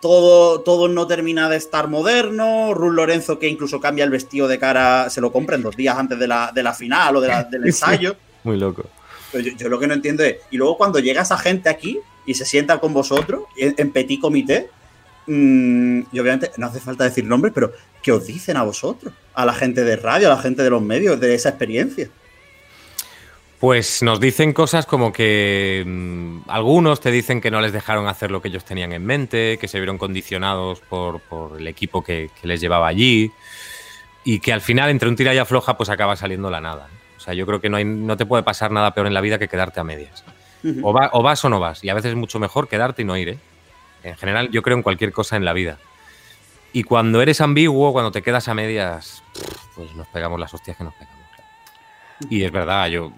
todo, 0.00 0.60
todo 0.62 0.88
no 0.88 1.06
termina 1.06 1.48
de 1.48 1.56
estar 1.56 1.88
moderno. 1.88 2.72
Ruth 2.74 2.92
Lorenzo, 2.94 3.38
que 3.38 3.48
incluso 3.48 3.80
cambia 3.80 4.04
el 4.04 4.10
vestido 4.10 4.48
de 4.48 4.58
cara, 4.58 5.10
se 5.10 5.20
lo 5.20 5.30
compra 5.32 5.56
en 5.56 5.62
dos 5.62 5.76
días 5.76 5.96
antes 5.98 6.18
de 6.18 6.26
la, 6.26 6.50
de 6.54 6.62
la 6.62 6.72
final 6.74 7.16
o 7.16 7.20
de 7.20 7.28
la- 7.28 7.44
del 7.44 7.64
ensayo. 7.66 8.16
Muy 8.44 8.56
loco. 8.56 8.84
Pero 9.32 9.44
yo, 9.44 9.56
yo 9.56 9.68
lo 9.68 9.78
que 9.78 9.86
no 9.86 9.94
entiendo 9.94 10.22
es, 10.24 10.36
y 10.50 10.56
luego 10.56 10.76
cuando 10.78 10.98
llega 11.00 11.22
esa 11.22 11.36
gente 11.36 11.68
aquí 11.68 11.98
y 12.24 12.34
se 12.34 12.44
sienta 12.44 12.78
con 12.78 12.94
vosotros 12.94 13.42
en, 13.56 13.74
en 13.76 13.90
petit 13.92 14.20
comité, 14.20 14.70
mm, 15.26 16.00
y 16.12 16.18
obviamente 16.18 16.50
no 16.56 16.66
hace 16.66 16.80
falta 16.80 17.04
decir 17.04 17.24
nombres, 17.24 17.52
pero 17.54 17.72
¿qué 18.06 18.12
os 18.12 18.24
dicen 18.24 18.56
a 18.56 18.62
vosotros? 18.62 19.12
A 19.34 19.44
la 19.44 19.52
gente 19.52 19.82
de 19.82 19.96
radio, 19.96 20.28
a 20.30 20.36
la 20.36 20.40
gente 20.40 20.62
de 20.62 20.70
los 20.70 20.80
medios, 20.80 21.18
de 21.18 21.34
esa 21.34 21.48
experiencia. 21.48 22.08
Pues 23.58 24.00
nos 24.04 24.20
dicen 24.20 24.52
cosas 24.52 24.86
como 24.86 25.12
que 25.12 25.82
mm, 25.84 26.48
algunos 26.48 27.00
te 27.00 27.10
dicen 27.10 27.40
que 27.40 27.50
no 27.50 27.60
les 27.60 27.72
dejaron 27.72 28.06
hacer 28.06 28.30
lo 28.30 28.40
que 28.40 28.46
ellos 28.48 28.64
tenían 28.64 28.92
en 28.92 29.04
mente, 29.04 29.58
que 29.60 29.66
se 29.66 29.80
vieron 29.80 29.98
condicionados 29.98 30.80
por, 30.88 31.20
por 31.20 31.58
el 31.60 31.66
equipo 31.66 32.04
que, 32.04 32.30
que 32.40 32.46
les 32.46 32.60
llevaba 32.60 32.86
allí 32.86 33.32
y 34.24 34.38
que 34.38 34.52
al 34.52 34.60
final 34.60 34.90
entre 34.90 35.08
un 35.08 35.16
tira 35.16 35.34
y 35.34 35.38
afloja 35.38 35.76
pues 35.76 35.88
acaba 35.88 36.14
saliendo 36.14 36.48
la 36.48 36.60
nada. 36.60 36.88
O 37.16 37.20
sea, 37.20 37.34
yo 37.34 37.44
creo 37.44 37.60
que 37.60 37.68
no, 37.68 37.76
hay, 37.78 37.84
no 37.84 38.16
te 38.16 38.24
puede 38.24 38.44
pasar 38.44 38.70
nada 38.70 38.94
peor 38.94 39.08
en 39.08 39.14
la 39.14 39.20
vida 39.20 39.38
que 39.38 39.48
quedarte 39.48 39.80
a 39.80 39.84
medias. 39.84 40.22
O, 40.82 40.92
va- 40.92 41.10
o 41.12 41.22
vas 41.22 41.44
o 41.44 41.48
no 41.48 41.58
vas. 41.60 41.82
Y 41.82 41.88
a 41.88 41.94
veces 41.94 42.10
es 42.10 42.16
mucho 42.16 42.38
mejor 42.38 42.68
quedarte 42.68 43.02
y 43.02 43.04
no 43.04 43.16
ir. 43.16 43.30
¿eh? 43.30 43.38
En 44.04 44.16
general, 44.16 44.50
yo 44.50 44.62
creo 44.62 44.76
en 44.76 44.82
cualquier 44.82 45.12
cosa 45.12 45.36
en 45.36 45.44
la 45.44 45.52
vida. 45.52 45.78
Y 46.76 46.82
cuando 46.82 47.22
eres 47.22 47.40
ambiguo, 47.40 47.90
cuando 47.94 48.10
te 48.10 48.20
quedas 48.20 48.48
a 48.48 48.54
medias, 48.54 49.22
pues 49.74 49.94
nos 49.94 50.06
pegamos 50.08 50.38
las 50.38 50.52
hostias 50.52 50.76
que 50.76 50.84
nos 50.84 50.92
pegamos. 50.92 51.16
Y 52.28 52.44
es 52.44 52.52
verdad, 52.52 52.88
yo, 52.88 53.12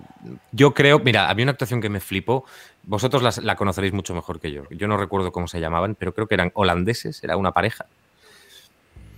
yo 0.52 0.74
creo, 0.74 1.00
mira, 1.00 1.28
había 1.28 1.42
una 1.42 1.50
actuación 1.50 1.80
que 1.80 1.88
me 1.88 1.98
flipó. 1.98 2.44
Vosotros 2.84 3.20
las- 3.20 3.38
la 3.38 3.56
conoceréis 3.56 3.92
mucho 3.92 4.14
mejor 4.14 4.38
que 4.38 4.52
yo. 4.52 4.62
Yo 4.70 4.86
no 4.86 4.96
recuerdo 4.96 5.32
cómo 5.32 5.48
se 5.48 5.58
llamaban, 5.58 5.96
pero 5.96 6.14
creo 6.14 6.28
que 6.28 6.34
eran 6.36 6.52
holandeses, 6.54 7.24
era 7.24 7.36
una 7.36 7.50
pareja. 7.50 7.86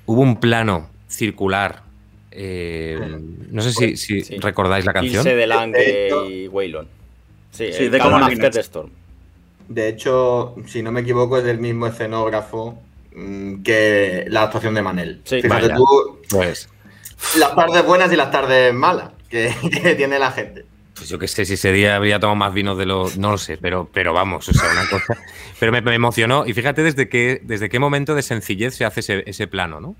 Hubo 0.06 0.22
un 0.22 0.40
plano 0.40 0.88
circular. 1.06 1.82
eh, 2.32 3.18
no 3.50 3.60
sé 3.60 3.72
si, 3.72 3.96
si 4.22 4.38
recordáis 4.38 4.86
la 4.86 4.94
canción. 4.94 5.20
Ilse 5.26 5.34
de 5.34 5.46
y 6.30 6.48
Waylon. 6.48 6.88
Sí, 7.50 7.72
Sí, 7.74 7.84
el 7.84 7.90
de 7.90 7.98
Storm. 8.60 8.90
De 9.68 9.88
hecho, 9.88 10.54
si 10.66 10.82
no 10.82 10.92
me 10.92 11.02
equivoco, 11.02 11.36
es 11.36 11.44
del 11.44 11.58
mismo 11.58 11.86
escenógrafo 11.88 12.80
que 13.64 14.24
la 14.28 14.42
actuación 14.44 14.74
de 14.74 14.82
Manel. 14.82 15.20
Sí, 15.24 15.42
Fíjate 15.42 15.62
vaya. 15.68 15.76
tú, 15.76 16.20
Pues, 16.30 16.68
las 17.38 17.54
tardes 17.54 17.84
buenas 17.84 18.12
y 18.12 18.16
las 18.16 18.30
tardes 18.30 18.72
malas 18.74 19.10
que, 19.28 19.54
que 19.82 19.94
tiene 19.94 20.18
la 20.18 20.30
gente. 20.32 20.64
pues 20.94 21.08
yo 21.08 21.18
qué 21.18 21.28
sé 21.28 21.44
si 21.44 21.54
ese 21.54 21.72
día 21.72 21.96
habría 21.96 22.18
tomado 22.20 22.36
más 22.36 22.52
vinos 22.54 22.76
de 22.78 22.86
lo. 22.86 23.08
No 23.16 23.30
lo 23.32 23.38
sé, 23.38 23.56
pero, 23.58 23.88
pero 23.92 24.12
vamos, 24.12 24.48
o 24.48 24.52
sea, 24.52 24.70
una 24.70 24.88
cosa. 24.88 25.16
Pero 25.60 25.72
me, 25.72 25.82
me 25.82 25.94
emocionó. 25.94 26.46
Y 26.46 26.54
fíjate 26.54 26.82
desde 26.82 27.10
qué, 27.10 27.38
desde 27.44 27.68
qué 27.68 27.78
momento 27.78 28.14
de 28.14 28.22
sencillez 28.22 28.74
se 28.74 28.86
hace 28.86 29.00
ese, 29.00 29.22
ese 29.26 29.46
plano, 29.46 29.78
¿no? 29.78 29.94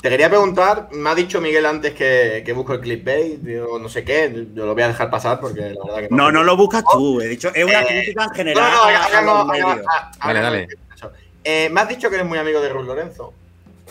Te 0.00 0.08
quería 0.08 0.30
preguntar, 0.30 0.88
me 0.92 1.10
ha 1.10 1.14
dicho 1.14 1.40
Miguel 1.42 1.66
antes 1.66 1.92
que, 1.92 2.42
que 2.46 2.52
busco 2.54 2.72
el 2.72 2.80
clickbait, 2.80 3.40
digo, 3.40 3.78
no 3.78 3.90
sé 3.90 4.04
qué, 4.04 4.46
yo 4.54 4.64
lo 4.64 4.72
voy 4.72 4.84
a 4.84 4.88
dejar 4.88 5.10
pasar 5.10 5.38
porque 5.38 5.60
la 5.60 5.84
verdad 5.84 6.08
que 6.08 6.08
no. 6.10 6.16
No, 6.16 6.32
no 6.32 6.44
lo 6.44 6.56
buscas 6.56 6.82
tú, 6.90 7.20
he 7.20 7.26
dicho, 7.28 7.50
es 7.52 7.62
una 7.64 7.82
Eh, 7.82 7.86
crítica 8.04 8.22
en 8.22 8.28
No, 8.28 8.34
general. 8.34 8.72
no, 9.26 9.34
los 9.34 9.46
medios. 9.48 9.68
haga- 9.70 10.10
Dale, 10.24 10.40
dale. 10.40 10.68
Eh, 11.50 11.70
me 11.70 11.80
has 11.80 11.88
dicho 11.88 12.10
que 12.10 12.16
eres 12.16 12.28
muy 12.28 12.36
amigo 12.36 12.60
de 12.60 12.68
Ruth 12.68 12.84
Lorenzo 12.84 13.32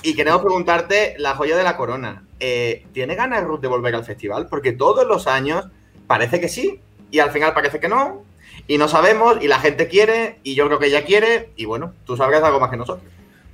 y 0.03 0.13
queremos 0.13 0.43
preguntarte 0.43 1.15
la 1.17 1.33
joya 1.33 1.57
de 1.57 1.63
la 1.63 1.75
corona. 1.75 2.21
Eh, 2.39 2.85
¿Tiene 2.93 3.15
ganas 3.15 3.43
Ruth 3.43 3.61
de 3.61 3.67
volver 3.67 3.95
al 3.95 4.05
festival? 4.05 4.45
Porque 4.47 4.73
todos 4.73 5.07
los 5.07 5.25
años 5.25 5.65
parece 6.05 6.39
que 6.39 6.49
sí 6.49 6.79
y 7.09 7.17
al 7.17 7.31
final 7.31 7.55
parece 7.55 7.79
que 7.79 7.87
no. 7.87 8.23
Y 8.67 8.77
no 8.77 8.87
sabemos, 8.87 9.39
y 9.41 9.47
la 9.47 9.59
gente 9.59 9.87
quiere, 9.87 10.37
y 10.43 10.53
yo 10.53 10.67
creo 10.67 10.77
que 10.77 10.85
ella 10.85 11.03
quiere, 11.03 11.49
y 11.55 11.65
bueno, 11.65 11.93
tú 12.05 12.15
sabrás 12.15 12.43
algo 12.43 12.59
más 12.59 12.69
que 12.69 12.77
nosotros. 12.77 13.11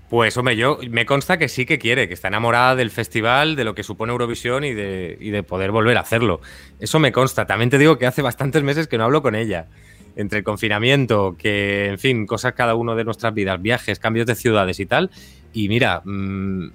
Pues, 0.09 0.35
hombre, 0.35 0.57
yo 0.57 0.79
me 0.89 1.05
consta 1.05 1.37
que 1.37 1.47
sí 1.47 1.65
que 1.65 1.79
quiere, 1.79 2.09
que 2.09 2.13
está 2.13 2.27
enamorada 2.27 2.75
del 2.75 2.91
festival, 2.91 3.55
de 3.55 3.63
lo 3.63 3.73
que 3.73 3.83
supone 3.83 4.11
Eurovisión 4.11 4.65
y 4.65 4.73
de, 4.73 5.17
y 5.17 5.29
de 5.29 5.43
poder 5.43 5.71
volver 5.71 5.97
a 5.97 6.01
hacerlo. 6.01 6.41
Eso 6.81 6.99
me 6.99 7.13
consta. 7.13 7.45
También 7.45 7.69
te 7.69 7.77
digo 7.77 7.97
que 7.97 8.05
hace 8.05 8.21
bastantes 8.21 8.63
meses 8.63 8.87
que 8.87 8.97
no 8.97 9.05
hablo 9.05 9.21
con 9.21 9.33
ella. 9.33 9.67
Entre 10.15 10.39
el 10.39 10.43
confinamiento, 10.43 11.35
que, 11.37 11.87
en 11.87 11.99
fin, 11.99 12.27
cosas 12.27 12.53
cada 12.53 12.75
uno 12.75 12.95
de 12.95 13.03
nuestras 13.03 13.33
vidas, 13.33 13.61
viajes, 13.61 13.99
cambios 13.99 14.27
de 14.27 14.35
ciudades 14.35 14.79
y 14.79 14.85
tal. 14.85 15.09
Y 15.53 15.69
mira, 15.69 16.01
mm, 16.05 16.71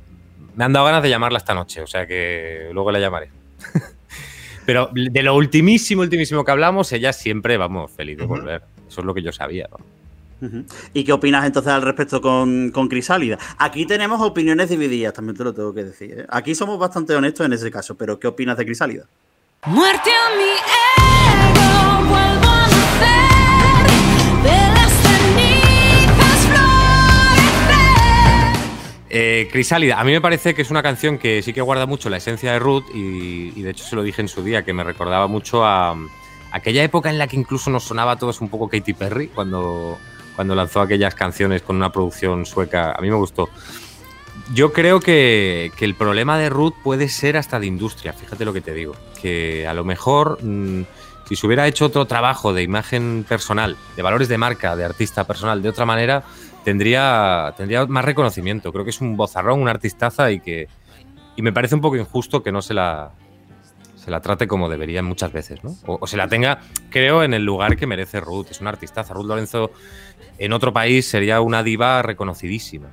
me 0.56 0.64
han 0.64 0.72
dado 0.72 0.86
ganas 0.86 1.02
de 1.02 1.10
llamarla 1.10 1.38
esta 1.38 1.54
noche, 1.54 1.82
o 1.82 1.86
sea 1.86 2.06
que 2.06 2.70
luego 2.72 2.90
la 2.90 2.98
llamaré. 2.98 3.30
Pero 4.66 4.90
de 4.92 5.22
lo 5.22 5.34
ultimísimo, 5.34 6.02
ultimísimo 6.02 6.44
que 6.44 6.50
hablamos, 6.50 6.92
ella 6.92 7.12
siempre, 7.12 7.56
vamos, 7.56 7.90
feliz 7.90 8.18
de 8.18 8.26
volver. 8.26 8.62
Eso 8.86 9.00
es 9.00 9.06
lo 9.06 9.14
que 9.14 9.22
yo 9.22 9.32
sabía. 9.32 9.68
¿Y 10.92 11.04
qué 11.04 11.12
opinas 11.12 11.46
entonces 11.46 11.72
al 11.72 11.82
respecto 11.82 12.20
con, 12.20 12.70
con 12.70 12.88
Crisálida? 12.88 13.38
Aquí 13.58 13.86
tenemos 13.86 14.20
opiniones 14.20 14.68
divididas, 14.68 15.14
también 15.14 15.36
te 15.36 15.44
lo 15.44 15.52
tengo 15.52 15.72
que 15.72 15.84
decir. 15.84 16.20
¿eh? 16.20 16.26
Aquí 16.28 16.54
somos 16.54 16.78
bastante 16.78 17.14
honestos 17.14 17.46
en 17.46 17.52
ese 17.52 17.70
caso, 17.70 17.96
pero 17.96 18.20
¿qué 18.20 18.26
opinas 18.26 18.56
de 18.56 18.64
Crisálida? 18.64 19.04
Muerte 19.66 20.10
a 20.10 20.36
mi 20.36 20.44
ego, 22.40 22.47
Eh, 29.10 29.48
Crisálida, 29.50 29.98
a 29.98 30.04
mí 30.04 30.12
me 30.12 30.20
parece 30.20 30.54
que 30.54 30.62
es 30.62 30.70
una 30.70 30.82
canción 30.82 31.18
que 31.18 31.42
sí 31.42 31.52
que 31.52 31.62
guarda 31.62 31.86
mucho 31.86 32.10
la 32.10 32.18
esencia 32.18 32.52
de 32.52 32.58
Ruth 32.58 32.84
y, 32.94 33.62
de 33.62 33.70
hecho 33.70 33.84
se 33.84 33.96
lo 33.96 34.02
dije 34.02 34.20
en 34.20 34.28
su 34.28 34.42
día, 34.42 34.64
que 34.64 34.72
me 34.74 34.84
recordaba 34.84 35.26
mucho 35.26 35.64
a, 35.64 35.92
a 35.92 35.96
aquella 36.52 36.82
época 36.82 37.08
en 37.08 37.18
la 37.18 37.26
que 37.26 37.36
incluso 37.36 37.70
nos 37.70 37.84
sonaba 37.84 38.12
a 38.12 38.16
todos 38.16 38.40
un 38.40 38.48
poco 38.48 38.68
Katy 38.68 38.92
Perry 38.92 39.28
cuando, 39.28 39.98
cuando 40.36 40.54
lanzó 40.54 40.80
aquellas 40.80 41.14
canciones 41.14 41.62
con 41.62 41.76
una 41.76 41.90
producción 41.90 42.44
sueca. 42.44 42.92
A 42.92 43.00
mí 43.00 43.10
me 43.10 43.16
gustó. 43.16 43.48
Yo 44.54 44.72
creo 44.72 45.00
que, 45.00 45.72
que 45.76 45.84
el 45.84 45.94
problema 45.94 46.38
de 46.38 46.48
Ruth 46.48 46.74
puede 46.82 47.08
ser 47.08 47.36
hasta 47.36 47.58
de 47.58 47.66
industria, 47.66 48.12
fíjate 48.12 48.44
lo 48.44 48.52
que 48.52 48.60
te 48.60 48.72
digo. 48.72 48.94
Que 49.20 49.66
a 49.66 49.74
lo 49.74 49.84
mejor, 49.84 50.38
mm, 50.42 50.82
si 51.28 51.34
se 51.34 51.46
hubiera 51.46 51.66
hecho 51.66 51.86
otro 51.86 52.06
trabajo 52.06 52.52
de 52.52 52.62
imagen 52.62 53.24
personal, 53.28 53.76
de 53.96 54.02
valores 54.02 54.28
de 54.28 54.38
marca, 54.38 54.76
de 54.76 54.84
artista 54.84 55.24
personal, 55.24 55.60
de 55.60 55.70
otra 55.70 55.84
manera, 55.86 56.24
tendría, 56.64 57.54
tendría 57.56 57.86
más 57.86 58.04
reconocimiento. 58.04 58.72
Creo 58.72 58.84
que 58.84 58.90
es 58.90 59.00
un 59.00 59.16
bozarrón, 59.16 59.60
una 59.60 59.70
artistaza 59.72 60.30
y 60.30 60.40
que. 60.40 60.68
Y 61.36 61.42
me 61.42 61.52
parece 61.52 61.74
un 61.74 61.80
poco 61.80 61.96
injusto 61.96 62.42
que 62.42 62.52
no 62.52 62.62
se 62.62 62.74
la. 62.74 63.10
Se 63.96 64.10
la 64.10 64.20
trate 64.20 64.46
como 64.48 64.68
debería 64.70 65.02
muchas 65.02 65.32
veces, 65.32 65.62
¿no? 65.62 65.76
O, 65.86 65.98
o 66.00 66.06
se 66.06 66.16
la 66.16 66.28
tenga, 66.28 66.60
creo, 66.88 67.22
en 67.24 67.34
el 67.34 67.44
lugar 67.44 67.76
que 67.76 67.86
merece 67.86 68.20
Ruth. 68.20 68.46
Es 68.50 68.60
una 68.60 68.70
artistaza. 68.70 69.12
Ruth 69.12 69.26
Lorenzo 69.26 69.70
en 70.38 70.52
otro 70.52 70.72
país 70.72 71.06
sería 71.06 71.40
una 71.40 71.62
diva 71.62 72.00
reconocidísima. 72.02 72.88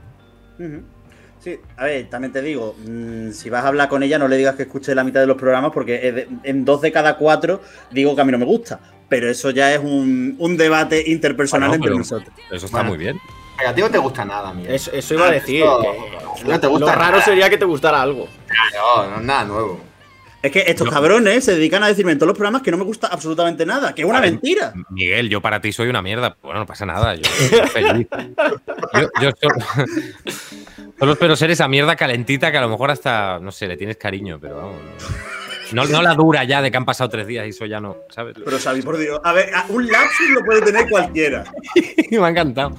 Sí, 1.40 1.60
a 1.78 1.86
ver, 1.86 2.10
también 2.10 2.32
te 2.34 2.42
digo, 2.42 2.76
mm, 2.88 3.32
si 3.32 3.50
vas 3.52 3.64
a 3.64 3.68
hablar 3.68 3.88
con 3.88 4.02
ella, 4.02 4.18
no 4.18 4.28
le 4.28 4.36
digas 4.38 4.56
que 4.56 4.64
escuche 4.64 4.96
la 4.96 5.04
mitad 5.04 5.20
de 5.20 5.28
los 5.28 5.38
programas, 5.38 5.72
porque 5.72 6.28
en 6.44 6.66
dos 6.66 6.82
de 6.82 6.92
cada 6.92 7.18
cuatro 7.18 7.62
digo 7.92 8.16
que 8.16 8.22
a 8.22 8.26
mí 8.26 8.32
no 8.32 8.40
me 8.40 8.46
gusta. 8.46 8.80
Pero 9.08 9.30
eso 9.30 9.52
ya 9.52 9.72
es 9.74 9.80
un, 9.80 10.36
un 10.40 10.58
debate 10.58 11.04
interpersonal 11.06 11.70
Bueno, 11.70 11.84
entre 11.86 11.98
nosotros. 12.00 12.36
Eso 12.52 12.66
está 12.66 12.78
Bueno. 12.80 12.90
muy 12.90 12.98
bien. 12.98 13.20
A 13.68 13.74
ti 13.74 13.82
no 13.82 13.90
te 13.90 13.98
gusta 13.98 14.26
nada, 14.26 14.54
Miguel. 14.54 14.74
Eso, 14.76 14.92
eso 14.92 15.14
iba 15.14 15.26
a 15.26 15.30
Ah, 15.30 15.32
decir. 15.32 15.64
que 15.64 16.44
no 16.52 16.60
te 16.60 16.68
gusta 16.68 16.86
lo 16.88 16.92
raro 16.92 17.12
nada. 17.14 17.24
sería 17.24 17.50
que 17.50 17.58
te 17.58 17.66
gustara 17.66 18.02
algo. 18.02 18.28
No, 18.74 19.10
no 19.10 19.16
es 19.18 19.22
nada 19.22 19.44
nuevo. 19.46 19.82
Es 20.42 20.52
que 20.52 20.64
estos 20.68 20.88
cabrones 20.92 21.44
se 21.44 21.54
dedican 21.56 21.82
a 21.82 21.88
decirme 21.88 22.12
en 22.12 22.20
todos 22.20 22.28
los 22.28 22.38
programas 22.38 22.62
que 22.62 22.70
no 22.70 22.78
me 22.78 22.84
gusta 22.84 23.08
absolutamente 23.08 23.66
nada, 23.66 23.96
que 23.96 24.04
es 24.04 24.08
una 24.08 24.22
mentira. 24.22 24.74
Miguel, 24.92 25.28
yo 25.28 25.42
para 25.42 25.60
ti 25.60 25.72
soy 25.72 25.88
una 25.90 26.04
mierda. 26.04 26.38
Bueno, 26.44 26.60
no 26.60 26.66
pasa 26.68 26.86
nada. 26.86 27.16
Yo 27.16 27.24
soy 27.24 27.60
feliz. 27.74 28.08
Yo, 28.94 29.10
yo 29.22 29.32
solo, 29.42 29.56
solo 31.00 31.12
espero 31.14 31.36
ser 31.36 31.50
esa 31.50 31.68
mierda 31.68 31.96
calentita 31.96 32.52
que 32.52 32.60
a 32.60 32.62
lo 32.62 32.70
mejor 32.70 32.92
hasta, 32.92 33.40
no 33.40 33.52
sé, 33.52 33.68
le 33.68 33.76
tienes 33.76 33.98
cariño, 33.98 34.38
pero 34.40 34.58
vamos. 34.58 34.76
No, 34.76 35.08
no 35.74 36.02
la 36.02 36.14
dura 36.14 36.44
ya 36.44 36.62
de 36.62 36.72
que 36.72 36.78
han 36.78 36.86
pasado 36.86 37.10
tres 37.10 37.28
días 37.28 37.46
y 37.46 37.50
eso 37.50 37.66
ya 37.66 37.80
no, 37.80 37.98
¿sabes? 38.10 38.36
Pero 38.44 38.60
Xavi, 38.60 38.82
por 38.82 38.98
Dios. 38.98 39.20
A 39.24 39.34
ver, 39.34 39.50
un 39.70 39.88
lapsus 39.88 40.30
lo 40.30 40.42
puede 40.42 40.62
tener 40.62 40.90
cualquiera. 40.90 41.44
Me 42.12 42.18
ha 42.18 42.30
encantado. 42.30 42.76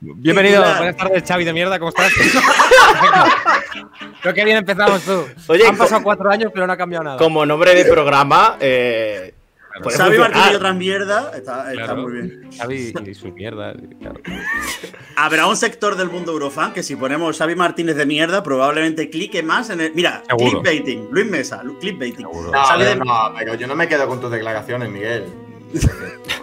Bienvenido, 0.00 0.62
buenas 0.62 0.96
tardes, 0.96 1.24
Xavi 1.26 1.44
de 1.44 1.52
mierda, 1.52 1.78
¿cómo 1.78 1.90
estás? 1.90 2.12
Creo 4.22 4.34
que 4.34 4.44
bien 4.44 4.58
empezamos 4.58 5.02
tú. 5.02 5.26
Oye, 5.48 5.66
Han 5.66 5.76
pasado 5.76 6.02
cuatro 6.02 6.30
años, 6.30 6.50
pero 6.52 6.66
no 6.66 6.72
ha 6.72 6.76
cambiado 6.76 7.04
nada. 7.04 7.16
Como 7.18 7.44
nombre 7.44 7.74
de 7.74 7.84
programa, 7.84 8.56
eh, 8.60 9.34
puede 9.82 9.96
Xavi 9.96 10.16
funcionar. 10.16 10.30
Martín 10.36 10.52
y 10.52 10.56
otras 10.56 10.76
mierdas, 10.76 11.34
está, 11.36 11.72
está 11.72 11.84
Claro. 11.84 12.02
muy 12.02 12.12
bien. 12.12 12.50
Xavi 12.56 12.92
y 13.06 13.14
sus 13.14 13.32
mierdas, 13.32 13.76
claro. 14.00 14.20
Habrá 15.16 15.46
un 15.46 15.56
sector 15.56 15.96
del 15.96 16.08
mundo 16.10 16.32
Eurofan 16.32 16.72
que 16.72 16.82
si 16.82 16.96
ponemos 16.96 17.38
Xavi 17.38 17.54
Martínez 17.54 17.96
de 17.96 18.06
mierda, 18.06 18.42
probablemente 18.42 19.10
clique 19.10 19.42
más 19.42 19.70
en 19.70 19.80
el. 19.80 19.94
Mira, 19.94 20.22
Seguro. 20.28 20.62
clickbaiting, 20.62 21.08
Luis 21.10 21.26
Mesa, 21.26 21.62
clickbaiting. 21.80 22.24
No, 22.24 22.52
Xavi 22.52 22.82
no, 22.84 22.88
de- 22.90 22.96
no, 22.96 23.34
pero 23.38 23.54
yo 23.54 23.66
no 23.66 23.74
me 23.76 23.88
quedo 23.88 24.06
con 24.08 24.20
tus 24.20 24.30
declaraciones, 24.30 24.88
Miguel. 24.90 25.24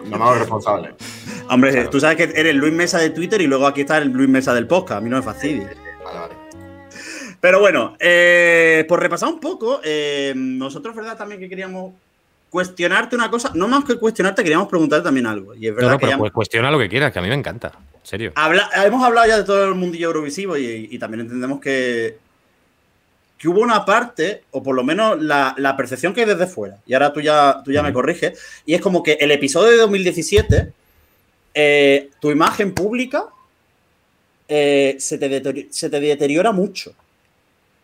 No 0.05 0.17
me 0.17 0.23
hago 0.25 0.33
responsable. 0.33 0.95
Hombre, 1.49 1.85
tú 1.87 1.99
sabes 1.99 2.17
que 2.17 2.23
eres 2.37 2.55
Luis 2.55 2.73
Mesa 2.73 2.97
de 2.97 3.11
Twitter 3.11 3.39
y 3.39 3.47
luego 3.47 3.67
aquí 3.67 3.81
está 3.81 3.97
el 3.99 4.09
Luis 4.09 4.27
Mesa 4.27 4.53
del 4.53 4.67
podcast. 4.67 4.97
A 4.97 5.01
mí 5.01 5.09
no 5.09 5.17
me 5.17 5.21
fastidia. 5.21 5.69
Vale, 6.03 6.19
vale. 6.19 6.33
Pero 7.39 7.59
bueno, 7.59 7.95
eh, 7.99 8.83
por 8.89 8.99
repasar 8.99 9.29
un 9.29 9.39
poco, 9.39 9.79
eh, 9.83 10.33
nosotros, 10.35 10.95
¿verdad? 10.95 11.17
También 11.17 11.39
que 11.39 11.47
queríamos 11.47 11.93
cuestionarte 12.51 13.15
una 13.15 13.31
cosa. 13.31 13.51
No 13.55 13.67
más 13.67 13.83
que 13.85 13.95
cuestionarte, 13.95 14.43
queríamos 14.43 14.67
preguntarte 14.67 15.05
también 15.05 15.25
algo. 15.25 15.55
Y 15.55 15.67
es 15.67 15.73
verdad 15.73 15.91
no, 15.93 15.97
que 15.97 16.01
pero 16.01 16.11
ya- 16.11 16.17
pues 16.19 16.31
cuestiona 16.31 16.69
lo 16.69 16.77
que 16.77 16.87
quieras, 16.89 17.11
que 17.11 17.17
a 17.17 17.21
mí 17.23 17.29
me 17.29 17.33
encanta. 17.35 17.71
En 17.75 18.05
serio. 18.05 18.31
Habla- 18.35 18.69
hemos 18.85 19.03
hablado 19.03 19.25
ya 19.27 19.37
de 19.37 19.43
todo 19.43 19.65
el 19.65 19.73
mundillo 19.75 20.07
eurovisivo 20.09 20.55
y, 20.57 20.87
y 20.91 20.99
también 20.99 21.21
entendemos 21.21 21.59
que, 21.61 22.17
que 23.37 23.47
hubo 23.47 23.61
una 23.61 23.85
parte, 23.85 24.43
o 24.51 24.61
por 24.61 24.75
lo 24.75 24.83
menos 24.83 25.19
la, 25.21 25.55
la 25.57 25.75
percepción 25.77 26.13
que 26.13 26.21
hay 26.21 26.27
desde 26.27 26.45
fuera, 26.45 26.77
y 26.85 26.93
ahora 26.93 27.11
tú 27.13 27.21
ya, 27.21 27.61
tú 27.63 27.71
ya 27.71 27.81
me 27.81 27.93
corriges, 27.93 28.37
y 28.65 28.73
es 28.75 28.81
como 28.81 29.01
que 29.01 29.13
el 29.13 29.31
episodio 29.31 29.71
de 29.71 29.77
2017, 29.77 30.73
eh, 31.53 32.09
tu 32.19 32.29
imagen 32.31 32.73
pública 32.73 33.25
eh, 34.47 34.95
se, 34.99 35.17
te 35.17 35.29
deteriora, 35.29 35.67
se 35.71 35.89
te 35.89 35.99
deteriora 35.99 36.51
mucho. 36.51 36.93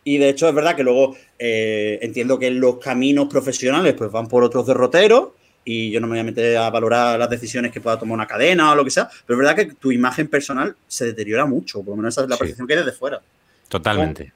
Y 0.10 0.18
de 0.20 0.30
hecho 0.30 0.48
es 0.48 0.56
verdad 0.56 0.74
que 0.74 0.84
luego 0.84 1.18
eh, 1.38 2.00
entiendo 2.02 2.40
que 2.40 2.50
los 2.50 2.78
caminos 2.78 3.28
profesionales 3.28 3.94
pues 3.94 4.10
van 4.10 4.28
por 4.28 4.42
otros 4.42 4.66
derroteros 4.66 5.32
y 5.66 5.92
yo 5.92 6.00
no 6.00 6.08
me 6.08 6.12
voy 6.12 6.20
a 6.20 6.24
meter 6.24 6.56
a 6.56 6.70
valorar 6.70 7.20
las 7.20 7.30
decisiones 7.30 7.74
que 7.74 7.82
pueda 7.82 8.00
tomar 8.00 8.14
una 8.16 8.26
cadena 8.26 8.72
o 8.72 8.76
lo 8.76 8.86
que 8.86 8.90
sea, 8.92 9.10
pero 9.26 9.38
es 9.38 9.46
verdad 9.46 9.56
que 9.58 9.74
tu 9.76 9.92
imagen 9.92 10.30
personal 10.30 10.74
se 10.88 11.08
deteriora 11.08 11.46
mucho, 11.46 11.80
por 11.80 11.90
lo 11.90 11.96
menos 11.98 12.14
esa 12.14 12.24
es 12.24 12.30
la 12.30 12.36
Sí. 12.36 12.40
percepción 12.40 12.68
que 12.68 12.74
hay 12.76 12.80
desde 12.86 12.94
fuera. 12.98 13.22
Totalmente. 13.68 14.32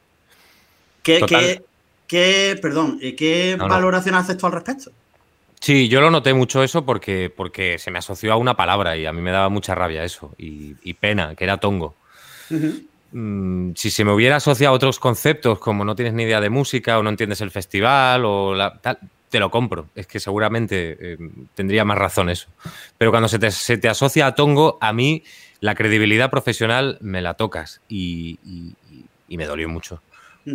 ¿Qué, 1.01 1.19
Total. 1.19 1.39
qué- 1.39 1.61
qué- 2.05 2.59
perdón, 2.61 2.99
eh, 3.01 3.15
¿qué 3.15 3.55
No, 3.57 3.69
no. 3.69 3.73
valoración 3.73 4.15
haces 4.15 4.35
tú 4.35 4.47
al 4.47 4.51
respecto? 4.51 4.91
Sí, 5.61 5.87
yo 5.87 6.01
lo 6.01 6.11
noté 6.11 6.33
mucho 6.33 6.63
eso 6.63 6.83
porque, 6.85 7.31
porque 7.33 7.77
se 7.79 7.91
me 7.91 7.99
asoció 7.99 8.33
a 8.33 8.35
una 8.35 8.57
palabra 8.57 8.97
y 8.97 9.05
a 9.05 9.13
mí 9.13 9.21
me 9.21 9.31
daba 9.31 9.47
mucha 9.47 9.73
rabia 9.73 10.03
eso 10.03 10.33
y, 10.37 10.75
y 10.83 10.95
pena, 10.95 11.33
que 11.35 11.45
era 11.45 11.55
tongo. 11.61 11.95
Mm, 13.11 13.71
si 13.75 13.91
se 13.91 14.05
me 14.05 14.13
hubiera 14.13 14.37
asociado 14.37 14.73
a 14.73 14.75
otros 14.75 14.99
conceptos 14.99 15.59
como 15.59 15.83
no 15.85 15.95
tienes 15.95 16.13
ni 16.13 16.23
idea 16.23 16.39
de 16.39 16.49
música 16.49 16.97
o 16.97 17.03
no 17.03 17.09
entiendes 17.09 17.41
el 17.41 17.51
festival 17.51 18.23
o 18.25 18.53
la- 18.55 18.79
tal, 18.79 18.99
te 19.29 19.39
lo 19.39 19.49
compro. 19.51 19.87
Es 19.95 20.07
que 20.07 20.19
seguramente 20.19 20.97
eh, 20.99 21.17
tendría 21.55 21.83
más 21.85 21.97
razón 21.97 22.29
eso. 22.29 22.49
Pero 22.97 23.11
cuando 23.11 23.27
se 23.29 23.39
te, 23.39 23.51
se 23.51 23.77
te 23.77 23.89
asocia 23.89 24.27
a 24.27 24.35
tongo, 24.35 24.77
a 24.81 24.93
mí 24.93 25.23
la 25.59 25.75
credibilidad 25.75 26.29
profesional 26.29 26.97
me 27.01 27.21
la 27.21 27.33
tocas 27.35 27.81
y, 27.87 28.39
y- 28.43 28.75
y- 28.91 29.05
y 29.29 29.37
me 29.37 29.45
dolió 29.45 29.69
mucho 29.69 30.01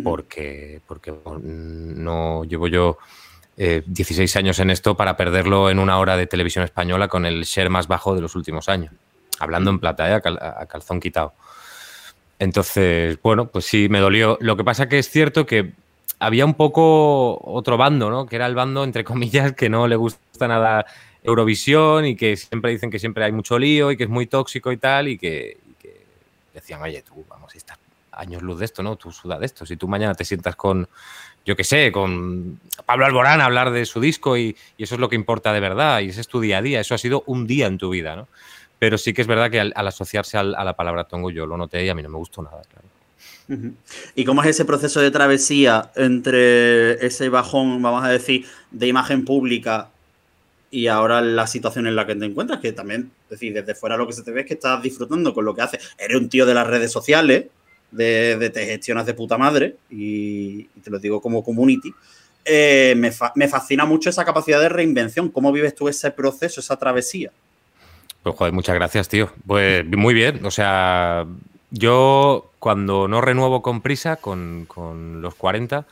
porque, 0.03 0.81
porque 0.85 1.13
no 1.25 2.43
llevo 2.43 2.67
yo 2.67 2.97
eh, 3.55 3.81
16 3.87 4.35
años 4.35 4.59
en 4.59 4.69
esto 4.69 4.95
para 4.97 5.15
perderlo 5.17 5.69
en 5.69 5.79
una 5.79 5.97
hora 5.97 6.17
de 6.17 6.27
televisión 6.27 6.63
española 6.65 7.07
con 7.07 7.25
el 7.25 7.43
share 7.43 7.69
más 7.69 7.87
bajo 7.87 8.13
de 8.13 8.21
los 8.21 8.35
últimos 8.35 8.69
años. 8.69 8.93
Hablando 9.39 9.69
en 9.71 9.79
plata, 9.79 10.09
¿eh? 10.09 10.13
a, 10.13 10.21
cal- 10.21 10.39
a 10.41 10.65
calzón 10.67 10.99
quitado. 10.99 11.33
Entonces, 12.39 13.19
bueno, 13.21 13.47
pues 13.47 13.65
sí, 13.65 13.89
me 13.89 13.99
dolió. 13.99 14.37
Lo 14.41 14.57
que 14.57 14.63
pasa 14.63 14.87
que 14.87 14.99
es 14.99 15.09
cierto 15.09 15.45
que 15.45 15.73
había 16.19 16.45
un 16.45 16.53
poco 16.53 17.39
otro 17.43 17.77
bando, 17.77 18.09
¿no? 18.09 18.25
Que 18.25 18.35
era 18.35 18.45
el 18.45 18.55
bando, 18.55 18.83
entre 18.83 19.03
comillas, 19.03 19.53
que 19.53 19.69
no 19.69 19.87
le 19.87 19.95
gusta 19.95 20.47
nada 20.47 20.85
Eurovisión 21.23 22.05
y 22.05 22.15
que 22.15 22.37
siempre 22.37 22.71
dicen 22.71 22.89
que 22.89 22.99
siempre 22.99 23.25
hay 23.25 23.31
mucho 23.31 23.59
lío 23.59 23.91
y 23.91 23.97
que 23.97 24.03
es 24.03 24.09
muy 24.09 24.27
tóxico 24.27 24.71
y 24.71 24.77
tal, 24.77 25.07
y 25.07 25.17
que, 25.17 25.57
decían, 26.53 26.81
oye, 26.81 27.03
tú, 27.03 27.25
vamos, 27.27 27.53
estás 27.55 27.77
años 28.11 28.41
luz 28.41 28.59
de 28.59 28.65
esto, 28.65 28.81
¿no? 28.81 28.95
Tú 28.95 29.11
suda 29.11 29.37
de 29.37 29.45
esto. 29.45 29.65
Si 29.65 29.77
tú 29.77 29.87
mañana 29.87 30.15
te 30.15 30.25
sientas 30.25 30.55
con, 30.55 30.87
yo 31.45 31.55
qué 31.55 31.63
sé, 31.63 31.91
con 31.91 32.59
Pablo 32.85 33.05
Alborán 33.05 33.41
a 33.41 33.45
hablar 33.45 33.71
de 33.71 33.85
su 33.85 33.99
disco 33.99 34.37
y, 34.37 34.55
y 34.75 34.83
eso 34.83 34.95
es 34.95 35.01
lo 35.01 35.07
que 35.09 35.15
importa 35.15 35.53
de 35.53 35.59
verdad 35.59 35.99
y 35.99 36.09
ese 36.09 36.21
es 36.21 36.27
tu 36.27 36.39
día 36.39 36.57
a 36.57 36.61
día, 36.63 36.79
eso 36.79 36.95
ha 36.95 36.97
sido 36.97 37.23
un 37.27 37.45
día 37.45 37.67
en 37.67 37.77
tu 37.77 37.89
vida, 37.89 38.15
¿no? 38.15 38.27
Pero 38.79 38.97
sí 38.97 39.13
que 39.13 39.21
es 39.21 39.27
verdad 39.27 39.49
que 39.49 39.59
al, 39.59 39.73
asociarse 39.75 40.37
a 40.37 40.43
la 40.43 40.75
palabra 40.75 41.05
tongo 41.05 41.31
yo 41.31 41.45
lo 41.45 41.57
noté 41.57 41.83
y 41.85 41.89
a 41.89 41.95
mí 41.95 42.03
no 42.03 42.09
me 42.09 42.17
gustó 42.17 42.41
nada, 42.41 42.61
claro. 42.69 42.87
¿Y 44.13 44.25
cómo 44.25 44.43
es 44.43 44.49
ese 44.49 44.65
proceso 44.65 44.99
de 44.99 45.09
travesía 45.09 45.89
entre 45.95 47.05
ese 47.05 47.29
bajón, 47.29 47.81
vamos 47.81 48.03
a 48.03 48.09
decir, 48.09 48.45
de 48.71 48.87
imagen 48.87 49.23
pública 49.25 49.89
y 50.69 50.87
ahora 50.87 51.21
la 51.21 51.47
situación 51.47 51.87
en 51.87 51.95
la 51.95 52.05
que 52.05 52.13
te 52.15 52.25
encuentras? 52.25 52.59
Que 52.59 52.73
también, 52.73 53.09
es 53.23 53.29
decir, 53.29 53.53
desde 53.53 53.73
fuera 53.73 53.95
lo 53.95 54.05
que 54.05 54.13
se 54.13 54.21
te 54.21 54.31
ve 54.31 54.41
es 54.41 54.47
que 54.47 54.55
estás 54.55 54.83
disfrutando 54.83 55.33
con 55.33 55.45
lo 55.45 55.55
que 55.55 55.61
haces. 55.61 55.95
Eres 55.97 56.17
un 56.17 56.27
tío 56.29 56.45
de 56.45 56.53
las 56.53 56.67
redes 56.67 56.91
sociales, 56.91 57.45
de, 57.89 58.51
te 58.53 58.65
gestionas 58.65 59.05
de 59.05 59.13
puta 59.13 59.37
madre, 59.37 59.77
y, 59.89 60.67
y 60.75 60.79
te 60.83 60.89
lo 60.91 60.99
digo 60.99 61.21
como 61.21 61.41
community. 61.41 61.93
Eh, 62.43 62.95
me, 62.97 63.11
fa- 63.11 63.31
me 63.35 63.47
fascina 63.47 63.85
mucho 63.85 64.09
esa 64.09 64.25
capacidad 64.25 64.59
de 64.59 64.69
reinvención. 64.69 65.29
¿Cómo 65.29 65.51
vives 65.53 65.73
tú 65.73 65.87
ese 65.87 66.11
proceso, 66.11 66.59
esa 66.59 66.77
travesía? 66.77 67.31
Pues 68.27 68.39
joder, 68.39 68.53
muchas 68.53 68.75
gracias, 68.75 69.07
tío. 69.07 69.31
Pues 69.45 69.85
muy 69.85 70.13
bien. 70.13 70.45
O 70.45 70.51
sea, 70.51 71.25
yo 71.71 72.51
cuando 72.59 73.07
no 73.07 73.21
renuevo 73.21 73.61
con 73.61 73.79
prisa, 73.79 74.17
con, 74.17 74.65
con 74.65 75.21
los 75.21 75.33
40, 75.35 75.85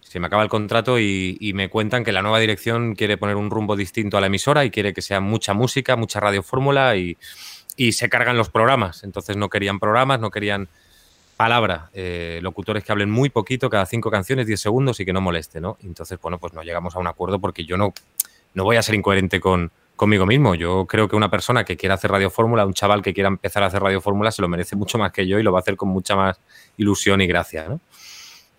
se 0.00 0.20
me 0.20 0.26
acaba 0.26 0.42
el 0.42 0.50
contrato 0.50 0.98
y, 0.98 1.52
me 1.54 1.70
cuentan 1.70 2.04
que 2.04 2.12
la 2.12 2.20
nueva 2.20 2.40
dirección 2.40 2.94
quiere 2.94 3.16
poner 3.16 3.36
un 3.36 3.48
rumbo 3.48 3.74
distinto 3.74 4.18
a 4.18 4.20
la 4.20 4.26
emisora 4.26 4.66
y 4.66 4.70
quiere 4.70 4.92
que 4.92 5.00
sea 5.00 5.20
mucha 5.20 5.54
música, 5.54 5.96
mucha 5.96 6.20
radiofórmula 6.20 6.94
y, 6.96 7.16
y 7.74 7.92
se 7.92 8.10
cargan 8.10 8.36
los 8.36 8.50
programas. 8.50 9.02
Entonces 9.02 9.38
no 9.38 9.48
querían 9.48 9.78
programas, 9.78 10.20
no 10.20 10.30
querían 10.30 10.68
palabra, 11.38 11.88
eh, 11.94 12.40
locutores 12.42 12.84
que 12.84 12.92
hablen 12.92 13.08
muy 13.10 13.30
poquito, 13.30 13.70
cada 13.70 13.86
cinco 13.86 14.10
canciones, 14.10 14.46
10 14.46 14.60
segundos 14.60 15.00
y 15.00 15.06
que 15.06 15.14
no 15.14 15.22
moleste, 15.22 15.58
¿no? 15.58 15.78
Entonces, 15.82 16.20
bueno, 16.20 16.36
pues 16.38 16.52
no 16.52 16.62
llegamos 16.62 16.96
a 16.96 16.98
un 16.98 17.06
acuerdo 17.06 17.38
porque 17.38 17.64
yo 17.64 17.78
no, 17.78 17.94
no 18.52 18.64
voy 18.64 18.76
a 18.76 18.82
ser 18.82 18.94
incoherente 18.94 19.40
con, 19.40 19.72
conmigo 19.98 20.24
mismo. 20.24 20.54
Yo 20.54 20.86
creo 20.86 21.08
que 21.08 21.16
una 21.16 21.30
persona 21.30 21.64
que 21.64 21.76
quiera 21.76 21.96
hacer 21.96 22.10
Radio 22.10 22.30
Fórmula, 22.30 22.64
un 22.64 22.72
chaval 22.72 23.02
que 23.02 23.12
quiera 23.12 23.28
empezar 23.28 23.62
a 23.62 23.66
hacer 23.66 23.82
Radio 23.82 24.00
Fórmula, 24.00 24.30
se 24.30 24.40
lo 24.40 24.48
merece 24.48 24.76
mucho 24.76 24.96
más 24.96 25.12
que 25.12 25.26
yo 25.26 25.38
y 25.38 25.42
lo 25.42 25.52
va 25.52 25.58
a 25.58 25.60
hacer 25.60 25.76
con 25.76 25.90
mucha 25.90 26.16
más 26.16 26.40
ilusión 26.78 27.20
y 27.20 27.26
gracia, 27.26 27.66
¿no? 27.68 27.80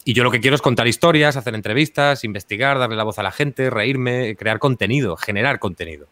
Y 0.06 0.14
yo 0.14 0.24
lo 0.24 0.32
que 0.32 0.40
quiero 0.40 0.56
es 0.56 0.62
contar 0.62 0.88
historias, 0.88 1.36
hacer 1.36 1.56
entrevistas, 1.56 2.24
investigar, 2.24 2.78
darle 2.78 2.96
la 2.96 3.04
voz 3.04 3.20
a 3.20 3.24
la 3.24 3.32
gente, 3.32 3.70
reírme, 3.70 4.36
crear 4.36 4.60
contenido, 4.60 5.18
generar 5.18 5.60
contenido. 5.60 6.08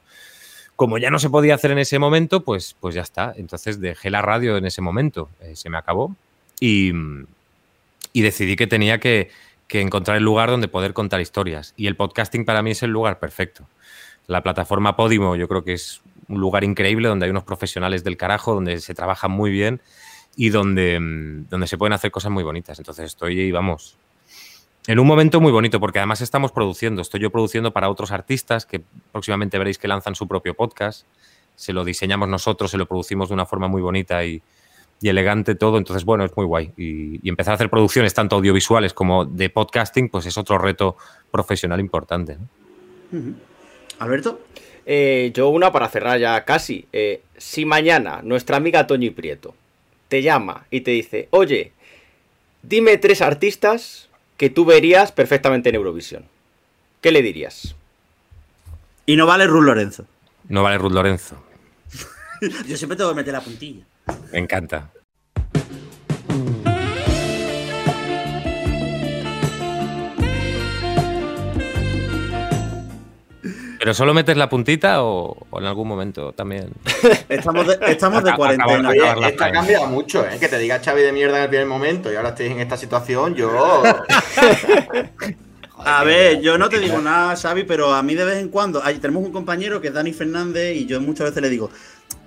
Como 0.75 0.97
ya 0.97 1.09
no 1.09 1.19
se 1.19 1.29
podía 1.29 1.55
hacer 1.55 1.71
en 1.71 1.79
ese 1.79 1.99
momento, 1.99 2.43
pues, 2.43 2.75
pues 2.79 2.95
ya 2.95 3.01
está. 3.01 3.33
Entonces 3.35 3.79
dejé 3.79 4.09
la 4.09 4.21
radio 4.21 4.57
en 4.57 4.65
ese 4.65 4.81
momento, 4.81 5.29
eh, 5.41 5.55
se 5.55 5.69
me 5.69 5.77
acabó 5.77 6.15
y, 6.59 6.91
y 8.13 8.21
decidí 8.21 8.55
que 8.55 8.67
tenía 8.67 8.99
que, 8.99 9.29
que 9.67 9.81
encontrar 9.81 10.17
el 10.17 10.23
lugar 10.23 10.49
donde 10.49 10.67
poder 10.67 10.93
contar 10.93 11.19
historias. 11.19 11.73
Y 11.75 11.87
el 11.87 11.95
podcasting 11.95 12.45
para 12.45 12.61
mí 12.61 12.71
es 12.71 12.83
el 12.83 12.91
lugar 12.91 13.19
perfecto. 13.19 13.67
La 14.27 14.43
plataforma 14.43 14.95
Podimo 14.95 15.35
yo 15.35 15.47
creo 15.47 15.63
que 15.63 15.73
es 15.73 16.01
un 16.27 16.39
lugar 16.39 16.63
increíble 16.63 17.07
donde 17.07 17.25
hay 17.25 17.31
unos 17.31 17.43
profesionales 17.43 18.03
del 18.03 18.17
carajo, 18.17 18.53
donde 18.53 18.79
se 18.79 18.93
trabaja 18.93 19.27
muy 19.27 19.49
bien 19.49 19.81
y 20.35 20.49
donde, 20.49 20.99
mm, 20.99 21.49
donde 21.49 21.67
se 21.67 21.77
pueden 21.77 21.93
hacer 21.93 22.11
cosas 22.11 22.31
muy 22.31 22.43
bonitas. 22.43 22.77
Entonces 22.77 23.05
estoy, 23.05 23.51
vamos, 23.51 23.97
en 24.87 24.99
un 24.99 25.07
momento 25.07 25.41
muy 25.41 25.51
bonito, 25.51 25.81
porque 25.81 25.99
además 25.99 26.21
estamos 26.21 26.53
produciendo. 26.53 27.01
Estoy 27.01 27.19
yo 27.19 27.29
produciendo 27.29 27.71
para 27.71 27.89
otros 27.89 28.11
artistas 28.11 28.65
que 28.65 28.81
próximamente 29.11 29.57
veréis 29.57 29.77
que 29.77 29.89
lanzan 29.89 30.15
su 30.15 30.29
propio 30.29 30.53
podcast. 30.53 31.05
Se 31.55 31.73
lo 31.73 31.83
diseñamos 31.83 32.29
nosotros, 32.29 32.71
se 32.71 32.77
lo 32.77 32.85
producimos 32.85 33.27
de 33.27 33.33
una 33.33 33.45
forma 33.45 33.67
muy 33.67 33.81
bonita 33.81 34.23
y, 34.23 34.41
elegante 35.01 35.55
todo. 35.55 35.77
Entonces, 35.77 36.05
bueno, 36.05 36.23
es 36.23 36.31
muy 36.37 36.45
guay. 36.45 36.71
Y, 36.77 37.27
empezar 37.27 37.51
a 37.51 37.55
hacer 37.55 37.69
producciones 37.69 38.13
tanto 38.13 38.37
audiovisuales 38.37 38.93
como 38.93 39.25
de 39.25 39.49
podcasting, 39.49 40.07
pues 40.07 40.25
es 40.25 40.37
otro 40.37 40.57
reto 40.57 40.95
profesional 41.31 41.81
importante. 41.81 42.37
Alberto. 43.99 44.41
Eh, 44.85 45.31
yo 45.33 45.49
una 45.49 45.71
para 45.71 45.89
cerrar 45.89 46.19
ya 46.19 46.43
casi. 46.45 46.85
Eh, 46.93 47.21
si 47.37 47.65
mañana 47.65 48.21
nuestra 48.23 48.57
amiga 48.57 48.87
Toñi 48.87 49.09
Prieto 49.09 49.53
te 50.07 50.21
llama 50.21 50.65
y 50.71 50.81
te 50.81 50.91
dice, 50.91 51.27
oye, 51.31 51.73
dime 52.61 52.97
tres 52.97 53.21
artistas 53.21 54.09
que 54.37 54.49
tú 54.49 54.65
verías 54.65 55.11
perfectamente 55.11 55.69
en 55.69 55.75
Eurovisión. 55.75 56.25
¿qué 57.01 57.11
le 57.11 57.21
dirías? 57.21 57.75
Y 59.05 59.15
no 59.15 59.25
vale 59.25 59.47
Ruth 59.47 59.63
Lorenzo. 59.63 60.05
No 60.49 60.63
vale 60.63 60.77
Ruth 60.77 60.91
Lorenzo. 60.91 61.41
Yo 62.67 62.77
siempre 62.77 62.97
tengo 62.97 63.11
que 63.11 63.15
meter 63.15 63.33
la 63.33 63.41
puntilla. 63.41 63.85
Me 64.31 64.39
encanta. 64.39 64.91
¿Pero 73.87 73.95
solo 73.95 74.13
metes 74.13 74.35
la 74.35 74.49
puntita 74.49 75.01
o, 75.01 75.47
o 75.49 75.59
en 75.61 75.65
algún 75.65 75.87
momento 75.87 76.33
también? 76.33 76.71
Estamos 77.29 77.65
de, 77.67 77.77
estamos 77.87 78.21
de 78.21 78.31
Acaba- 78.31 78.35
cuarentena. 78.57 78.89
Oye, 78.89 79.29
esto 79.29 79.45
ha 79.45 79.49
cambiado 79.53 79.87
mucho, 79.87 80.25
¿eh? 80.27 80.35
Que 80.41 80.49
te 80.49 80.57
diga 80.57 80.81
Xavi 80.83 81.01
de 81.03 81.13
mierda 81.13 81.37
en 81.37 81.43
el 81.43 81.47
primer 81.49 81.67
momento 81.67 82.11
y 82.11 82.17
ahora 82.17 82.29
estés 82.31 82.51
en 82.51 82.59
esta 82.59 82.75
situación, 82.75 83.33
yo... 83.35 83.83
A 85.85 86.03
ver, 86.03 86.41
yo 86.41 86.57
no 86.57 86.67
te 86.67 86.79
digo 86.81 86.97
nada, 86.99 87.37
Xavi, 87.37 87.63
pero 87.63 87.93
a 87.93 88.03
mí 88.03 88.13
de 88.13 88.25
vez 88.25 88.39
en 88.39 88.49
cuando. 88.49 88.81
tenemos 88.99 89.23
un 89.23 89.31
compañero 89.31 89.79
que 89.79 89.87
es 89.87 89.93
Dani 89.93 90.11
Fernández 90.11 90.75
y 90.75 90.85
yo 90.85 90.99
muchas 90.99 91.27
veces 91.29 91.41
le 91.41 91.49
digo, 91.49 91.69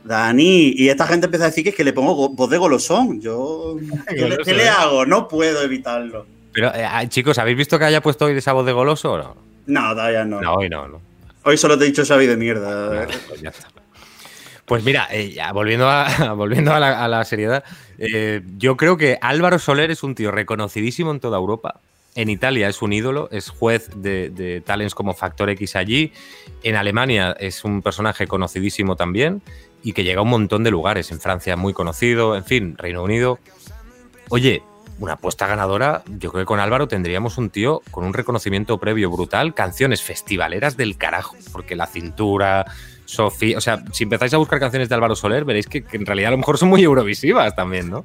Dani, 0.03 0.73
y 0.75 0.89
esta 0.89 1.07
gente 1.07 1.27
empieza 1.27 1.45
a 1.45 1.49
decir 1.49 1.63
que 1.65 1.69
es 1.71 1.77
que 1.77 1.85
le 1.85 1.93
pongo 1.93 2.15
go- 2.15 2.29
voz 2.31 2.49
de 2.49 2.57
golosón. 2.57 3.21
Yo. 3.21 3.77
¿Qué, 4.09 4.15
le, 4.15 4.23
Goloso, 4.23 4.43
qué 4.47 4.55
le 4.55 4.67
hago? 4.67 5.05
No 5.05 5.29
puedo 5.29 5.61
evitarlo. 5.61 6.25
Pero, 6.55 6.69
eh, 6.75 6.87
ah, 6.91 7.07
chicos, 7.07 7.37
¿habéis 7.37 7.59
visto 7.59 7.79
que 7.79 7.85
haya 7.85 8.01
puesto 8.01 8.25
hoy 8.25 8.35
esa 8.39 8.55
voz 8.55 8.65
de 8.65 8.73
goloso 8.73 9.13
o 9.13 9.19
no? 9.19 9.37
No, 9.67 9.91
todavía 9.91 10.25
no. 10.25 10.41
No, 10.41 10.55
hoy 10.55 10.71
no, 10.71 10.89
no. 10.89 11.10
Hoy 11.51 11.57
solo 11.57 11.77
te 11.77 11.83
he 11.83 11.89
dicho 11.89 12.05
Xavi 12.05 12.29
de 12.29 12.37
mierda. 12.37 13.09
Pues 13.27 13.41
ya 13.41 13.49
está. 13.49 13.67
Pues 14.67 14.85
mira, 14.85 15.09
eh, 15.11 15.33
ya, 15.33 15.51
volviendo 15.51 15.91
a, 15.91 16.33
volviendo 16.37 16.73
a 16.73 17.09
la 17.09 17.25
seriedad, 17.25 17.65
eh, 17.99 18.43
yo 18.57 18.77
creo 18.77 18.97
que 18.97 19.19
Álvaro 19.21 19.59
Soler 19.59 19.91
es 19.91 20.05
un 20.05 20.15
tío 20.15 20.31
reconocidísimo 20.31 21.11
en 21.11 21.19
toda 21.19 21.39
Europa. 21.39 21.81
En 22.15 22.31
Italia 22.31 22.69
es 22.69 22.83
un 22.83 22.93
ídolo, 22.93 23.29
es 23.33 23.51
juez 23.51 23.91
de, 23.97 24.31
de 24.31 24.61
talents 24.61 24.95
como 24.95 25.13
Factor 25.13 25.51
X 25.51 25.75
allí. 25.75 26.13
En 26.63 26.77
Alemania 26.77 27.37
es 27.41 27.65
un 27.65 27.83
personaje 27.83 28.29
conocidísimo 28.29 28.95
también 28.95 29.43
y 29.83 29.93
que 29.93 30.05
llega 30.05 30.21
a 30.21 30.23
un 30.23 30.31
montón 30.31 30.63
de 30.63 30.71
lugares. 30.71 31.11
En 31.11 31.21
Francia 31.21 31.57
muy 31.57 31.73
conocido, 31.73 32.37
en 32.37 32.45
fin, 32.45 32.77
Reino 32.79 33.03
Unido. 33.03 33.41
Oye, 34.29 34.63
una 35.01 35.15
apuesta 35.15 35.47
ganadora, 35.47 36.03
yo 36.07 36.31
creo 36.31 36.43
que 36.43 36.47
con 36.47 36.61
Álvaro 36.61 36.87
tendríamos 36.87 37.39
un 37.39 37.51
tío 37.51 37.83
con 37.91 38.05
un 38.05 38.13
reconocimiento 38.13 38.79
previo 38.79 39.11
brutal, 39.11 39.55
canciones 39.55 40.03
festivaleras 40.03 40.77
del 40.77 40.97
carajo, 40.97 41.37
porque 41.53 41.75
la 41.75 41.87
cintura, 41.87 42.67
Sofía, 43.07 43.59
o 43.59 43.61
sea, 43.61 43.83
si 43.93 44.05
empezáis 44.05 44.35
a 44.35 44.37
buscar 44.37 44.61
canciones 44.61 44.89
de 44.89 44.95
Álvaro 44.95 45.17
Soler, 45.17 45.45
veréis 45.45 45.67
que, 45.67 45.83
que 45.83 45.97
en 45.97 46.07
realidad 46.07 46.29
a 46.29 46.33
lo 46.33 46.39
mejor 46.39 46.59
son 46.59 46.69
muy 46.69 46.85
eurovisivas 46.85 47.57
también, 47.57 47.91
¿no? 47.91 48.05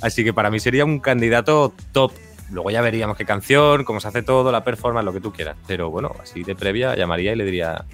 Así 0.00 0.24
que 0.24 0.32
para 0.32 0.50
mí 0.50 0.58
sería 0.58 0.84
un 0.84 0.98
candidato 0.98 1.72
top. 1.92 2.12
Luego 2.50 2.70
ya 2.70 2.80
veríamos 2.80 3.16
qué 3.16 3.24
canción, 3.24 3.84
cómo 3.84 4.00
se 4.00 4.08
hace 4.08 4.22
todo, 4.22 4.50
la 4.50 4.64
performance, 4.64 5.04
lo 5.04 5.12
que 5.12 5.20
tú 5.20 5.32
quieras. 5.32 5.56
Pero 5.66 5.90
bueno, 5.90 6.12
así 6.20 6.42
de 6.42 6.56
previa 6.56 6.96
llamaría 6.96 7.32
y 7.32 7.36
le 7.36 7.44
diría... 7.44 7.84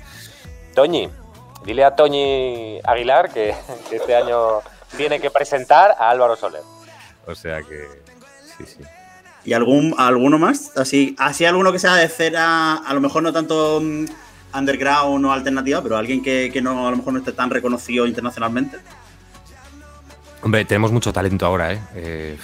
Toñi, 0.74 1.08
dile 1.66 1.84
a 1.84 1.94
Toñi 1.94 2.80
Aguilar 2.82 3.30
que, 3.30 3.54
que 3.90 3.96
este 3.96 4.16
año 4.16 4.60
tiene 4.96 5.20
que 5.20 5.30
presentar 5.30 5.94
a 5.98 6.08
Álvaro 6.08 6.34
Soler. 6.34 6.62
O 7.26 7.34
sea 7.34 7.62
que... 7.62 8.07
¿Y 9.44 9.52
algún, 9.52 9.94
alguno 9.96 10.38
más? 10.38 10.76
Así, 10.76 11.14
así 11.18 11.44
alguno 11.44 11.72
que 11.72 11.78
sea 11.78 11.94
de 11.94 12.08
cera, 12.08 12.76
a 12.76 12.94
lo 12.94 13.00
mejor 13.00 13.22
no 13.22 13.32
tanto 13.32 13.80
mm, 13.80 14.04
underground 14.54 15.24
o 15.24 15.32
alternativa, 15.32 15.82
pero 15.82 15.96
alguien 15.96 16.22
que, 16.22 16.50
que 16.52 16.60
no, 16.60 16.86
a 16.86 16.90
lo 16.90 16.96
mejor 16.98 17.12
no 17.12 17.18
esté 17.20 17.32
tan 17.32 17.50
reconocido 17.50 18.06
internacionalmente. 18.06 18.78
Hombre, 20.42 20.64
tenemos 20.64 20.92
mucho 20.92 21.12
talento 21.12 21.46
ahora, 21.46 21.72
¿eh? 21.72 21.80
eh 21.94 22.38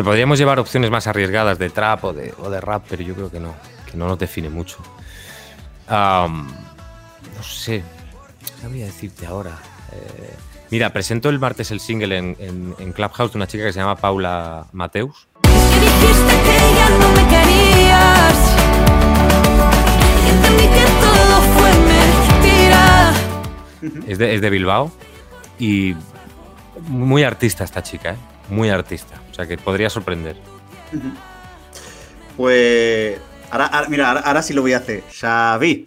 podríamos 0.00 0.38
llevar 0.38 0.58
opciones 0.58 0.90
más 0.90 1.06
arriesgadas 1.06 1.58
de 1.58 1.68
trap 1.68 2.04
o 2.04 2.12
de, 2.14 2.60
rap, 2.60 2.84
pero 2.88 3.02
yo 3.02 3.14
creo 3.14 3.30
que 3.30 3.40
no, 3.40 3.54
que 3.90 3.96
no 3.96 4.08
nos 4.08 4.18
define 4.18 4.48
mucho. 4.48 4.78
No 5.90 7.42
sé, 7.42 7.82
¿qué 8.60 8.68
voy 8.68 8.82
a 8.82 8.86
decirte 8.86 9.26
ahora? 9.26 9.58
Eh, 9.92 10.34
mira, 10.72 10.92
presento 10.92 11.28
el 11.28 11.38
martes 11.38 11.70
el 11.70 11.78
single 11.80 12.16
en, 12.18 12.36
en- 12.40 12.74
en 12.80 12.92
Clubhouse 12.92 13.30
de 13.32 13.38
una 13.38 13.46
chica 13.46 13.64
que 13.64 13.72
se 13.72 13.78
llama 13.78 13.94
Paula 13.96 14.66
Mateus. 14.72 15.28
Dijiste 15.44 16.34
que 16.46 16.58
ya 16.76 16.88
no 16.98 17.08
me 17.12 17.28
querías 17.28 18.38
y 20.26 20.30
entendí 20.30 20.64
que 20.64 20.84
todo 21.00 21.42
fue 21.56 21.70
mentira. 21.92 23.12
Es 24.08 24.18
de, 24.18 24.34
es 24.34 24.40
de 24.40 24.50
Bilbao 24.50 24.90
y 25.58 25.94
muy 26.88 27.22
artista 27.22 27.62
esta 27.64 27.82
chica, 27.82 28.12
¿eh? 28.12 28.16
Muy 28.48 28.68
artista. 28.70 29.20
O 29.30 29.34
sea 29.34 29.46
que 29.46 29.56
podría 29.58 29.88
sorprender. 29.90 30.36
Pues. 32.36 33.18
Ahora, 33.50 33.66
ahora- 33.66 33.88
mira, 33.88 34.08
ahora, 34.08 34.20
ahora 34.20 34.42
sí 34.42 34.52
lo 34.54 34.62
voy 34.62 34.72
a 34.72 34.78
hacer. 34.78 35.04
Xavi. 35.20 35.86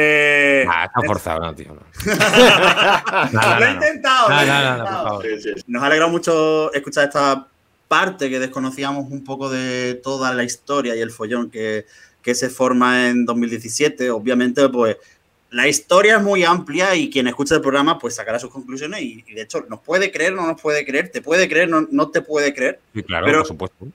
Eh, 0.00 0.64
Ah, 0.68 0.84
está 0.84 1.00
forzado, 1.06 1.40
no, 1.40 1.54
tío. 1.54 1.74
no. 1.74 3.58
lo 3.58 3.66
he 3.66 3.70
intentado. 3.72 4.28
No, 4.28 4.34
lo 4.36 4.42
he 4.42 4.46
no, 4.46 4.52
no, 4.52 4.62
no, 4.62 4.70
intentado. 4.70 5.08
por 5.20 5.22
favor. 5.40 5.64
Nos 5.66 5.82
ha 5.82 5.86
alegrado 5.86 6.10
mucho 6.10 6.72
escuchar 6.72 7.04
esta 7.08 7.46
parte 7.88 8.28
que 8.30 8.38
desconocíamos 8.38 9.10
un 9.10 9.24
poco 9.24 9.48
de 9.50 9.94
toda 10.02 10.34
la 10.34 10.44
historia 10.44 10.94
y 10.94 11.00
el 11.00 11.10
follón 11.10 11.50
que, 11.50 11.86
que 12.22 12.34
se 12.34 12.48
forma 12.50 13.08
en 13.08 13.24
2017. 13.24 14.10
Obviamente, 14.10 14.68
pues 14.68 14.96
la 15.50 15.66
historia 15.66 16.16
es 16.16 16.22
muy 16.22 16.44
amplia 16.44 16.94
y 16.94 17.08
quien 17.10 17.26
escucha 17.26 17.54
el 17.54 17.62
programa 17.62 17.98
pues 17.98 18.14
sacará 18.14 18.38
sus 18.38 18.50
conclusiones 18.50 19.00
y, 19.00 19.24
y 19.26 19.32
de 19.34 19.42
hecho 19.42 19.64
nos 19.68 19.80
puede 19.80 20.12
creer, 20.12 20.34
no 20.34 20.46
nos 20.46 20.60
puede 20.60 20.84
creer, 20.84 21.08
te 21.08 21.22
puede 21.22 21.48
creer, 21.48 21.70
no, 21.70 21.88
no 21.90 22.08
te 22.10 22.20
puede 22.20 22.52
creer. 22.54 22.78
Sí, 22.94 23.02
claro, 23.02 23.26
Pero- 23.26 23.38
por 23.38 23.48
supuesto. 23.48 23.86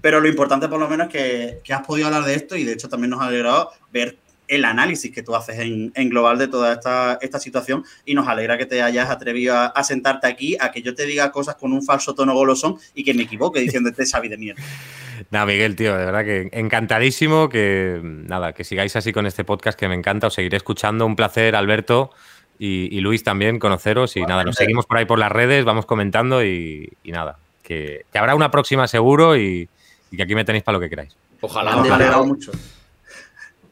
Pero 0.00 0.20
lo 0.20 0.28
importante 0.28 0.68
por 0.68 0.78
lo 0.78 0.88
menos 0.88 1.08
es 1.08 1.12
que, 1.12 1.58
que 1.64 1.72
has 1.74 1.84
podido 1.84 2.06
hablar 2.06 2.22
de 2.24 2.34
esto 2.34 2.54
y 2.54 2.62
de 2.62 2.72
hecho 2.74 2.88
también 2.88 3.10
nos 3.10 3.20
ha 3.20 3.26
alegrado 3.26 3.72
ver 3.92 4.16
el 4.48 4.64
análisis 4.64 5.12
que 5.12 5.22
tú 5.22 5.36
haces 5.36 5.58
en, 5.58 5.92
en 5.94 6.08
global 6.08 6.38
de 6.38 6.48
toda 6.48 6.72
esta, 6.72 7.18
esta 7.20 7.38
situación 7.38 7.84
y 8.04 8.14
nos 8.14 8.26
alegra 8.26 8.58
que 8.58 8.66
te 8.66 8.82
hayas 8.82 9.08
atrevido 9.10 9.54
a, 9.54 9.66
a 9.66 9.84
sentarte 9.84 10.26
aquí, 10.26 10.56
a 10.58 10.72
que 10.72 10.82
yo 10.82 10.94
te 10.94 11.06
diga 11.06 11.30
cosas 11.30 11.54
con 11.56 11.72
un 11.72 11.84
falso 11.84 12.14
tono 12.14 12.34
golosón 12.34 12.76
y 12.94 13.04
que 13.04 13.14
me 13.14 13.22
equivoque 13.24 13.60
diciendo 13.60 13.90
este 13.90 14.06
Xavi 14.06 14.28
de 14.28 14.38
mierda. 14.38 14.62
Nada, 15.30 15.46
Miguel, 15.46 15.76
tío, 15.76 15.96
de 15.96 16.04
verdad 16.04 16.24
que 16.24 16.48
encantadísimo 16.52 17.48
que 17.48 18.00
nada, 18.02 18.52
que 18.52 18.62
sigáis 18.64 18.94
así 18.96 19.12
con 19.12 19.26
este 19.26 19.44
podcast 19.44 19.78
que 19.78 19.88
me 19.88 19.94
encanta, 19.94 20.28
os 20.28 20.34
seguiré 20.34 20.56
escuchando, 20.56 21.04
un 21.04 21.16
placer, 21.16 21.56
Alberto 21.56 22.10
y, 22.58 22.96
y 22.96 23.00
Luis 23.00 23.24
también 23.24 23.58
conoceros 23.58 24.16
y 24.16 24.22
nada, 24.22 24.44
nos 24.44 24.54
seguimos 24.56 24.86
por 24.86 24.96
ahí 24.96 25.04
por 25.06 25.18
las 25.18 25.30
redes, 25.32 25.64
vamos 25.64 25.86
comentando 25.86 26.44
y, 26.44 26.92
y 27.02 27.10
nada, 27.12 27.36
que, 27.62 28.06
que 28.12 28.18
habrá 28.18 28.36
una 28.36 28.50
próxima 28.50 28.86
seguro 28.86 29.36
y, 29.36 29.68
y 30.10 30.16
que 30.16 30.22
aquí 30.22 30.34
me 30.36 30.44
tenéis 30.44 30.62
para 30.64 30.78
lo 30.78 30.80
que 30.80 30.88
queráis. 30.88 31.14
Ojalá, 31.40 31.72
Nos 31.72 31.80
ojalá. 31.80 31.94
alegramos 31.96 32.26
mucho. 32.28 32.52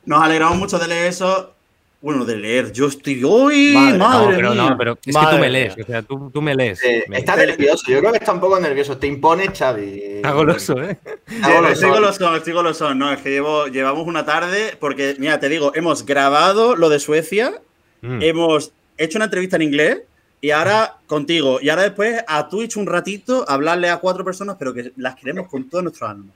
Nos 0.07 0.23
alegramos 0.23 0.57
mucho 0.59 0.79
de 0.79 0.89
leer 0.89 1.07
eso. 1.07 1.53
Bueno, 2.01 2.25
de 2.25 2.37
leer. 2.37 2.73
Yo 2.73 2.87
estoy 2.87 3.25
hoy, 3.25 3.73
madre, 3.75 3.99
Madre, 3.99 4.27
no, 4.29 4.37
pero 4.37 4.51
mía. 4.53 4.71
no, 4.71 4.79
pero 4.79 4.93
es 5.05 5.17
que 5.17 5.27
tú 5.31 5.39
me 5.39 5.49
lees, 5.51 5.75
o 5.83 5.87
sea, 5.87 6.03
tú, 6.03 6.31
tú 6.33 6.43
me 6.43 6.55
lees. 6.55 6.81
Eh, 6.85 7.05
Me- 7.09 7.19
está 7.19 7.35
nervioso, 7.35 7.83
yo 7.89 7.99
creo 7.99 8.13
que 8.13 8.19
está 8.19 8.33
un 8.33 8.39
poco 8.41 8.61
nervioso. 8.61 8.97
Te 8.99 9.07
impone 9.09 9.49
Xavi. 9.49 10.01
Está 10.03 10.31
goloso, 10.33 10.81
¿eh? 10.83 10.99
Está 11.27 11.51
Eh, 11.51 11.55
goloso. 11.57 11.73
Estoy 11.73 11.91
golosón, 11.91 12.37
estoy 12.37 12.53
golosón. 12.53 12.99
No, 12.99 13.13
es 13.13 13.21
que 13.23 13.31
llevo, 13.31 13.67
llevamos 13.67 14.07
una 14.07 14.25
tarde 14.25 14.77
porque, 14.79 15.17
mira, 15.19 15.41
te 15.41 15.49
digo, 15.49 15.73
hemos 15.75 16.05
grabado 16.07 16.77
lo 16.77 16.89
de 16.91 17.01
Suecia, 17.01 17.55
Mm. 18.03 18.23
hemos 18.23 18.73
hecho 18.99 19.19
una 19.19 19.25
entrevista 19.25 19.57
en 19.57 19.63
inglés 19.63 20.03
y 20.41 20.51
ahora 20.51 20.97
contigo. 21.07 21.59
Y 21.61 21.71
ahora 21.71 21.83
después 21.85 22.23
a 22.29 22.49
Twitch 22.49 22.77
un 22.77 22.87
ratito 22.87 23.45
hablarle 23.49 23.89
a 23.91 23.97
cuatro 23.97 24.23
personas, 24.25 24.57
pero 24.59 24.73
que 24.75 24.93
las 24.97 25.17
queremos 25.17 25.49
con 25.49 25.69
todo 25.69 25.83
nuestro 25.83 26.07
alma. 26.07 26.27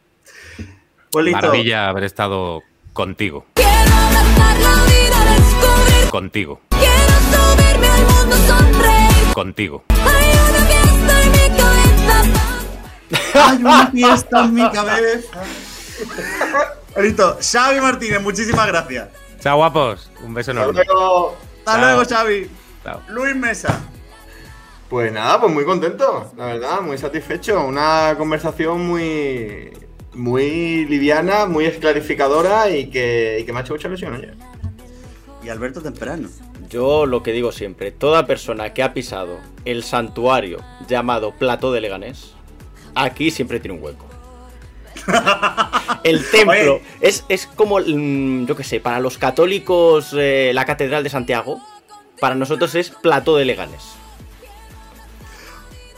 Pues 1.13 1.25
listo. 1.27 1.41
Maravilla 1.43 1.89
haber 1.91 2.05
estado 2.05 2.63
contigo, 2.93 3.47
Quiero 3.55 3.71
abrazar 3.95 4.57
la 4.61 4.85
vida, 4.85 5.35
descubrir. 5.37 6.11
contigo, 6.11 6.61
Quiero 6.71 7.15
subirme 7.31 7.87
al 7.89 8.03
mundo, 8.03 8.37
sonreír. 8.47 9.33
contigo. 9.35 9.85
Hay 9.91 9.99
una 10.39 10.67
fiesta 10.67 11.23
en 11.23 11.33
mi 11.33 11.57
cabeza. 11.57 12.23
Hay 13.35 13.57
una 13.59 13.87
fiesta 13.91 14.45
en 14.45 14.55
mi 14.55 14.71
cabeza. 14.71 15.43
Listo. 16.97 17.39
Xavi 17.41 17.81
Martínez, 17.81 18.21
muchísimas 18.23 18.67
gracias. 18.67 19.09
Chao, 19.41 19.57
guapos. 19.57 20.11
Un 20.25 20.35
beso 20.35 20.51
Hasta 20.51 20.63
enorme. 20.63 20.83
luego. 20.85 21.37
Hasta 21.65 21.79
luego, 21.81 22.03
Xavi. 22.09 22.51
Chao. 22.85 23.01
Luis 23.09 23.37
Mesa. 23.37 23.81
Pues 24.89 25.13
nada, 25.13 25.41
pues 25.41 25.53
muy 25.53 25.65
contento, 25.65 26.33
la 26.37 26.47
verdad, 26.47 26.81
muy 26.81 26.99
satisfecho. 26.99 27.65
Una 27.65 28.17
conversación 28.19 28.85
muy, 28.89 29.71
muy 30.21 30.85
liviana, 30.85 31.47
muy 31.47 31.65
esclarificadora 31.65 32.71
y 32.71 32.91
que, 32.91 33.39
y 33.41 33.45
que 33.45 33.53
me 33.53 33.59
ha 33.59 33.63
hecho 33.63 33.73
mucha 33.73 33.89
ilusión, 33.89 34.15
oye. 34.15 34.31
Y 35.43 35.49
Alberto 35.49 35.81
Temprano. 35.81 36.29
Yo 36.69 37.07
lo 37.07 37.23
que 37.23 37.33
digo 37.33 37.51
siempre, 37.51 37.91
toda 37.91 38.27
persona 38.27 38.75
que 38.75 38.83
ha 38.83 38.93
pisado 38.93 39.39
el 39.65 39.83
santuario 39.83 40.59
llamado 40.87 41.33
Plato 41.33 41.73
de 41.73 41.81
Leganés, 41.81 42.35
aquí 42.95 43.31
siempre 43.31 43.59
tiene 43.61 43.79
un 43.79 43.83
hueco. 43.83 44.07
El 46.05 46.23
templo 46.31 46.75
Oye. 46.75 46.83
es, 47.01 47.25
es 47.29 47.47
como, 47.47 47.79
mm, 47.79 48.45
yo 48.47 48.55
qué 48.55 48.65
sé, 48.65 48.81
para 48.81 49.01
los 49.01 49.17
católicos 49.17 50.15
eh, 50.17 50.53
la 50.55 50.67
Catedral 50.67 51.03
de 51.03 51.11
Santiago, 51.11 51.61
para 52.21 52.35
nosotros 52.35 52.75
es 52.75 52.91
Plato 52.91 53.37
de 53.37 53.47
Leganés. 53.47 54.00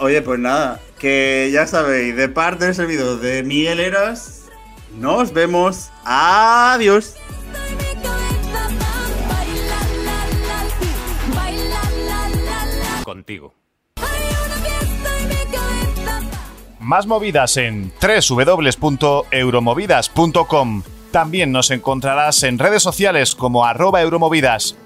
Oye, 0.03 0.21
pues 0.21 0.39
nada, 0.41 0.81
que 0.99 1.49
ya 1.53 1.69
sabéis, 1.69 2.17
de 2.17 2.29
parte 2.29 2.65
del 2.65 2.75
servidor 2.75 3.21
de 3.21 3.45
Miguel 3.45 3.79
Eras, 3.79 4.51
nos 4.99 5.33
vemos. 5.33 5.93
Adiós. 6.05 7.15
Contigo. 13.05 13.55
Más 16.81 17.07
movidas 17.07 17.57
en 17.57 17.93
www.euromovidas.com. 18.01 20.83
También 21.13 21.53
nos 21.53 21.71
encontrarás 21.71 22.43
en 22.43 22.59
redes 22.59 22.83
sociales 22.83 23.37
como 23.37 23.65
arroba 23.65 24.03
euromovidas 24.03 24.77